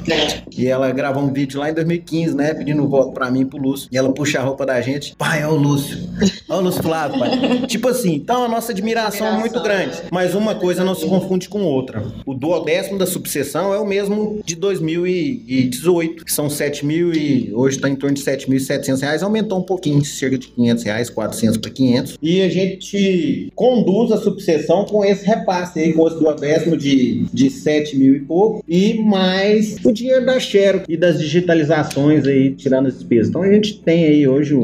E 0.57 0.67
ela 0.67 0.91
gravou 0.93 1.23
um 1.23 1.33
vídeo 1.33 1.61
lá 1.61 1.71
em 1.71 1.75
2015, 1.75 2.35
né? 2.35 2.55
Pedindo 2.55 2.89
voto 2.89 3.13
pra 3.13 3.31
mim 3.31 3.41
e 3.41 3.45
pro 3.45 3.59
Lúcio. 3.59 3.89
E 3.91 3.97
ela 3.97 4.13
puxa 4.13 4.41
a 4.41 4.43
roupa 4.43 4.65
da 4.65 4.81
gente. 4.81 5.15
Pai, 5.17 5.45
ó 5.45 5.51
o 5.51 5.57
Lúcio. 5.57 5.99
Ó 6.49 6.59
o 6.59 6.61
Lúcio 6.61 6.83
Flávio, 6.83 7.19
pai. 7.19 7.67
tipo 7.67 7.89
assim, 7.89 8.15
então 8.15 8.45
a 8.45 8.49
nossa 8.49 8.73
admiração, 8.73 9.27
é 9.27 9.39
muito 9.39 9.61
grande. 9.63 10.03
Mas 10.11 10.35
uma 10.35 10.55
coisa 10.55 10.64
não 10.85 10.95
se 10.95 11.07
confunde 11.07 11.49
com 11.49 11.63
outra. 11.63 12.05
O 12.25 12.35
duodécimo 12.35 12.99
da 12.99 13.07
subseção 13.07 13.73
é 13.75 13.79
o 13.79 13.87
mesmo 13.87 14.41
de 14.45 14.57
2018, 14.57 16.25
que 16.25 16.33
são 16.33 16.49
7 16.49 16.87
mil 16.87 17.13
e 17.13 17.53
hoje 17.53 17.77
está 17.77 17.89
em 17.89 17.97
torno 17.97 18.15
de 18.15 18.23
7.700 18.23 19.01
reais. 19.01 19.23
Aumentou 19.23 19.59
um 19.59 19.63
pouquinho, 19.63 20.05
cerca 20.05 20.39
de 20.39 20.49
500 20.49 20.85
reais, 20.85 21.11
400 21.11 21.57
para 21.59 21.71
500. 21.71 22.19
E 22.23 22.43
a 22.43 22.49
gente 22.49 23.53
conduz 23.55 24.13
a 24.13 24.19
subseção 24.19 24.85
com 24.85 25.05
esse 25.05 25.25
repasse 25.25 25.81
aí, 25.81 25.93
com 25.93 26.07
esse 26.07 26.19
duodécimo 26.19 26.77
de, 26.77 27.27
de 27.33 27.51
7 27.51 27.97
mil 27.97 28.17
e 28.17 28.21
pouco. 28.21 28.65
E 28.69 28.95
mais 29.03 29.77
o 29.85 29.93
dinheiro 29.93 30.25
da 30.25 30.39
Xero 30.39 30.83
e 30.89 30.97
das 30.97 31.19
digitalizações 31.19 32.27
aí, 32.27 32.55
tirando 32.55 32.87
as 32.87 32.95
despesas. 32.95 33.29
Então 33.29 33.43
a 33.43 33.53
gente 33.53 33.81
tem 33.81 34.05
aí 34.05 34.27
hoje 34.27 34.55
o. 34.55 34.63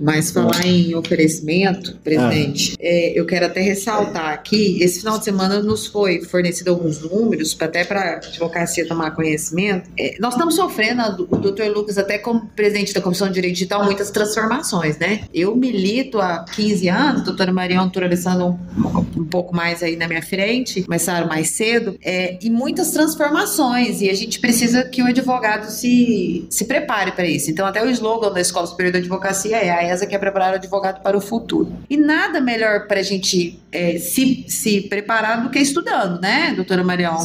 Mas 0.00 0.30
falar 0.30 0.66
em 0.66 0.94
oferecimento, 0.94 1.96
presidente, 2.02 2.76
é, 2.80 3.18
eu 3.18 3.24
quero 3.26 3.46
até 3.46 3.60
ressaltar 3.60 4.32
aqui, 4.32 4.82
esse 4.82 5.00
final 5.00 5.18
de 5.18 5.24
semana 5.24 5.37
nos 5.46 5.86
foi 5.86 6.22
fornecido 6.22 6.70
alguns 6.70 7.00
números, 7.02 7.56
até 7.60 7.84
para 7.84 8.00
a 8.00 8.16
advocacia 8.16 8.86
tomar 8.86 9.12
conhecimento. 9.12 9.90
É, 9.98 10.16
nós 10.18 10.34
estamos 10.34 10.56
sofrendo, 10.56 11.28
o 11.30 11.36
doutor 11.36 11.66
Lucas, 11.68 11.98
até 11.98 12.18
como 12.18 12.46
presidente 12.56 12.92
da 12.92 13.00
Comissão 13.00 13.28
de 13.28 13.34
Direito 13.34 13.54
Digital, 13.54 13.84
muitas 13.84 14.10
transformações, 14.10 14.98
né? 14.98 15.24
Eu 15.32 15.54
milito 15.54 16.20
há 16.20 16.44
15 16.44 16.88
anos, 16.88 17.22
doutora 17.22 17.52
Mariana, 17.52 17.82
doutor 17.82 18.04
Alessandro 18.04 18.58
um, 18.76 19.20
um 19.20 19.24
pouco 19.24 19.54
mais 19.54 19.82
aí 19.82 19.96
na 19.96 20.08
minha 20.08 20.22
frente, 20.22 20.82
começaram 20.82 21.28
mais 21.28 21.50
cedo, 21.50 21.98
é, 22.02 22.38
e 22.42 22.50
muitas 22.50 22.90
transformações, 22.90 24.00
e 24.00 24.08
a 24.10 24.14
gente 24.14 24.40
precisa 24.40 24.84
que 24.84 25.02
o 25.02 25.06
advogado 25.06 25.70
se, 25.70 26.46
se 26.50 26.64
prepare 26.64 27.12
para 27.12 27.26
isso. 27.26 27.50
Então, 27.50 27.66
até 27.66 27.82
o 27.84 27.90
slogan 27.90 28.32
da 28.32 28.40
Escola 28.40 28.66
Superior 28.66 28.92
de 28.92 28.98
Advocacia 28.98 29.56
é 29.56 29.70
a 29.70 29.92
ESA 29.92 30.06
quer 30.06 30.18
preparar 30.18 30.52
o 30.52 30.56
advogado 30.56 31.02
para 31.02 31.16
o 31.16 31.20
futuro. 31.20 31.72
E 31.88 31.96
nada 31.96 32.40
melhor 32.40 32.86
para 32.86 33.00
a 33.00 33.02
gente 33.02 33.60
é, 33.70 33.98
se, 33.98 34.44
se 34.48 34.82
preparar 34.82 35.27
do 35.36 35.50
que 35.50 35.58
estudando, 35.58 36.20
né, 36.20 36.52
doutora 36.54 36.82
Marião? 36.82 37.18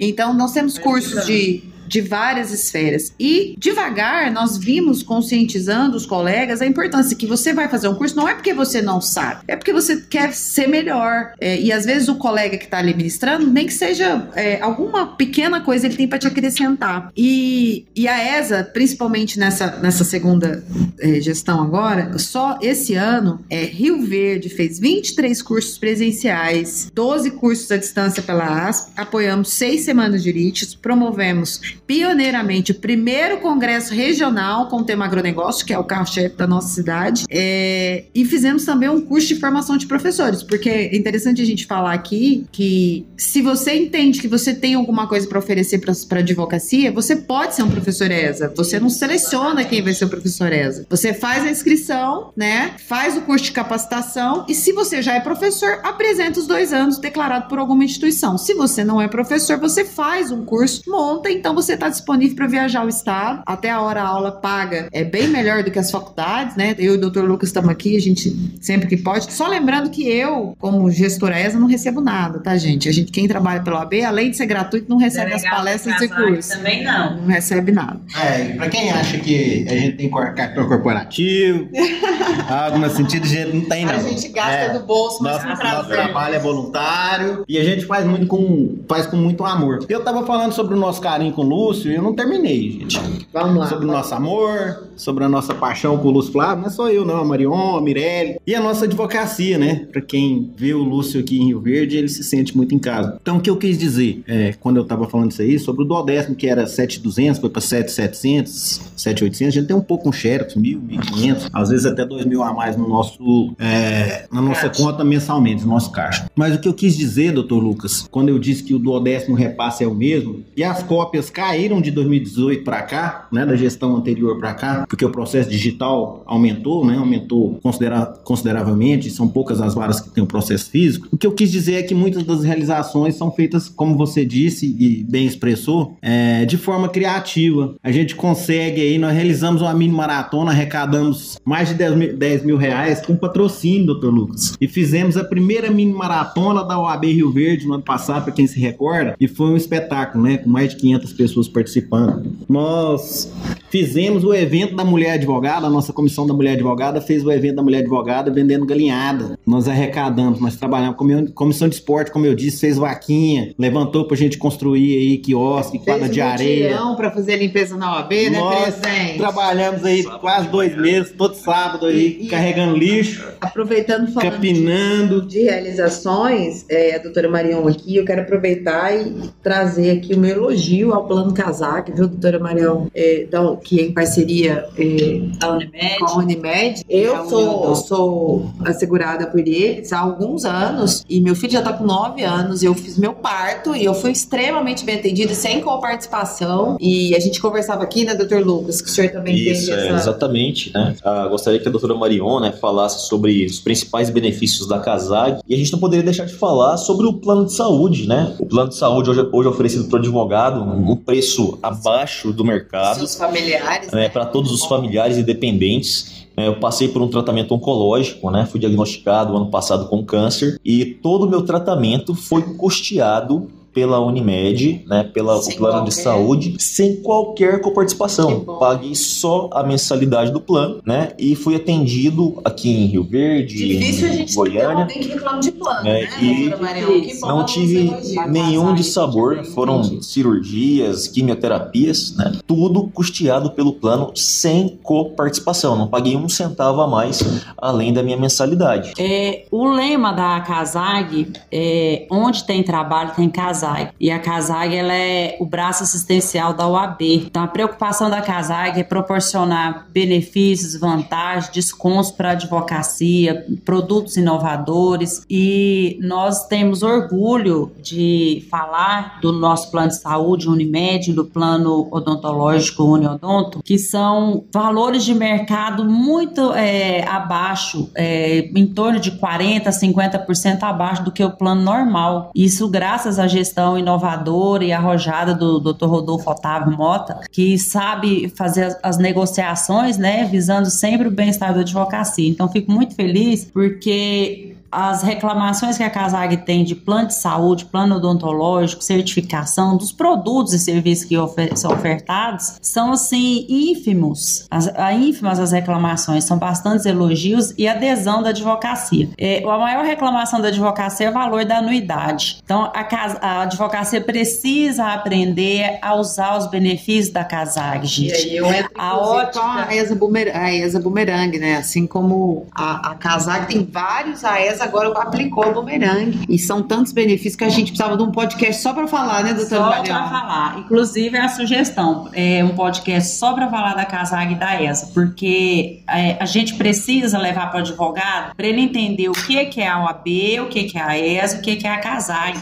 Então, 0.00 0.34
nós 0.34 0.52
temos 0.52 0.78
cursos 0.78 1.26
de 1.26 1.62
de 1.88 2.00
várias 2.00 2.52
esferas. 2.52 3.12
E 3.18 3.54
devagar 3.58 4.30
nós 4.30 4.56
vimos 4.58 5.02
conscientizando 5.02 5.96
os 5.96 6.06
colegas 6.06 6.60
a 6.60 6.66
importância 6.66 7.16
que 7.16 7.26
você 7.26 7.52
vai 7.52 7.68
fazer 7.68 7.88
um 7.88 7.94
curso 7.94 8.14
não 8.14 8.28
é 8.28 8.34
porque 8.34 8.52
você 8.52 8.82
não 8.82 9.00
sabe, 9.00 9.42
é 9.48 9.56
porque 9.56 9.72
você 9.72 10.00
quer 10.02 10.32
ser 10.34 10.68
melhor. 10.68 11.32
É, 11.40 11.60
e 11.60 11.72
às 11.72 11.84
vezes 11.84 12.08
o 12.08 12.16
colega 12.16 12.58
que 12.58 12.64
está 12.64 12.78
ali 12.78 12.94
ministrando, 12.94 13.46
nem 13.50 13.66
que 13.66 13.72
seja 13.72 14.28
é, 14.34 14.60
alguma 14.60 15.16
pequena 15.16 15.60
coisa 15.60 15.86
ele 15.86 15.96
tem 15.96 16.06
para 16.06 16.18
te 16.18 16.26
acrescentar. 16.26 17.10
E, 17.16 17.86
e 17.96 18.06
a 18.06 18.38
ESA, 18.38 18.64
principalmente 18.72 19.38
nessa, 19.38 19.78
nessa 19.78 20.04
segunda 20.04 20.62
é, 21.00 21.20
gestão 21.20 21.62
agora, 21.62 22.16
só 22.18 22.58
esse 22.60 22.94
ano, 22.94 23.40
é, 23.48 23.64
Rio 23.64 24.02
Verde 24.02 24.48
fez 24.48 24.78
23 24.78 25.40
cursos 25.42 25.78
presenciais, 25.78 26.90
12 26.94 27.32
cursos 27.32 27.70
à 27.70 27.76
distância 27.76 28.22
pela 28.22 28.68
ASP, 28.68 28.92
apoiamos 28.96 29.50
seis 29.52 29.82
semanas 29.82 30.22
de 30.22 30.30
jurídicos, 30.30 30.74
promovemos 30.74 31.77
pioneiramente 31.88 32.72
o 32.72 32.74
primeiro 32.74 33.38
congresso 33.38 33.94
regional 33.94 34.68
com 34.68 34.76
o 34.76 34.84
tema 34.84 35.06
agronegócio, 35.06 35.64
que 35.64 35.72
é 35.72 35.78
o 35.78 35.84
carro-chefe 35.84 36.36
da 36.36 36.46
nossa 36.46 36.68
cidade, 36.68 37.24
é, 37.30 38.04
e 38.14 38.26
fizemos 38.26 38.66
também 38.66 38.90
um 38.90 39.00
curso 39.00 39.28
de 39.28 39.36
formação 39.36 39.78
de 39.78 39.86
professores, 39.86 40.42
porque 40.42 40.68
é 40.68 40.94
interessante 40.94 41.40
a 41.40 41.46
gente 41.46 41.64
falar 41.64 41.94
aqui 41.94 42.46
que 42.52 43.06
se 43.16 43.40
você 43.40 43.74
entende 43.74 44.20
que 44.20 44.28
você 44.28 44.52
tem 44.52 44.74
alguma 44.74 45.06
coisa 45.06 45.26
para 45.26 45.38
oferecer 45.38 45.78
para 45.78 46.18
advocacia, 46.18 46.92
você 46.92 47.16
pode 47.16 47.54
ser 47.54 47.62
um 47.62 47.70
professor 47.70 48.10
ESA. 48.10 48.52
Você 48.54 48.78
não 48.78 48.90
seleciona 48.90 49.64
quem 49.64 49.80
vai 49.80 49.94
ser 49.94 50.04
o 50.04 50.08
professor 50.10 50.52
ESA. 50.52 50.84
Você 50.90 51.14
faz 51.14 51.44
a 51.44 51.50
inscrição, 51.50 52.32
né? 52.36 52.74
Faz 52.86 53.16
o 53.16 53.22
curso 53.22 53.46
de 53.46 53.52
capacitação 53.52 54.44
e 54.46 54.54
se 54.54 54.72
você 54.72 55.00
já 55.00 55.14
é 55.14 55.20
professor, 55.20 55.80
apresenta 55.82 56.38
os 56.38 56.46
dois 56.46 56.70
anos 56.70 56.98
declarado 56.98 57.48
por 57.48 57.58
alguma 57.58 57.84
instituição. 57.84 58.36
Se 58.36 58.52
você 58.52 58.84
não 58.84 59.00
é 59.00 59.08
professor, 59.08 59.58
você 59.58 59.86
faz 59.86 60.30
um 60.30 60.44
curso, 60.44 60.82
monta, 60.86 61.30
então 61.30 61.54
você 61.54 61.77
está 61.78 61.88
disponível 61.88 62.36
para 62.36 62.46
viajar 62.46 62.80
ao 62.80 62.88
estado. 62.88 63.42
Até 63.46 63.70
a 63.70 63.80
hora 63.80 64.02
a 64.02 64.06
aula 64.06 64.32
paga 64.32 64.88
é 64.92 65.04
bem 65.04 65.28
melhor 65.28 65.62
do 65.62 65.70
que 65.70 65.78
as 65.78 65.90
faculdades, 65.90 66.56
né? 66.56 66.74
Eu 66.78 66.94
e 66.94 66.96
o 66.96 67.00
doutor 67.00 67.24
Lucas 67.24 67.48
estamos 67.48 67.70
aqui, 67.70 67.96
a 67.96 68.00
gente 68.00 68.34
sempre 68.60 68.88
que 68.88 68.96
pode. 68.96 69.32
Só 69.32 69.46
lembrando 69.46 69.90
que 69.90 70.08
eu, 70.08 70.56
como 70.58 70.90
gestora 70.90 71.40
ESA, 71.40 71.58
não 71.58 71.66
recebo 71.66 72.00
nada, 72.00 72.40
tá, 72.40 72.56
gente? 72.56 72.88
A 72.88 72.92
gente, 72.92 73.10
quem 73.10 73.26
trabalha 73.26 73.62
pela 73.62 73.80
OAB, 73.80 73.94
além 74.04 74.30
de 74.30 74.36
ser 74.36 74.46
gratuito, 74.46 74.88
não 74.88 74.96
recebe 74.96 75.32
as 75.32 75.42
palestras 75.42 76.00
e 76.02 76.08
cursos. 76.08 76.48
Também 76.48 76.84
não. 76.84 77.16
Não 77.16 77.26
recebe 77.26 77.72
nada. 77.72 78.00
É, 78.16 78.54
pra 78.54 78.68
quem 78.68 78.90
acha 78.90 79.18
que 79.18 79.66
a 79.68 79.74
gente 79.74 79.96
tem 79.96 80.10
cartão 80.10 80.68
corporativo, 80.68 81.68
algo 82.48 82.78
nesse 82.78 82.96
sentido, 82.96 83.24
a 83.24 83.28
gente 83.28 83.54
não 83.54 83.60
tem, 83.62 83.84
não. 83.84 83.94
A 83.94 83.98
gente 83.98 84.28
gasta 84.28 84.52
é. 84.52 84.72
do 84.78 84.84
bolso, 84.84 85.22
mas 85.22 85.44
nosso, 85.44 85.62
nosso 85.62 85.88
trabalho 85.88 86.34
é 86.34 86.38
voluntário 86.38 87.44
e 87.48 87.58
a 87.58 87.64
gente 87.64 87.86
faz 87.86 88.04
muito 88.04 88.26
com, 88.26 88.78
faz 88.88 89.06
com 89.06 89.16
muito 89.16 89.44
amor. 89.44 89.84
Eu 89.88 90.02
tava 90.02 90.26
falando 90.26 90.52
sobre 90.52 90.74
o 90.74 90.78
nosso 90.78 91.00
carinho 91.00 91.32
com 91.32 91.42
o 91.42 91.48
Lúcio, 91.48 91.67
Lúcio, 91.68 91.92
eu 91.92 92.02
não 92.02 92.14
terminei, 92.14 92.72
gente. 92.88 93.28
Vamos 93.30 93.58
lá. 93.58 93.66
Sobre 93.68 93.84
o 93.84 93.88
nosso 93.88 94.14
amor, 94.14 94.88
sobre 94.96 95.24
a 95.24 95.28
nossa 95.28 95.54
paixão 95.54 95.98
com 95.98 96.08
o 96.08 96.10
Lúcio 96.10 96.32
Flávio, 96.32 96.62
não 96.62 96.68
é 96.68 96.70
só 96.70 96.88
eu, 96.88 97.04
não, 97.04 97.18
a 97.18 97.24
Marion, 97.24 97.76
a 97.76 97.80
Mirelle. 97.82 98.40
E 98.46 98.54
a 98.54 98.60
nossa 98.60 98.86
advocacia, 98.86 99.58
né? 99.58 99.86
Pra 99.92 100.00
quem 100.00 100.50
vê 100.56 100.72
o 100.72 100.82
Lúcio 100.82 101.20
aqui 101.20 101.38
em 101.38 101.48
Rio 101.48 101.60
Verde, 101.60 101.98
ele 101.98 102.08
se 102.08 102.24
sente 102.24 102.56
muito 102.56 102.74
em 102.74 102.78
casa. 102.78 103.18
Então, 103.20 103.36
o 103.36 103.40
que 103.40 103.50
eu 103.50 103.56
quis 103.56 103.76
dizer, 103.76 104.22
é, 104.26 104.54
quando 104.58 104.78
eu 104.78 104.84
tava 104.84 105.06
falando 105.08 105.30
isso 105.30 105.42
aí, 105.42 105.58
sobre 105.58 105.82
o 105.82 105.84
duodécimo, 105.84 106.34
que 106.34 106.46
era 106.46 106.66
7,200, 106.66 107.38
foi 107.38 107.50
pra 107.50 107.60
7,700, 107.60 108.80
7,800, 108.96 109.48
a 109.48 109.60
gente 109.60 109.68
tem 109.68 109.76
um 109.76 109.82
pouco 109.82 110.08
um 110.08 110.12
xerox, 110.12 110.54
1.000, 110.54 110.80
1.500, 110.88 111.50
às 111.52 111.68
vezes 111.68 111.84
até 111.84 112.06
2.000 112.06 112.48
a 112.48 112.54
mais 112.54 112.78
no 112.78 112.88
nosso, 112.88 113.54
é, 113.58 114.26
na 114.32 114.40
nossa 114.40 114.70
conta 114.70 115.04
mensalmente, 115.04 115.64
no 115.64 115.68
nosso 115.68 115.92
caixa. 115.92 116.30
Mas 116.34 116.54
o 116.54 116.60
que 116.60 116.68
eu 116.68 116.74
quis 116.74 116.96
dizer, 116.96 117.32
doutor 117.32 117.58
Lucas, 117.58 118.08
quando 118.10 118.30
eu 118.30 118.38
disse 118.38 118.62
que 118.62 118.74
o 118.74 118.78
duodécimo 118.78 119.36
repasse 119.36 119.84
é 119.84 119.86
o 119.86 119.94
mesmo, 119.94 120.42
e 120.56 120.64
as 120.64 120.82
cópias 120.82 121.28
caem 121.28 121.57
caíram 121.58 121.80
de 121.80 121.90
2018 121.90 122.62
para 122.62 122.82
cá, 122.82 123.26
né, 123.32 123.44
da 123.44 123.56
gestão 123.56 123.96
anterior 123.96 124.38
para 124.38 124.54
cá, 124.54 124.84
porque 124.88 125.04
o 125.04 125.10
processo 125.10 125.50
digital 125.50 126.22
aumentou, 126.24 126.86
né, 126.86 126.96
aumentou 126.96 127.58
considera 127.60 128.06
consideravelmente, 128.22 129.10
são 129.10 129.26
poucas 129.26 129.60
as 129.60 129.74
varas 129.74 130.00
que 130.00 130.08
têm 130.10 130.22
o 130.22 130.26
processo 130.26 130.70
físico. 130.70 131.08
O 131.10 131.18
que 131.18 131.26
eu 131.26 131.32
quis 131.32 131.50
dizer 131.50 131.74
é 131.74 131.82
que 131.82 131.94
muitas 131.94 132.22
das 132.22 132.44
realizações 132.44 133.16
são 133.16 133.32
feitas, 133.32 133.68
como 133.68 133.96
você 133.96 134.24
disse 134.24 134.66
e 134.78 135.02
bem 135.02 135.26
expressou, 135.26 135.96
é, 136.00 136.44
de 136.44 136.56
forma 136.56 136.88
criativa. 136.88 137.74
A 137.82 137.90
gente 137.90 138.14
consegue 138.14 138.80
aí, 138.80 138.96
nós 138.96 139.12
realizamos 139.12 139.60
uma 139.60 139.74
mini 139.74 139.92
maratona, 139.92 140.52
arrecadamos 140.52 141.38
mais 141.44 141.68
de 141.68 141.74
10 141.74 141.96
mil, 141.96 142.16
10 142.16 142.44
mil 142.44 142.56
reais 142.56 143.04
com 143.04 143.16
patrocínio, 143.16 143.86
doutor 143.86 144.14
Lucas. 144.14 144.54
E 144.60 144.68
fizemos 144.68 145.16
a 145.16 145.24
primeira 145.24 145.70
mini 145.70 145.92
maratona 145.92 146.62
da 146.62 146.78
OAB 146.78 147.06
Rio 147.06 147.32
Verde 147.32 147.66
no 147.66 147.74
ano 147.74 147.82
passado, 147.82 148.24
para 148.24 148.32
quem 148.32 148.46
se 148.46 148.60
recorda, 148.60 149.16
e 149.18 149.26
foi 149.26 149.48
um 149.48 149.56
espetáculo, 149.56 150.22
né, 150.22 150.36
com 150.36 150.48
mais 150.48 150.70
de 150.70 150.76
500 150.76 151.12
pessoas 151.14 151.47
participando. 151.48 152.32
Nós 152.48 153.30
fizemos 153.70 154.24
o 154.24 154.34
evento 154.34 154.76
da 154.76 154.84
mulher 154.84 155.12
advogada, 155.12 155.66
a 155.66 155.70
nossa 155.70 155.92
comissão 155.92 156.26
da 156.26 156.34
mulher 156.34 156.52
advogada 156.52 157.00
fez 157.00 157.24
o 157.24 157.30
evento 157.30 157.56
da 157.56 157.62
mulher 157.62 157.78
advogada 157.78 158.30
vendendo 158.30 158.64
galinhada. 158.64 159.38
Nós 159.46 159.68
arrecadamos, 159.68 160.40
nós 160.40 160.56
trabalhamos 160.56 160.96
com 160.96 161.26
comissão 161.32 161.68
de 161.68 161.74
esporte, 161.74 162.10
como 162.10 162.26
eu 162.26 162.34
disse, 162.34 162.60
fez 162.60 162.76
vaquinha, 162.76 163.54
levantou 163.58 164.06
pra 164.06 164.16
gente 164.16 164.38
construir 164.38 164.96
aí 164.96 165.18
quiosque, 165.18 165.78
quadra 165.78 166.08
de 166.08 166.20
areia. 166.20 166.78
para 166.96 167.10
fazer 167.10 167.36
limpeza 167.36 167.76
na 167.76 167.96
OAB, 167.96 168.12
né, 168.30 168.38
nós 168.38 168.78
presidente? 168.78 169.18
Trabalhamos 169.18 169.84
aí 169.84 170.04
quase 170.04 170.48
dois 170.48 170.76
meses, 170.76 171.12
todo 171.16 171.34
sábado 171.34 171.86
aí, 171.86 172.18
e, 172.22 172.28
carregando 172.28 172.76
lixo. 172.76 173.26
Aproveitando 173.40 174.10
falando 174.12 174.32
capinando. 174.32 175.22
De, 175.22 175.28
de 175.28 175.42
realizações, 175.44 176.64
é, 176.68 176.96
a 176.96 176.98
doutora 176.98 177.28
Marion 177.28 177.66
aqui, 177.68 177.96
eu 177.96 178.04
quero 178.04 178.22
aproveitar 178.22 178.94
e 178.94 179.30
trazer 179.42 179.90
aqui 179.90 180.14
o 180.14 180.18
meu 180.18 180.30
elogio 180.30 180.92
ao 180.92 181.06
plano 181.06 181.32
CASAC, 181.42 181.92
viu, 181.92 182.08
doutora 182.08 182.38
Marião, 182.38 182.90
é, 182.94 183.26
da, 183.30 183.56
que 183.56 183.80
é 183.80 183.84
em 183.84 183.92
parceria 183.92 184.66
é, 184.76 185.20
Da 185.38 185.52
Unimed. 185.52 185.98
com 185.98 186.04
a 186.06 186.16
Unimed. 186.16 186.84
Eu 186.88 187.16
É 187.16 187.28
sou, 187.28 187.74
sou 187.76 188.50
assegurada 188.64 189.26
por 189.26 189.40
eles 189.40 189.92
há 189.92 190.00
alguns 190.00 190.44
anos 190.44 191.04
e 191.08 191.20
meu 191.20 191.34
filho 191.34 191.52
já 191.52 191.60
está 191.60 191.72
com 191.72 191.84
9 191.84 192.22
anos. 192.22 192.62
Eu 192.62 192.74
fiz 192.74 192.98
meu 192.98 193.12
parto 193.14 193.74
e 193.74 193.84
eu 193.84 193.94
fui 193.94 194.10
extremamente 194.12 194.84
bem 194.84 194.96
atendida, 194.96 195.34
sem 195.34 195.60
coparticipação. 195.60 196.76
E 196.80 197.14
a 197.14 197.20
gente 197.20 197.40
conversava 197.40 197.82
aqui, 197.82 198.04
né, 198.04 198.14
doutor 198.14 198.44
Lucas, 198.44 198.80
que 198.80 198.88
o 198.88 198.92
senhor 198.92 199.10
também 199.10 199.34
Isso, 199.36 199.66
teve 199.70 199.80
é, 199.80 199.86
essa. 199.86 199.96
exatamente. 199.96 200.72
Né? 200.72 200.96
Ah, 201.04 201.26
gostaria 201.28 201.58
que 201.60 201.68
a 201.68 201.70
doutora 201.70 201.94
Marion 201.94 202.40
né, 202.40 202.52
falasse 202.52 203.06
sobre 203.08 203.44
os 203.46 203.60
principais 203.60 204.10
benefícios 204.10 204.66
da 204.66 204.78
CASAG 204.78 205.40
e 205.46 205.54
a 205.54 205.58
gente 205.58 205.72
não 205.72 205.78
poderia 205.78 206.04
deixar 206.04 206.24
de 206.26 206.34
falar 206.34 206.76
sobre 206.76 207.06
o 207.06 207.12
plano 207.14 207.46
de 207.46 207.52
saúde. 207.54 208.06
Né? 208.08 208.34
O 208.38 208.46
plano 208.46 208.70
de 208.70 208.76
saúde 208.76 209.10
hoje, 209.10 209.28
hoje 209.32 209.48
é 209.48 209.50
oferecido 209.50 209.84
para 209.84 209.96
o 209.96 209.98
advogado 210.00 210.60
um 210.62 210.96
preço 210.96 211.17
abaixo 211.62 212.32
do 212.32 212.44
mercado. 212.44 212.98
Seus 212.98 213.14
familiares. 213.14 213.92
né, 213.92 214.08
para 214.08 214.26
todos 214.26 214.50
os 214.52 214.64
familiares 214.64 215.16
e 215.16 215.22
dependentes. 215.22 216.26
né, 216.36 216.48
Eu 216.48 216.58
passei 216.58 216.88
por 216.88 217.02
um 217.02 217.08
tratamento 217.08 217.54
oncológico, 217.54 218.30
né? 218.30 218.46
Fui 218.46 218.60
diagnosticado 218.60 219.36
ano 219.36 219.50
passado 219.50 219.88
com 219.88 220.04
câncer 220.04 220.58
e 220.64 220.84
todo 220.84 221.26
o 221.26 221.30
meu 221.30 221.42
tratamento 221.42 222.14
foi 222.14 222.42
custeado 222.54 223.48
pela 223.78 224.00
Unimed, 224.00 224.82
né, 224.88 225.04
pela 225.04 225.40
Sem 225.40 225.54
o 225.54 225.56
plano 225.56 225.84
de 225.84 225.90
qualquer- 225.94 226.02
saúde, 226.02 226.56
sem 226.58 226.96
qualquer 226.96 227.60
coparticipação. 227.60 228.40
Paguei 228.58 228.92
só 228.96 229.48
a 229.52 229.62
mensalidade 229.62 230.32
do 230.32 230.40
plano, 230.40 230.80
né, 230.84 231.12
e 231.16 231.36
fui 231.36 231.54
atendido 231.54 232.40
aqui 232.44 232.68
em 232.70 232.86
Rio 232.86 233.04
Verde, 233.04 233.54
Difícil 233.56 234.06
a 234.08 234.10
em 234.10 234.16
gente 234.16 234.30
ter 234.30 234.34
Goiânia. 234.34 234.82
alguém 234.82 234.98
que 235.00 235.08
reclama 235.10 235.38
de 235.38 235.52
plano, 235.52 235.86
É, 235.86 235.92
né, 236.02 236.08
e 236.20 237.20
Não 237.20 237.46
tive 237.46 237.92
nenhum 238.28 238.74
de 238.74 238.82
sabor, 238.82 239.34
entendi. 239.34 239.50
foram 239.54 240.02
cirurgias, 240.02 241.06
quimioterapias, 241.06 242.16
né? 242.16 242.32
Tudo 242.46 242.88
custeado 242.92 243.50
pelo 243.52 243.72
plano 243.74 244.10
sem 244.16 244.76
coparticipação. 244.82 245.76
Não 245.76 245.86
paguei 245.86 246.16
um 246.16 246.28
centavo 246.28 246.80
a 246.80 246.86
mais 246.88 247.22
além 247.56 247.92
da 247.92 248.02
minha 248.02 248.16
mensalidade. 248.16 248.92
É, 248.98 249.44
o 249.52 249.68
lema 249.68 250.12
da 250.12 250.40
CASAG 250.40 251.28
é 251.52 252.06
onde 252.10 252.44
tem 252.44 252.62
trabalho 252.64 253.12
tem 253.14 253.28
CASAG. 253.28 253.67
E 254.00 254.10
a 254.10 254.18
CASAG 254.18 254.74
ela 254.74 254.92
é 254.92 255.36
o 255.40 255.46
braço 255.46 255.82
assistencial 255.82 256.52
da 256.52 256.66
OAB. 256.66 257.02
Então 257.26 257.42
a 257.42 257.48
preocupação 257.48 258.08
da 258.08 258.20
CASAG 258.20 258.80
é 258.80 258.84
proporcionar 258.84 259.86
benefícios, 259.92 260.78
vantagens, 260.78 261.50
descontos 261.50 262.10
para 262.10 262.30
a 262.30 262.32
advocacia, 262.32 263.46
produtos 263.64 264.16
inovadores. 264.16 265.22
E 265.28 265.98
nós 266.00 266.46
temos 266.46 266.82
orgulho 266.82 267.72
de 267.82 268.46
falar 268.50 269.20
do 269.20 269.32
nosso 269.32 269.70
plano 269.70 269.88
de 269.88 270.00
saúde 270.00 270.48
Unimed, 270.48 271.12
do 271.12 271.24
plano 271.24 271.88
odontológico 271.90 272.84
Uniodonto, 272.84 273.62
que 273.62 273.78
são 273.78 274.44
valores 274.52 275.04
de 275.04 275.14
mercado 275.14 275.84
muito 275.84 276.52
é, 276.52 277.06
abaixo, 277.08 277.90
é, 277.94 278.50
em 278.54 278.66
torno 278.66 279.00
de 279.00 279.12
40%, 279.12 279.68
50% 279.68 280.62
abaixo 280.62 281.02
do 281.02 281.12
que 281.12 281.22
o 281.22 281.30
plano 281.30 281.62
normal. 281.62 282.30
Isso 282.34 282.68
graças 282.68 283.18
à 283.18 283.26
gestão 283.26 283.57
inovadora 283.78 284.64
e 284.64 284.72
arrojada 284.72 285.34
do 285.34 285.58
Dr. 285.58 285.86
Rodolfo 285.86 286.30
Otávio 286.30 286.76
Mota, 286.76 287.20
que 287.30 287.58
sabe 287.58 288.28
fazer 288.36 288.64
as, 288.64 288.78
as 288.82 288.98
negociações, 288.98 289.96
né, 289.96 290.24
visando 290.24 290.70
sempre 290.70 291.08
o 291.08 291.10
bem-estar 291.10 291.54
da 291.54 291.60
advocacia. 291.60 292.28
Então, 292.28 292.48
fico 292.48 292.70
muito 292.70 292.94
feliz 292.94 293.44
porque 293.44 294.54
as 294.70 295.02
reclamações 295.02 295.76
que 295.76 295.82
a 295.82 295.90
CASAG 295.90 296.38
tem 296.38 296.64
de 296.64 296.74
plano 296.74 297.08
de 297.08 297.14
saúde, 297.14 297.64
plano 297.64 297.96
odontológico, 297.96 298.82
certificação 298.82 299.76
dos 299.76 299.92
produtos 299.92 300.52
e 300.52 300.58
serviços 300.58 301.04
que 301.04 301.16
ofer- 301.16 301.56
são 301.56 301.72
ofertados 301.72 302.56
são 302.60 302.92
assim 302.92 303.46
ínfimos. 303.48 304.46
As, 304.50 304.68
a 304.68 304.92
ínfimas 304.92 305.38
as 305.38 305.52
reclamações, 305.52 306.24
são 306.24 306.38
bastantes 306.38 306.86
elogios 306.86 307.52
e 307.56 307.66
adesão 307.68 308.22
da 308.22 308.30
advocacia. 308.30 309.08
É, 309.18 309.42
a 309.42 309.58
maior 309.58 309.84
reclamação 309.84 310.40
da 310.40 310.48
advocacia 310.48 311.06
é 311.06 311.10
o 311.10 311.12
valor 311.14 311.44
da 311.44 311.58
anuidade. 311.58 312.38
Então 312.44 312.70
a, 312.74 312.86
a 313.20 313.42
advocacia 313.42 314.00
precisa 314.00 314.86
aprender 314.92 315.78
a 315.80 315.94
usar 315.94 316.36
os 316.36 316.46
benefícios 316.46 317.08
da 317.12 317.24
CASAG, 317.24 317.84
E 317.84 317.86
gente. 317.88 318.12
aí 318.14 318.36
eu 318.36 318.46
entro 318.52 318.70
A 318.76 318.96
ótica- 318.98 319.66
a 319.68 319.74
ESA, 319.74 319.98
a 320.34 320.52
ESA 320.54 320.80
Boomerang, 320.80 321.38
né? 321.38 321.56
Assim 321.56 321.86
como 321.86 322.46
a, 322.54 322.90
a 322.90 322.94
Kazak 322.94 323.46
tem 323.46 323.64
vários, 323.64 324.24
a 324.24 324.40
Agora 324.60 324.88
aplicou 325.00 325.44
a 325.44 325.50
Boomerang. 325.50 326.20
E 326.28 326.38
são 326.38 326.62
tantos 326.62 326.92
benefícios 326.92 327.36
que 327.36 327.44
a 327.44 327.48
gente 327.48 327.72
precisava 327.72 327.96
de 327.96 328.02
um 328.02 328.10
podcast 328.10 328.62
só 328.62 328.72
para 328.72 328.86
falar, 328.86 329.24
né, 329.24 329.34
doutora 329.34 329.76
Só 329.76 329.82
para 329.82 330.08
falar. 330.08 330.58
Inclusive, 330.58 331.16
é 331.16 331.20
a 331.20 331.28
sugestão 331.28 332.08
é 332.12 332.42
um 332.44 332.50
podcast 332.50 333.16
só 333.16 333.32
para 333.32 333.48
falar 333.48 333.74
da 333.74 333.84
CASAG 333.84 334.32
e 334.32 334.36
da 334.36 334.62
ESA, 334.62 334.90
porque 334.92 335.82
é, 335.88 336.16
a 336.20 336.26
gente 336.26 336.54
precisa 336.54 337.18
levar 337.18 337.50
para 337.50 337.58
o 337.58 337.60
advogado 337.60 338.34
para 338.34 338.46
ele 338.46 338.60
entender 338.60 339.08
o 339.08 339.12
que, 339.12 339.44
que 339.46 339.60
é 339.60 339.68
a 339.68 339.84
OAB, 339.84 340.06
o 340.42 340.48
que, 340.48 340.64
que 340.64 340.78
é 340.78 340.82
a 340.82 340.98
ESA, 340.98 341.38
o 341.38 341.40
que, 341.40 341.56
que 341.56 341.66
é 341.66 341.70
a 341.70 341.78
CASAG. 341.78 342.38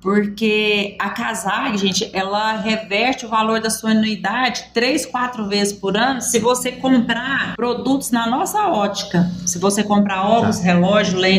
Porque 0.00 0.96
a 0.98 1.10
CASAG, 1.10 1.78
gente, 1.78 2.10
ela 2.12 2.56
reverte 2.56 3.26
o 3.26 3.28
valor 3.28 3.60
da 3.60 3.70
sua 3.70 3.90
anuidade 3.90 4.64
três, 4.72 5.06
quatro 5.06 5.48
vezes 5.48 5.72
por 5.72 5.96
ano 5.96 6.20
se 6.20 6.38
você 6.38 6.72
comprar 6.72 7.54
produtos 7.56 8.10
na 8.10 8.26
nossa 8.26 8.66
ótica. 8.68 9.30
Se 9.44 9.58
você 9.58 9.82
comprar 9.82 10.24
óculos, 10.24 10.60
relógio, 10.60 11.18
lente. 11.18 11.35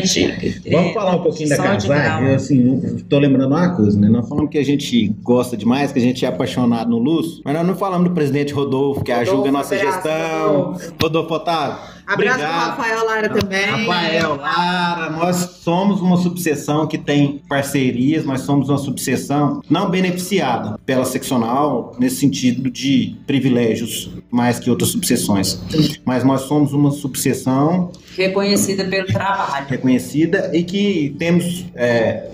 Vamos 0.70 0.90
é, 0.90 0.94
falar 0.94 1.16
um 1.16 1.22
pouquinho 1.22 1.48
da 1.48 1.76
grau. 1.76 2.24
Eu, 2.24 2.34
assim, 2.34 2.98
tô 3.08 3.18
lembrando 3.18 3.54
uma 3.54 3.74
coisa, 3.74 3.98
né? 3.98 4.08
Nós 4.08 4.28
falamos 4.28 4.50
que 4.50 4.58
a 4.58 4.64
gente 4.64 5.08
gosta 5.22 5.56
demais, 5.56 5.92
que 5.92 5.98
a 5.98 6.02
gente 6.02 6.24
é 6.24 6.28
apaixonado 6.28 6.90
no 6.90 6.98
Lúcio, 6.98 7.42
mas 7.44 7.54
nós 7.54 7.66
não 7.66 7.74
falamos 7.74 8.08
do 8.08 8.14
presidente 8.14 8.52
Rodolfo, 8.52 9.02
que 9.02 9.12
Rodolfo, 9.12 9.32
ajuda 9.32 9.48
a 9.48 9.52
nossa 9.52 9.78
gestão. 9.78 10.56
Rodolfo. 10.56 10.94
Rodolfo 11.00 11.34
Otávio. 11.34 11.97
Abraço 12.08 12.38
pro 12.38 12.46
obrigado. 12.46 12.70
Rafael 12.70 13.04
Lara 13.04 13.28
também. 13.28 13.66
Rafael, 13.66 14.36
Lara, 14.36 15.10
nós 15.10 15.36
somos 15.60 16.00
uma 16.00 16.16
subseção 16.16 16.86
que 16.86 16.96
tem 16.96 17.42
parcerias, 17.46 18.24
nós 18.24 18.40
somos 18.40 18.70
uma 18.70 18.78
subseção 18.78 19.62
não 19.68 19.90
beneficiada 19.90 20.78
pela 20.86 21.04
seccional, 21.04 21.94
nesse 21.98 22.16
sentido 22.16 22.70
de 22.70 23.14
privilégios, 23.26 24.10
mais 24.30 24.58
que 24.58 24.70
outras 24.70 24.90
subseções. 24.90 25.60
Mas 26.04 26.24
nós 26.24 26.42
somos 26.42 26.72
uma 26.72 26.90
subseção 26.90 27.92
Reconhecida 28.16 28.84
pelo 28.84 29.06
trabalho. 29.06 29.66
reconhecida 29.68 30.50
e 30.54 30.62
que 30.64 31.14
temos 31.18 31.66
é, 31.74 32.30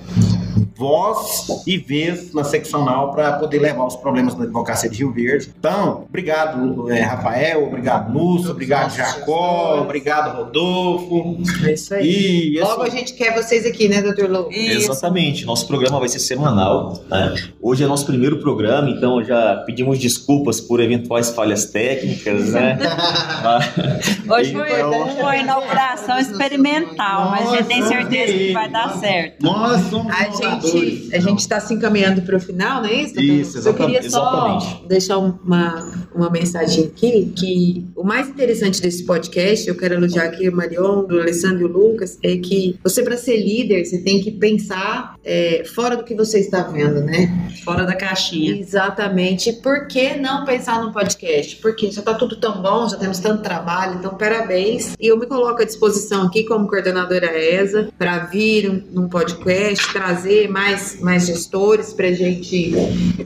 voz 0.77 1.47
e 1.66 1.79
vez 1.79 2.33
na 2.35 2.43
seccional 2.45 3.12
para 3.12 3.35
poder 3.35 3.59
levar 3.61 3.87
os 3.87 3.97
problemas 3.97 4.35
da 4.35 4.45
advocacia 4.45 4.89
de 4.91 4.99
Rio 4.99 5.12
Verde. 5.12 5.53
Então, 5.59 6.05
obrigado, 6.09 6.91
é, 6.91 7.01
Rafael, 7.01 7.64
obrigado, 7.66 8.12
Lúcio, 8.12 8.51
obrigado, 8.51 8.95
Jacó, 8.95 9.81
obrigado, 9.83 10.37
Rodolfo. 10.37 11.39
É 11.64 11.72
isso 11.72 11.95
aí. 11.95 12.51
E 12.55 12.61
assim, 12.61 12.70
Logo 12.70 12.83
a 12.83 12.89
gente 12.91 13.14
quer 13.14 13.35
vocês 13.35 13.64
aqui, 13.66 13.89
né, 13.89 14.03
doutor 14.03 14.29
Lou? 14.31 14.49
Exatamente. 14.51 15.45
Nosso 15.45 15.66
programa 15.66 15.99
vai 15.99 16.09
ser 16.09 16.18
semanal. 16.18 16.99
né? 17.09 17.35
Hoje 17.62 17.85
é 17.85 17.87
nosso 17.87 18.05
primeiro 18.07 18.39
programa, 18.41 18.91
então 18.91 19.22
já 19.22 19.62
pedimos 19.66 19.99
desculpas 19.99 20.61
por 20.61 20.81
eventuais 20.81 21.31
falhas 21.31 21.66
técnicas, 21.66 22.51
né? 22.53 22.79
Hoje 24.29 24.53
foi 24.53 24.72
Então- 24.72 25.09
uma 25.20 25.37
inauguração 25.37 26.18
experimental, 26.18 27.31
mas 27.31 27.49
a 27.53 27.57
gente 27.57 27.66
tem 27.66 27.83
certeza 27.87 28.33
que 28.33 28.53
vai 28.53 28.68
dar 28.68 28.89
certo. 28.99 29.43
nós 29.43 29.81
somos 29.89 30.12
A 30.14 30.27
inovadores. 30.27 30.64
Gente, 30.67 31.15
a 31.15 31.19
gente 31.21 31.39
está 31.41 31.61
se 31.61 31.73
encaminhando 31.75 32.23
para 32.23 32.37
o 32.37 32.41
final, 32.41 32.83
não 32.83 32.89
é 32.89 32.95
isso? 33.03 33.21
Isso, 33.21 33.59
Eu 33.69 33.75
queria 33.75 33.99
exatamente, 34.01 34.11
só 34.11 34.59
exatamente. 34.59 34.89
deixar 34.89 35.19
uma, 35.19 36.07
uma 36.15 36.31
mensagem 36.31 36.87
aqui, 36.87 37.33
que 37.37 37.85
o 37.97 38.03
mais 38.05 38.29
interessante 38.29 38.81
desse 38.81 39.05
podcast, 39.05 39.69
eu 39.69 39.77
quero 39.77 39.95
elogiar 39.95 40.25
aqui 40.25 40.49
o 40.49 40.55
Marion, 40.57 41.05
do 41.05 41.21
Alessandro 41.21 41.62
e 41.62 41.65
o 41.65 41.69
Lucas, 41.69 42.19
é 42.23 42.37
que 42.37 42.79
você, 42.83 43.03
para 43.03 43.17
ser 43.17 43.37
líder, 43.37 43.85
você 43.85 43.99
tem 43.99 44.21
que 44.21 44.31
pensar 44.31 45.15
é, 45.25 45.65
fora 45.75 45.97
do 45.97 46.05
que 46.05 46.15
você 46.15 46.39
está 46.41 46.62
vendo, 46.62 47.01
né? 47.03 47.51
Fora 47.65 47.85
da 47.85 47.95
caixinha. 47.95 48.57
Exatamente. 48.59 49.53
Por 49.55 49.87
que 49.87 50.17
não 50.17 50.45
pensar 50.45 50.83
num 50.83 50.93
podcast? 50.93 51.57
Porque 51.57 51.91
já 51.91 52.01
está 52.01 52.15
tudo 52.15 52.37
tão 52.37 52.61
bom, 52.61 52.89
já 52.89 52.97
temos 52.97 53.19
tanto 53.19 53.43
trabalho, 53.43 53.97
então 53.99 54.15
parabéns. 54.17 54.95
E 55.01 55.07
eu 55.07 55.19
me 55.19 55.27
coloco 55.27 55.62
à 55.62 55.65
disposição 55.65 56.23
aqui 56.27 56.45
como 56.45 56.69
coordenadora 56.69 57.27
ESA 57.39 57.89
para 57.99 58.19
vir 58.27 58.71
um- 58.71 58.83
num 58.93 59.09
podcast, 59.09 59.93
trazer 59.93 60.49
mais, 60.55 61.01
mais 61.01 61.27
gestores 61.27 61.93
para 61.93 62.07
a 62.07 62.13
gente 62.13 62.73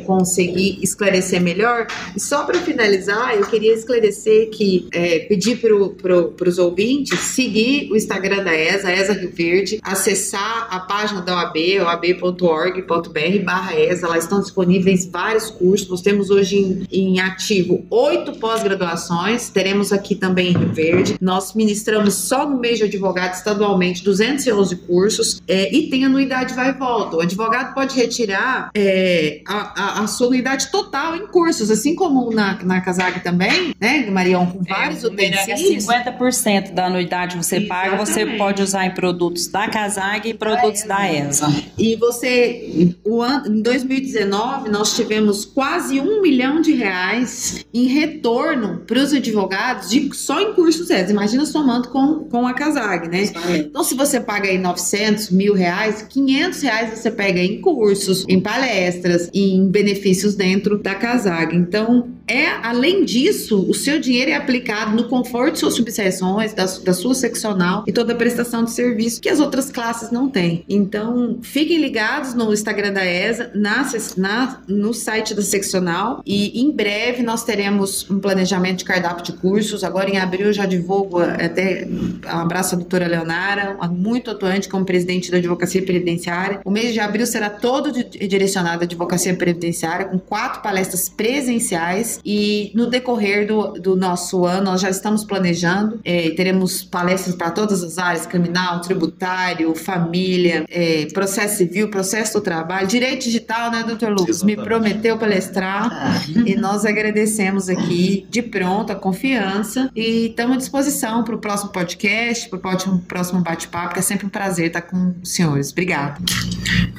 conseguir 0.07 0.79
esclarecer 0.83 1.43
melhor. 1.43 1.87
E 2.17 2.21
só 2.21 2.45
para 2.45 2.59
finalizar, 2.61 3.35
eu 3.35 3.45
queria 3.47 3.75
esclarecer 3.75 4.49
que 4.49 4.89
é, 4.93 5.19
pedir 5.21 5.61
para 5.61 6.49
os 6.49 6.59
ouvintes 6.59 7.19
seguir 7.19 7.93
o 7.93 7.97
Instagram 7.97 8.43
da 8.43 8.55
ESA, 8.55 8.91
ESA 8.91 9.13
Rio 9.13 9.31
Verde, 9.31 9.79
acessar 9.83 10.69
a 10.71 10.81
página 10.81 11.21
da 11.21 11.37
OAB, 11.37 11.57
oab.org.br 11.83 13.45
barra 13.45 13.79
ESA, 13.79 14.09
lá 14.09 14.17
estão 14.17 14.41
disponíveis 14.41 15.05
vários 15.05 15.51
cursos, 15.51 15.87
nós 15.87 16.01
temos 16.01 16.31
hoje 16.31 16.57
em, 16.57 16.87
em 16.91 17.21
ativo 17.21 17.85
oito 17.91 18.33
pós-graduações, 18.39 19.51
teremos 19.51 19.93
aqui 19.93 20.15
também 20.15 20.49
em 20.49 20.57
Rio 20.57 20.73
Verde, 20.73 21.17
nós 21.21 21.55
ministramos 21.55 22.15
só 22.15 22.49
no 22.49 22.59
mês 22.59 22.79
de 22.79 22.85
advogado 22.85 23.35
estadualmente 23.35 24.03
211 24.03 24.77
cursos 24.77 25.43
é, 25.47 25.75
e 25.75 25.91
tem 25.91 26.07
anuidade 26.07 26.55
vai 26.55 26.71
e 26.71 26.73
volta, 26.73 27.18
o 27.19 27.21
advogado 27.21 27.75
pode 27.75 27.97
retirar 27.97 28.71
é, 28.77 29.43
a, 29.45 30.01
a, 30.01 30.05
a, 30.05 30.07
sua 30.07 30.29
unidade 30.29 30.71
total 30.71 31.17
em 31.17 31.27
cursos, 31.27 31.69
assim 31.69 31.97
como 31.97 32.31
na, 32.33 32.63
na 32.63 32.81
Casag 32.81 33.25
também, 33.25 33.75
né, 33.81 34.09
Marião, 34.09 34.47
com 34.47 34.61
é, 34.65 34.69
vários 34.69 35.03
é, 35.03 35.09
utensílios. 35.09 35.89
É 35.89 36.05
50% 36.05 36.75
da 36.75 36.87
anuidade 36.87 37.37
você 37.37 37.57
Exatamente. 37.57 37.91
paga, 37.91 38.07
você 38.07 38.25
pode 38.25 38.63
usar 38.63 38.87
em 38.87 38.93
produtos 38.93 39.49
da 39.49 39.69
Casag 39.69 40.29
e 40.29 40.35
produtos 40.35 40.85
da 40.85 41.13
ESA. 41.13 41.49
E 41.77 41.97
você, 41.97 42.95
o 43.05 43.21
ano, 43.21 43.49
em 43.49 43.63
2019, 43.63 44.71
nós 44.71 44.95
tivemos 44.95 45.45
quase 45.45 46.01
um 46.01 46.23
milhão 46.23 46.61
de 46.61 46.73
reais 46.73 47.65
em 47.75 47.87
retorno 47.87 48.85
para 48.87 49.01
os 49.01 49.13
advogados 49.13 49.91
de, 49.91 50.15
só 50.15 50.41
em 50.41 50.55
cursos 50.55 50.89
ESA. 50.89 51.11
Imagina 51.11 51.45
somando 51.45 51.89
com, 51.89 52.29
com 52.31 52.47
a 52.47 52.55
Casag, 52.55 53.09
né? 53.09 53.25
Então, 53.59 53.83
se 53.83 53.97
você 53.97 54.21
paga 54.21 54.49
aí 54.49 54.59
900, 54.59 55.31
mil 55.31 55.55
reais, 55.55 56.03
500 56.03 56.63
reais 56.63 56.99
você 56.99 57.08
pega 57.11 57.41
em 57.41 57.61
cursos, 57.61 58.25
em 58.29 58.41
palestras, 58.41 59.31
em 59.33 59.69
benefícios 59.69 60.35
dentro 60.35 60.79
da 60.79 60.95
Casag. 60.95 61.55
Então, 61.55 62.09
é, 62.29 62.47
além 62.63 63.05
disso, 63.05 63.65
o 63.69 63.75
seu 63.75 63.99
dinheiro 63.99 64.31
é 64.31 64.35
aplicado 64.35 64.95
no 64.95 65.09
conforto 65.09 65.55
de 65.55 65.61
suas 65.61 65.75
subseções, 65.75 66.53
da, 66.53 66.67
da 66.67 66.93
sua 66.93 67.15
seccional 67.15 67.85
e 67.87 67.93
toda 67.93 68.13
a 68.13 68.17
prestação 68.17 68.65
de 68.65 68.71
serviço 68.71 69.21
que 69.21 69.29
as 69.29 69.41
outras 69.41 69.71
classes 69.71 70.11
não 70.11 70.29
têm. 70.29 70.65
Então, 70.69 71.39
fiquem 71.43 71.79
ligados 71.79 72.35
no 72.35 72.53
Instagram 72.53 72.93
da 72.93 73.05
ESA, 73.05 73.51
na, 73.55 73.91
na, 74.17 74.61
no 74.69 74.93
site 74.93 75.35
da 75.35 75.43
seccional 75.43 76.23
e 76.27 76.61
em 76.61 76.71
breve 76.71 77.23
nós 77.23 77.45
teremos 77.45 78.09
um 78.11 78.19
planejamento 78.19 78.79
de 78.79 78.85
cardápio 78.85 79.25
de 79.25 79.33
cursos. 79.33 79.83
Agora 79.83 80.11
em 80.11 80.19
abril 80.19 80.53
já 80.53 80.67
divulgo 80.67 81.21
até 81.21 81.87
um 81.89 82.39
abraço 82.39 82.75
à 82.75 82.79
doutora 82.79 83.07
Leonara, 83.07 83.77
muito 83.91 84.31
atuante 84.31 84.69
como 84.69 84.85
presidente 84.85 85.31
da 85.31 85.39
Advocacia 85.39 85.83
Previdenciária. 85.83 86.61
O 86.65 86.71
mês 86.71 86.93
de 86.93 87.01
abril 87.01 87.27
será 87.27 87.49
todo 87.49 87.91
direcionado 87.93 88.83
à 88.83 88.85
Advocacia 88.85 89.35
Previdenciária, 89.35 90.07
com 90.07 90.19
quatro 90.19 90.63
palestras 90.63 91.09
presenciais 91.09 92.18
e 92.25 92.71
no 92.75 92.87
decorrer 92.87 93.47
do, 93.47 93.73
do 93.73 93.97
nosso 93.97 94.45
ano 94.45 94.65
nós 94.65 94.81
já 94.81 94.91
estamos 94.91 95.25
planejando, 95.25 96.01
é, 96.05 96.31
teremos 96.31 96.83
palestras 96.83 97.35
para 97.35 97.51
todas 97.51 97.83
as 97.83 97.99
áreas, 97.99 98.27
criminal, 98.27 98.81
tributário, 98.81 99.75
família, 99.75 100.65
é, 100.69 101.07
processo 101.13 101.59
civil, 101.59 101.89
processo 101.89 102.35
do 102.35 102.41
trabalho, 102.41 102.87
direito 102.87 103.25
digital, 103.25 103.71
né, 103.71 103.83
doutor 103.83 104.11
Lucas? 104.11 104.37
Exatamente. 104.37 104.59
Me 104.59 104.65
prometeu 104.65 105.19
palestrar 105.19 105.89
ah. 105.91 106.23
e 106.47 106.55
nós 106.55 106.85
agradecemos 106.85 107.69
aqui 107.69 108.27
de 108.31 108.43
pronto 108.43 108.93
a 108.93 108.95
confiança 108.95 109.91
e 109.95 110.27
estamos 110.27 110.57
à 110.57 110.59
disposição 110.59 111.25
para 111.25 111.35
o 111.35 111.39
próximo 111.39 111.71
podcast, 111.71 112.49
para 112.49 112.59
o 112.59 112.99
próximo 113.01 113.41
bate-papo, 113.41 113.95
que 113.95 114.01
é 114.01 114.03
sempre 114.03 114.27
um 114.27 114.31
prazer 114.31 114.67
estar 114.69 114.83
com 114.83 115.15
os 115.23 115.31
senhores. 115.31 115.71
Obrigada. 115.73 116.19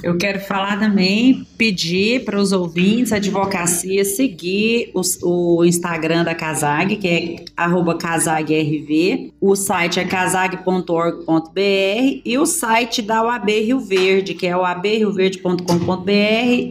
Eu 0.03 0.17
quero 0.17 0.39
falar 0.39 0.79
também, 0.79 1.45
pedir 1.57 2.23
para 2.25 2.39
os 2.39 2.51
ouvintes, 2.51 3.11
a 3.11 3.17
advocacia, 3.17 4.03
seguir 4.05 4.91
os, 4.93 5.08
o 5.23 5.63
Instagram 5.63 6.23
da 6.23 6.35
Casag, 6.35 6.95
que 6.97 7.07
é 7.07 7.35
casagrv, 7.99 9.31
o 9.39 9.55
site 9.55 9.99
é 9.99 10.05
casag.org.br 10.05 11.59
e 12.25 12.37
o 12.37 12.45
site 12.45 13.01
da 13.01 13.23
UAB 13.23 13.51
Rio 13.51 13.79
Verde, 13.79 14.33
que 14.33 14.47
é 14.47 14.55
o 14.55 14.63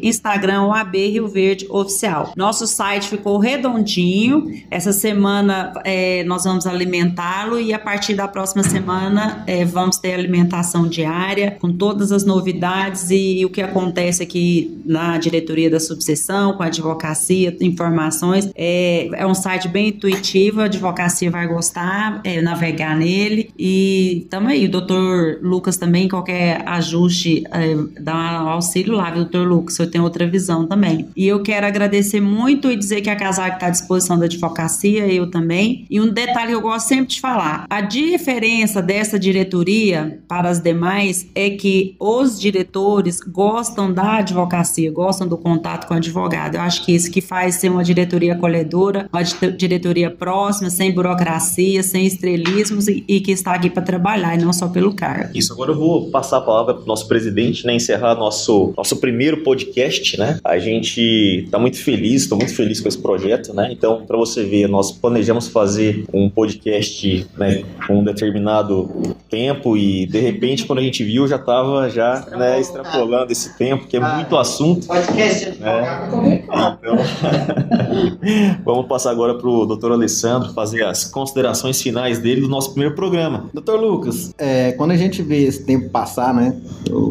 Instagram 0.03 0.67
UAB 0.67 0.97
Rio 0.97 1.29
Verde 1.29 1.67
Oficial. 1.71 2.33
Nosso 2.37 2.67
site 2.67 3.09
ficou 3.09 3.39
redondinho, 3.39 4.53
essa 4.71 4.93
semana 4.93 5.73
é, 5.85 6.25
nós 6.25 6.45
vamos 6.45 6.67
alimentá-lo 6.67 7.59
e 7.59 7.73
a 7.73 7.79
partir 7.79 8.15
da 8.15 8.29
próxima 8.29 8.63
semana 8.63 9.43
é, 9.47 9.65
vamos 9.65 9.97
ter 9.99 10.15
alimentação 10.15 10.89
diária 10.89 11.57
com 11.61 11.73
todas 11.73 12.13
as 12.13 12.25
novidades 12.25 13.11
e, 13.11 13.41
e 13.41 13.45
o 13.45 13.51
que 13.51 13.63
acontece 13.63 14.23
aqui 14.23 14.81
na 14.85 15.19
diretoria 15.19 15.71
da 15.71 15.81
subseção, 15.81 16.55
com 16.55 16.63
a 16.63 16.67
advocacia, 16.67 17.57
informações. 17.61 18.28
É, 18.35 19.09
é 19.13 19.27
um 19.27 19.35
site 19.35 19.69
bem 19.69 19.89
intuitivo, 19.89 20.61
a 20.61 20.65
advocacia 20.65 21.31
vai 21.31 21.47
gostar, 21.47 22.21
é, 22.25 22.41
navegar 22.41 22.97
nele. 22.97 23.51
E 23.59 24.27
tamo 24.31 24.49
aí, 24.49 24.67
o 24.67 24.71
doutor 24.71 25.39
Lucas 25.43 25.77
também, 25.77 26.09
qualquer 26.09 26.63
ajuste, 26.67 27.45
é, 27.51 27.77
dá 28.01 28.45
um 28.45 28.49
auxílio 28.49 28.95
lá, 28.95 29.11
doutor 29.11 29.47
Lucas? 29.47 29.79
Eu 29.79 29.91
tenho 29.91 30.05
outra 30.05 30.27
visão 30.27 30.67
também. 30.67 31.09
E 31.17 31.27
eu 31.27 31.43
quero 31.43 31.67
agradecer 31.67 32.21
muito 32.21 32.71
e 32.71 32.77
dizer 32.77 33.01
que 33.01 33.11
a 33.11 33.17
Casac 33.17 33.55
está 33.55 33.67
à 33.67 33.71
disposição 33.71 34.19
da 34.19 34.25
advocacia, 34.25 35.07
eu 35.07 35.31
também. 35.31 35.87
E 35.91 36.01
um 36.01 36.09
detalhe 36.09 36.49
que 36.49 36.55
eu 36.55 36.61
gosto 36.61 36.89
sempre 36.89 37.07
de 37.07 37.21
falar: 37.21 37.67
a 37.69 37.81
diferença 37.81 38.83
dessa 38.83 39.19
diretoria 39.19 40.21
para 40.27 40.49
as 40.49 40.61
demais 40.61 41.27
é 41.35 41.51
que 41.51 41.95
os 41.99 42.39
diretores 42.41 43.21
gostam 43.21 43.93
da 43.93 44.17
advocacia, 44.19 44.91
gostam 44.91 45.27
do 45.27 45.37
contato 45.37 45.87
com 45.87 45.95
o 45.95 45.97
advogado. 45.97 46.57
Eu 46.57 46.61
acho 46.61 46.85
que 46.85 46.95
isso 46.95 47.11
que 47.11 47.21
faz 47.21 47.57
ser 47.57 47.71
uma 47.71 47.85
diretoria 47.85 48.08
acolhedora, 48.33 49.09
uma 49.13 49.23
diretoria 49.23 50.11
próxima, 50.11 50.71
sem 50.71 50.93
burocracia, 50.93 51.83
sem 51.83 52.07
estrelismos 52.07 52.89
e, 52.89 53.05
e 53.07 53.21
que 53.21 53.33
está 53.33 53.53
aqui 53.55 53.71
para 53.71 53.83
trabalhar 53.83 54.35
e 54.35 54.43
não 54.43 54.53
só 54.53 54.69
pelo 54.69 54.95
cargo. 54.95 55.31
Isso, 55.35 55.53
agora 55.53 55.73
eu 55.73 55.77
vou 55.77 56.11
passar 56.11 56.39
a 56.39 56.41
palavra 56.41 56.75
para 56.75 56.83
o 56.83 56.87
nosso 56.87 57.07
presidente, 57.07 57.67
né, 57.67 57.75
encerrar 57.75 58.15
nosso, 58.15 58.73
nosso 58.77 58.97
primeiro 58.97 59.43
podcast, 59.43 60.19
né? 60.19 60.39
A 60.45 60.59
gente 60.59 61.45
está 61.45 61.59
muito 61.59 61.79
feliz, 61.79 62.23
estou 62.23 62.39
muito 62.39 62.55
feliz 62.55 62.81
com 62.81 62.89
esse 62.89 62.99
projeto, 62.99 63.53
né? 63.55 63.69
Então, 63.71 64.05
para 64.07 64.17
você 64.17 64.45
ver, 64.45 64.69
nós 64.69 64.91
planejamos 64.93 65.49
fazer 65.49 66.05
um 66.13 66.29
podcast 66.29 67.27
né, 67.37 67.63
com 67.87 68.01
um 68.01 68.05
determinado 68.05 69.17
tempo 69.29 69.77
e 69.77 70.07
de 70.07 70.19
repente 70.21 70.65
quando 70.65 70.79
a 70.79 70.83
gente 70.83 71.05
viu 71.05 71.27
já 71.27 71.37
estava 71.37 71.89
já 71.91 72.27
né, 72.31 72.61
extrapolando 72.61 73.31
esse 73.33 73.57
tempo, 73.57 73.87
que 73.87 73.97
é 73.97 74.01
ah, 74.01 74.15
muito 74.17 74.37
assunto. 74.37 74.87
Podcast 74.87 75.59
né? 75.59 76.09
Então, 76.09 76.99
vamos 78.65 78.87
passar 78.87 79.11
agora 79.11 79.35
para 79.35 79.49
o 79.49 79.67
doutor 79.67 79.93
Alessandro 79.93 80.53
fazer 80.53 80.85
as 80.85 81.05
considerações 81.05 81.81
finais 81.81 82.19
dele 82.19 82.41
do 82.41 82.49
nosso 82.49 82.71
primeiro 82.71 82.95
programa. 82.95 83.51
Doutor 83.53 83.81
Lucas, 83.81 84.35
é, 84.39 84.73
quando 84.73 84.93
a 84.93 84.97
gente 84.97 85.23
vê 85.23 85.45
esse 85.45 85.65
tempo 85.65 85.89
passar, 85.91 86.35
né? 86.35 86.57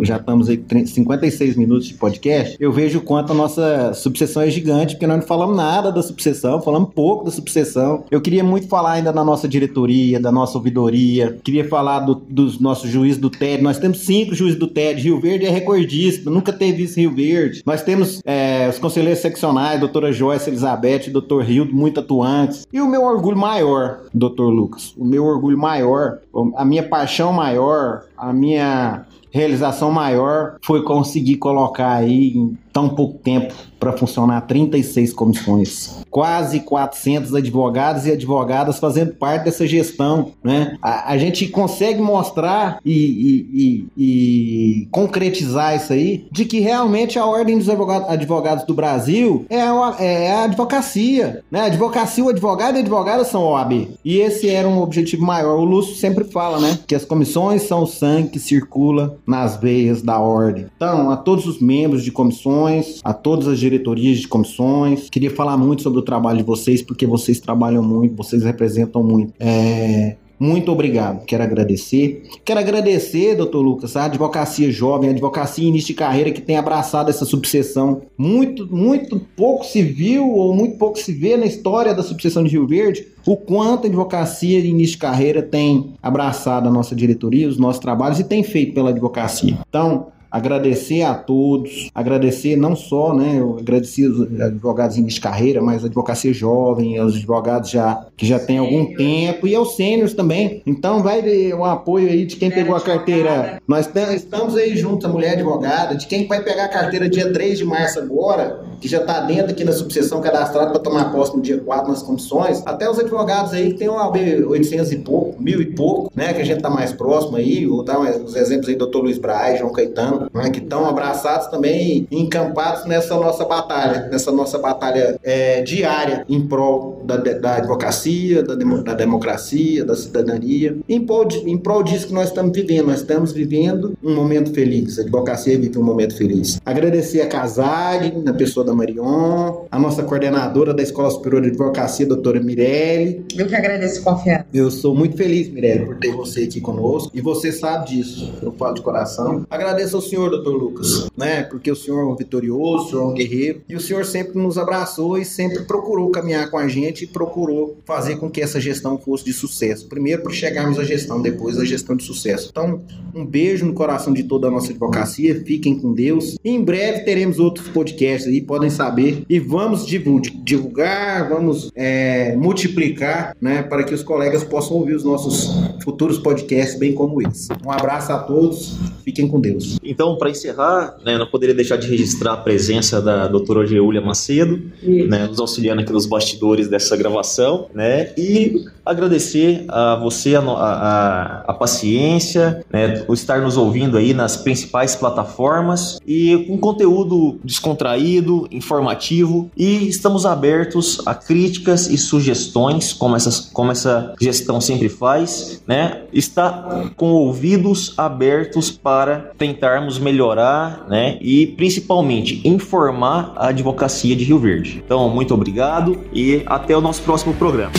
Já 0.03 0.17
estamos 0.17 0.49
aí 0.49 0.63
56 0.85 1.55
minutos 1.55 1.87
de 1.87 1.93
podcast, 1.93 2.55
eu 2.59 2.71
vejo 2.71 2.99
o 2.99 3.01
quanto 3.01 3.31
a 3.31 3.35
nossa 3.35 3.93
subseção 3.93 4.41
é 4.41 4.49
gigante, 4.49 4.95
porque 4.95 5.07
nós 5.07 5.19
não 5.19 5.27
falamos 5.27 5.55
nada 5.55 5.91
da 5.91 6.01
subseção, 6.01 6.61
falamos 6.61 6.89
pouco 6.93 7.25
da 7.25 7.31
subseção. 7.31 8.03
Eu 8.09 8.21
queria 8.21 8.43
muito 8.43 8.67
falar 8.67 8.93
ainda 8.93 9.11
da 9.11 9.23
nossa 9.23 9.47
diretoria, 9.47 10.19
da 10.19 10.31
nossa 10.31 10.57
ouvidoria, 10.57 11.37
queria 11.43 11.67
falar 11.67 11.99
do, 11.99 12.15
dos 12.15 12.59
nossos 12.59 12.89
juízes 12.89 13.19
do 13.19 13.29
TED. 13.29 13.61
Nós 13.61 13.77
temos 13.77 13.99
cinco 13.99 14.33
juízes 14.33 14.59
do 14.59 14.67
TED. 14.67 15.01
Rio 15.01 15.19
Verde 15.19 15.45
é 15.45 15.49
recordista, 15.49 16.29
nunca 16.29 16.51
teve 16.51 16.83
isso 16.83 16.99
Rio 16.99 17.13
Verde. 17.13 17.61
Nós 17.65 17.81
temos 17.81 18.21
é, 18.25 18.67
os 18.69 18.79
conselheiros 18.79 19.19
seccionais, 19.19 19.79
doutora 19.79 20.11
Joyce 20.11 20.49
Elizabeth, 20.49 20.76
doutor 21.11 21.43
Rildo, 21.43 21.73
muito 21.73 21.99
atuantes. 21.99 22.67
E 22.71 22.79
o 22.81 22.87
meu 22.87 23.03
orgulho 23.03 23.37
maior, 23.37 24.01
doutor 24.13 24.49
Lucas, 24.49 24.93
o 24.97 25.05
meu 25.05 25.25
orgulho 25.25 25.57
maior, 25.57 26.19
a 26.55 26.65
minha 26.65 26.83
paixão 26.83 27.31
maior, 27.33 28.03
a 28.17 28.31
minha 28.31 29.05
realização 29.31 29.91
maior 29.91 30.57
foi 30.61 30.83
conseguir 30.83 31.35
colocar 31.37 31.93
aí 31.93 32.29
em 32.35 32.57
tão 32.77 32.89
pouco 32.89 33.17
tempo 33.17 33.55
para 33.79 33.91
funcionar 33.93 34.41
36 34.41 35.13
comissões. 35.13 36.03
Quase 36.11 36.59
400 36.59 37.33
advogados 37.33 38.05
e 38.05 38.11
advogadas 38.11 38.79
fazendo 38.79 39.13
parte 39.13 39.45
dessa 39.45 39.65
gestão. 39.65 40.31
Né? 40.43 40.77
A, 40.81 41.13
a 41.13 41.17
gente 41.17 41.47
consegue 41.47 42.01
mostrar 42.01 42.79
e, 42.85 42.91
e, 42.93 43.49
e, 43.53 43.87
e, 43.97 44.87
concretizar 44.91 45.75
isso 45.75 45.93
aí 45.93 46.27
de 46.31 46.45
que 46.45 46.59
realmente 46.59 47.17
a 47.17 47.25
Ordem 47.25 47.57
dos 47.57 47.69
Advogados, 47.69 48.09
advogados 48.09 48.63
do 48.65 48.73
Brasil 48.73 49.45
é 49.49 49.61
a, 49.61 49.95
é 49.99 50.33
a 50.33 50.43
advocacia. 50.43 51.43
Né? 51.49 51.61
A 51.61 51.65
advocacia, 51.65 52.23
o 52.23 52.29
advogado 52.29 52.75
e 52.75 52.77
a 52.77 52.81
advogada 52.81 53.23
são 53.23 53.43
OAB. 53.43 53.89
E 54.03 54.17
esse 54.17 54.49
era 54.49 54.67
um 54.67 54.81
objetivo 54.81 55.25
maior. 55.25 55.57
O 55.57 55.65
Lúcio 55.65 55.95
sempre 55.95 56.23
fala 56.25 56.59
né, 56.59 56.79
que 56.85 56.95
as 56.95 57.05
comissões 57.05 57.63
são 57.63 57.83
o 57.83 57.87
sangue 57.87 58.29
que 58.29 58.39
circula 58.39 59.17
nas 59.25 59.57
veias 59.57 60.01
da 60.01 60.19
ordem. 60.19 60.67
Então, 60.75 61.09
a 61.11 61.17
todos 61.17 61.45
os 61.45 61.59
membros 61.59 62.03
de 62.03 62.11
comissões, 62.11 62.66
a 63.03 63.13
todas 63.13 63.47
as 63.47 63.59
diretorias 63.59 64.19
de 64.19 64.27
comissões. 64.27 65.09
Queria 65.09 65.31
falar 65.31 65.57
muito 65.57 65.81
sobre 65.81 65.99
o 65.99 66.03
trabalho 66.03 66.39
de 66.39 66.43
vocês, 66.43 66.81
porque 66.81 67.05
vocês 67.05 67.39
trabalham 67.39 67.83
muito, 67.83 68.15
vocês 68.15 68.43
representam 68.43 69.03
muito. 69.03 69.33
É, 69.39 70.15
muito 70.39 70.71
obrigado. 70.71 71.25
Quero 71.25 71.43
agradecer. 71.43 72.23
Quero 72.45 72.59
agradecer, 72.59 73.35
doutor 73.35 73.61
Lucas, 73.61 73.95
a 73.95 74.05
advocacia 74.05 74.71
jovem, 74.71 75.09
a 75.09 75.11
advocacia 75.11 75.67
início 75.67 75.87
de 75.87 75.93
carreira 75.95 76.31
que 76.31 76.41
tem 76.41 76.57
abraçado 76.57 77.09
essa 77.09 77.25
subseção. 77.25 78.03
Muito, 78.15 78.67
muito 78.67 79.19
pouco 79.35 79.65
se 79.65 79.81
viu 79.81 80.29
ou 80.29 80.53
muito 80.53 80.77
pouco 80.77 80.99
se 80.99 81.11
vê 81.11 81.35
na 81.35 81.45
história 81.45 81.93
da 81.93 82.03
subseção 82.03 82.43
de 82.43 82.51
Rio 82.51 82.67
Verde 82.67 83.07
o 83.25 83.35
quanto 83.35 83.85
a 83.85 83.87
advocacia 83.87 84.59
início 84.59 84.93
de 84.93 84.99
carreira 84.99 85.41
tem 85.41 85.93
abraçado 86.01 86.69
a 86.69 86.71
nossa 86.71 86.95
diretoria, 86.95 87.47
os 87.47 87.57
nossos 87.57 87.81
trabalhos 87.81 88.19
e 88.19 88.23
tem 88.23 88.43
feito 88.43 88.73
pela 88.73 88.91
advocacia. 88.91 89.57
Então, 89.67 90.07
agradecer 90.31 91.03
a 91.03 91.13
todos, 91.13 91.89
agradecer 91.93 92.55
não 92.55 92.75
só, 92.75 93.13
né, 93.13 93.37
eu 93.39 93.57
agradeci 93.59 94.05
os 94.05 94.21
advogados 94.41 94.97
início 94.97 95.19
de 95.19 95.21
carreira, 95.21 95.61
mas 95.61 95.83
a 95.83 95.87
advocacia 95.87 96.33
jovem, 96.33 96.99
os 96.99 97.15
advogados 97.15 97.69
já 97.69 98.05
que 98.15 98.25
já 98.25 98.39
tem 98.39 98.57
algum 98.57 98.95
tempo 98.95 99.47
e 99.47 99.55
aos 99.55 99.75
sêniores 99.75 100.13
também. 100.13 100.61
Então 100.65 101.03
vai 101.03 101.21
o 101.53 101.63
apoio 101.63 102.09
aí 102.09 102.25
de 102.25 102.35
quem 102.35 102.49
pegou 102.49 102.75
a 102.75 102.81
carteira. 102.81 103.61
Nós 103.67 103.89
estamos 104.15 104.55
aí 104.55 104.75
juntos, 104.75 105.05
a 105.05 105.09
mulher 105.09 105.33
advogada, 105.33 105.95
de 105.95 106.07
quem 106.07 106.27
vai 106.27 106.41
pegar 106.43 106.65
a 106.65 106.69
carteira 106.69 107.09
dia 107.09 107.31
3 107.31 107.59
de 107.59 107.65
março 107.65 107.99
agora, 107.99 108.61
que 108.81 108.87
já 108.87 108.99
está 108.99 109.21
dentro 109.21 109.51
aqui 109.51 109.63
na 109.63 109.71
subseção 109.71 110.21
cadastrada 110.21 110.71
para 110.71 110.79
tomar 110.79 111.11
posse 111.11 111.35
no 111.35 111.41
dia 111.41 111.59
4 111.59 111.91
nas 111.91 112.01
comissões, 112.01 112.61
até 112.65 112.89
os 112.89 112.99
advogados 112.99 113.53
aí 113.53 113.73
que 113.73 113.79
tem 113.79 113.89
um 113.89 113.97
AB 113.97 114.45
800 114.45 114.91
e 114.91 114.97
pouco, 114.97 115.41
mil 115.41 115.61
e 115.61 115.65
pouco, 115.67 116.11
né, 116.15 116.33
que 116.33 116.41
a 116.41 116.45
gente 116.45 116.57
está 116.57 116.69
mais 116.69 116.91
próximo 116.91 117.37
aí, 117.37 117.65
vou 117.65 117.83
dar 117.83 117.99
os 117.99 118.35
exemplos 118.35 118.67
aí, 118.69 118.75
doutor 118.75 119.03
Luiz 119.03 119.17
Braz, 119.17 119.59
João 119.59 119.71
Caetano, 119.71 120.16
né, 120.33 120.49
que 120.49 120.59
estão 120.59 120.85
abraçados 120.85 121.47
também, 121.47 122.07
encampados 122.11 122.85
nessa 122.85 123.15
nossa 123.15 123.45
batalha, 123.45 124.07
nessa 124.11 124.31
nossa 124.31 124.57
batalha 124.57 125.19
é, 125.23 125.61
diária 125.61 126.25
em 126.29 126.45
prol 126.45 127.03
da, 127.05 127.17
da 127.17 127.55
advocacia, 127.55 128.43
da, 128.43 128.55
da, 128.55 128.93
democracia, 128.93 129.85
da 129.85 129.95
cidadania, 129.95 130.77
em 130.87 131.05
prol, 131.05 131.27
em 131.45 131.57
prol 131.57 131.83
disso 131.83 132.07
que 132.07 132.13
nós 132.13 132.29
estamos 132.29 132.51
vivendo. 132.55 132.87
Nós 132.87 133.01
estamos 133.01 133.31
vivendo 133.31 133.97
um 134.03 134.15
momento 134.15 134.53
feliz, 134.53 134.99
a 134.99 135.01
advocacia 135.01 135.57
vive 135.57 135.77
um 135.77 135.83
momento 135.83 136.15
feliz. 136.15 136.59
Agradecer 136.65 137.21
a 137.21 137.27
Casale, 137.27 138.11
na 138.23 138.33
pessoa 138.33 138.65
da 138.65 138.73
Marion, 138.73 139.65
a 139.71 139.79
nossa 139.79 140.03
coordenadora 140.03 140.73
da 140.73 140.83
Escola 140.83 141.09
Superior 141.09 141.41
de 141.41 141.49
Advocacia, 141.49 142.05
doutora 142.05 142.39
Mirelle. 142.39 143.25
Eu 143.35 143.47
que 143.47 143.55
agradeço 143.55 144.01
a 144.01 144.13
confiança. 144.13 144.45
Eu 144.53 144.71
sou 144.71 144.95
muito 144.95 145.15
feliz, 145.15 145.49
Mirelle, 145.49 145.85
por 145.85 145.97
ter 145.97 146.11
você 146.11 146.43
aqui 146.43 146.61
conosco, 146.61 147.11
e 147.13 147.21
você 147.21 147.51
sabe 147.51 147.89
disso, 147.89 148.33
eu 148.41 148.51
falo 148.51 148.73
de 148.73 148.81
coração. 148.81 149.45
Agradeço 149.49 149.95
ao 149.95 150.01
senhor, 150.07 150.29
doutor 150.29 150.55
Lucas, 150.55 151.09
né, 151.15 151.43
porque 151.43 151.71
o 151.71 151.75
senhor 151.75 152.01
é 152.01 152.05
um 152.05 152.15
vitorioso, 152.15 152.85
o 152.85 152.89
senhor 152.89 153.01
é 153.01 153.05
um 153.05 153.13
guerreiro, 153.13 153.61
e 153.67 153.75
o 153.75 153.79
senhor 153.79 154.05
sempre 154.05 154.37
nos 154.37 154.57
abraçou 154.57 155.17
e 155.17 155.25
sempre 155.25 155.63
procurou 155.63 156.09
caminhar 156.09 156.49
com 156.49 156.57
a 156.57 156.67
gente 156.67 157.03
e 157.03 157.07
procurou 157.07 157.77
fazer 157.85 158.17
com 158.17 158.29
que 158.29 158.41
essa 158.41 158.59
gestão 158.59 158.97
fosse 158.97 159.25
de 159.25 159.33
sucesso. 159.33 159.87
Primeiro 159.87 160.23
para 160.23 160.33
chegarmos 160.33 160.79
à 160.79 160.83
gestão, 160.83 161.21
depois 161.21 161.57
à 161.57 161.65
gestão 161.65 161.95
de 161.95 162.03
sucesso. 162.03 162.49
Então, 162.51 162.81
um 163.13 163.25
beijo 163.25 163.65
no 163.65 163.73
coração 163.73 164.13
de 164.13 164.23
toda 164.23 164.47
a 164.47 164.51
nossa 164.51 164.71
advocacia, 164.71 165.43
fiquem 165.43 165.79
com 165.79 165.93
Deus. 165.93 166.37
E 166.43 166.49
em 166.49 166.63
breve 166.63 166.99
teremos 166.99 167.39
outros 167.39 167.67
podcasts 167.69 168.27
aí, 168.27 168.41
podem 168.41 168.69
saber, 168.69 169.23
e 169.29 169.39
vamos 169.39 169.85
divulgar, 169.85 171.29
vamos 171.29 171.71
é, 171.75 172.35
multiplicar, 172.35 173.35
né, 173.41 173.63
para 173.63 173.83
que 173.83 173.93
os 173.93 174.03
colegas 174.03 174.43
possam 174.43 174.77
ouvir 174.77 174.95
os 174.95 175.03
nossos 175.03 175.49
futuros 175.83 176.17
podcasts, 176.17 176.77
bem 176.77 176.93
como 176.93 177.21
esse. 177.21 177.49
Um 177.65 177.71
abraço 177.71 178.11
a 178.11 178.19
todos, 178.19 178.77
fiquem 179.03 179.27
com 179.27 179.39
Deus. 179.39 179.77
Então, 179.97 180.15
para 180.15 180.29
encerrar, 180.29 180.95
né, 181.03 181.17
não 181.17 181.25
poderia 181.25 181.55
deixar 181.55 181.75
de 181.75 181.87
registrar 181.87 182.33
a 182.33 182.37
presença 182.37 183.01
da 183.01 183.27
doutora 183.27 183.65
Geúlia 183.65 183.99
Macedo, 183.99 184.61
né, 184.83 185.25
nos 185.25 185.39
auxiliando 185.39 185.81
aqui 185.81 185.91
nos 185.91 186.05
bastidores 186.05 186.67
dessa 186.67 186.95
gravação, 186.95 187.65
né, 187.73 188.11
e 188.15 188.63
agradecer 188.85 189.65
a 189.67 189.95
você 189.95 190.35
a, 190.35 190.41
a, 190.41 191.43
a 191.47 191.53
paciência, 191.55 192.63
né, 192.71 193.03
o 193.07 193.13
estar 193.15 193.41
nos 193.41 193.57
ouvindo 193.57 193.97
aí 193.97 194.13
nas 194.13 194.37
principais 194.37 194.95
plataformas 194.95 195.99
e 196.05 196.45
com 196.47 196.59
conteúdo 196.59 197.39
descontraído, 197.43 198.47
informativo 198.51 199.49
e 199.57 199.87
estamos 199.89 200.27
abertos 200.27 201.01
a 201.07 201.15
críticas 201.15 201.89
e 201.89 201.97
sugestões, 201.97 202.93
como, 202.93 203.15
essas, 203.15 203.39
como 203.39 203.71
essa 203.71 204.13
gestão 204.21 204.61
sempre 204.61 204.89
faz, 204.89 205.59
né, 205.65 206.03
está 206.13 206.91
com 206.95 207.13
ouvidos 207.13 207.95
abertos 207.97 208.69
para 208.69 209.31
tentarmos 209.39 209.86
melhorar, 209.97 210.85
né, 210.89 211.17
e 211.21 211.47
principalmente 211.47 212.41
informar 212.43 213.33
a 213.35 213.47
advocacia 213.47 214.15
de 214.15 214.23
Rio 214.23 214.39
Verde. 214.39 214.81
Então, 214.83 215.09
muito 215.09 215.33
obrigado 215.33 215.99
e 216.11 216.41
até 216.45 216.75
o 216.75 216.81
nosso 216.81 217.01
próximo 217.03 217.33
programa. 217.33 217.71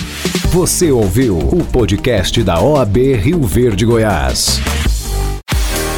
Você 0.50 0.90
ouviu 0.90 1.36
o 1.38 1.64
podcast 1.72 2.42
da 2.42 2.60
OAB 2.60 2.96
Rio 3.16 3.42
Verde 3.42 3.84
Goiás. 3.84 4.60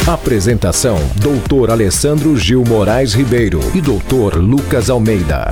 Apresentação: 0.06 0.98
Doutor 1.22 1.70
Alessandro 1.70 2.36
Gil 2.36 2.64
Moraes 2.66 3.14
Ribeiro 3.14 3.60
e 3.74 3.80
Doutor 3.80 4.36
Lucas 4.36 4.90
Almeida. 4.90 5.50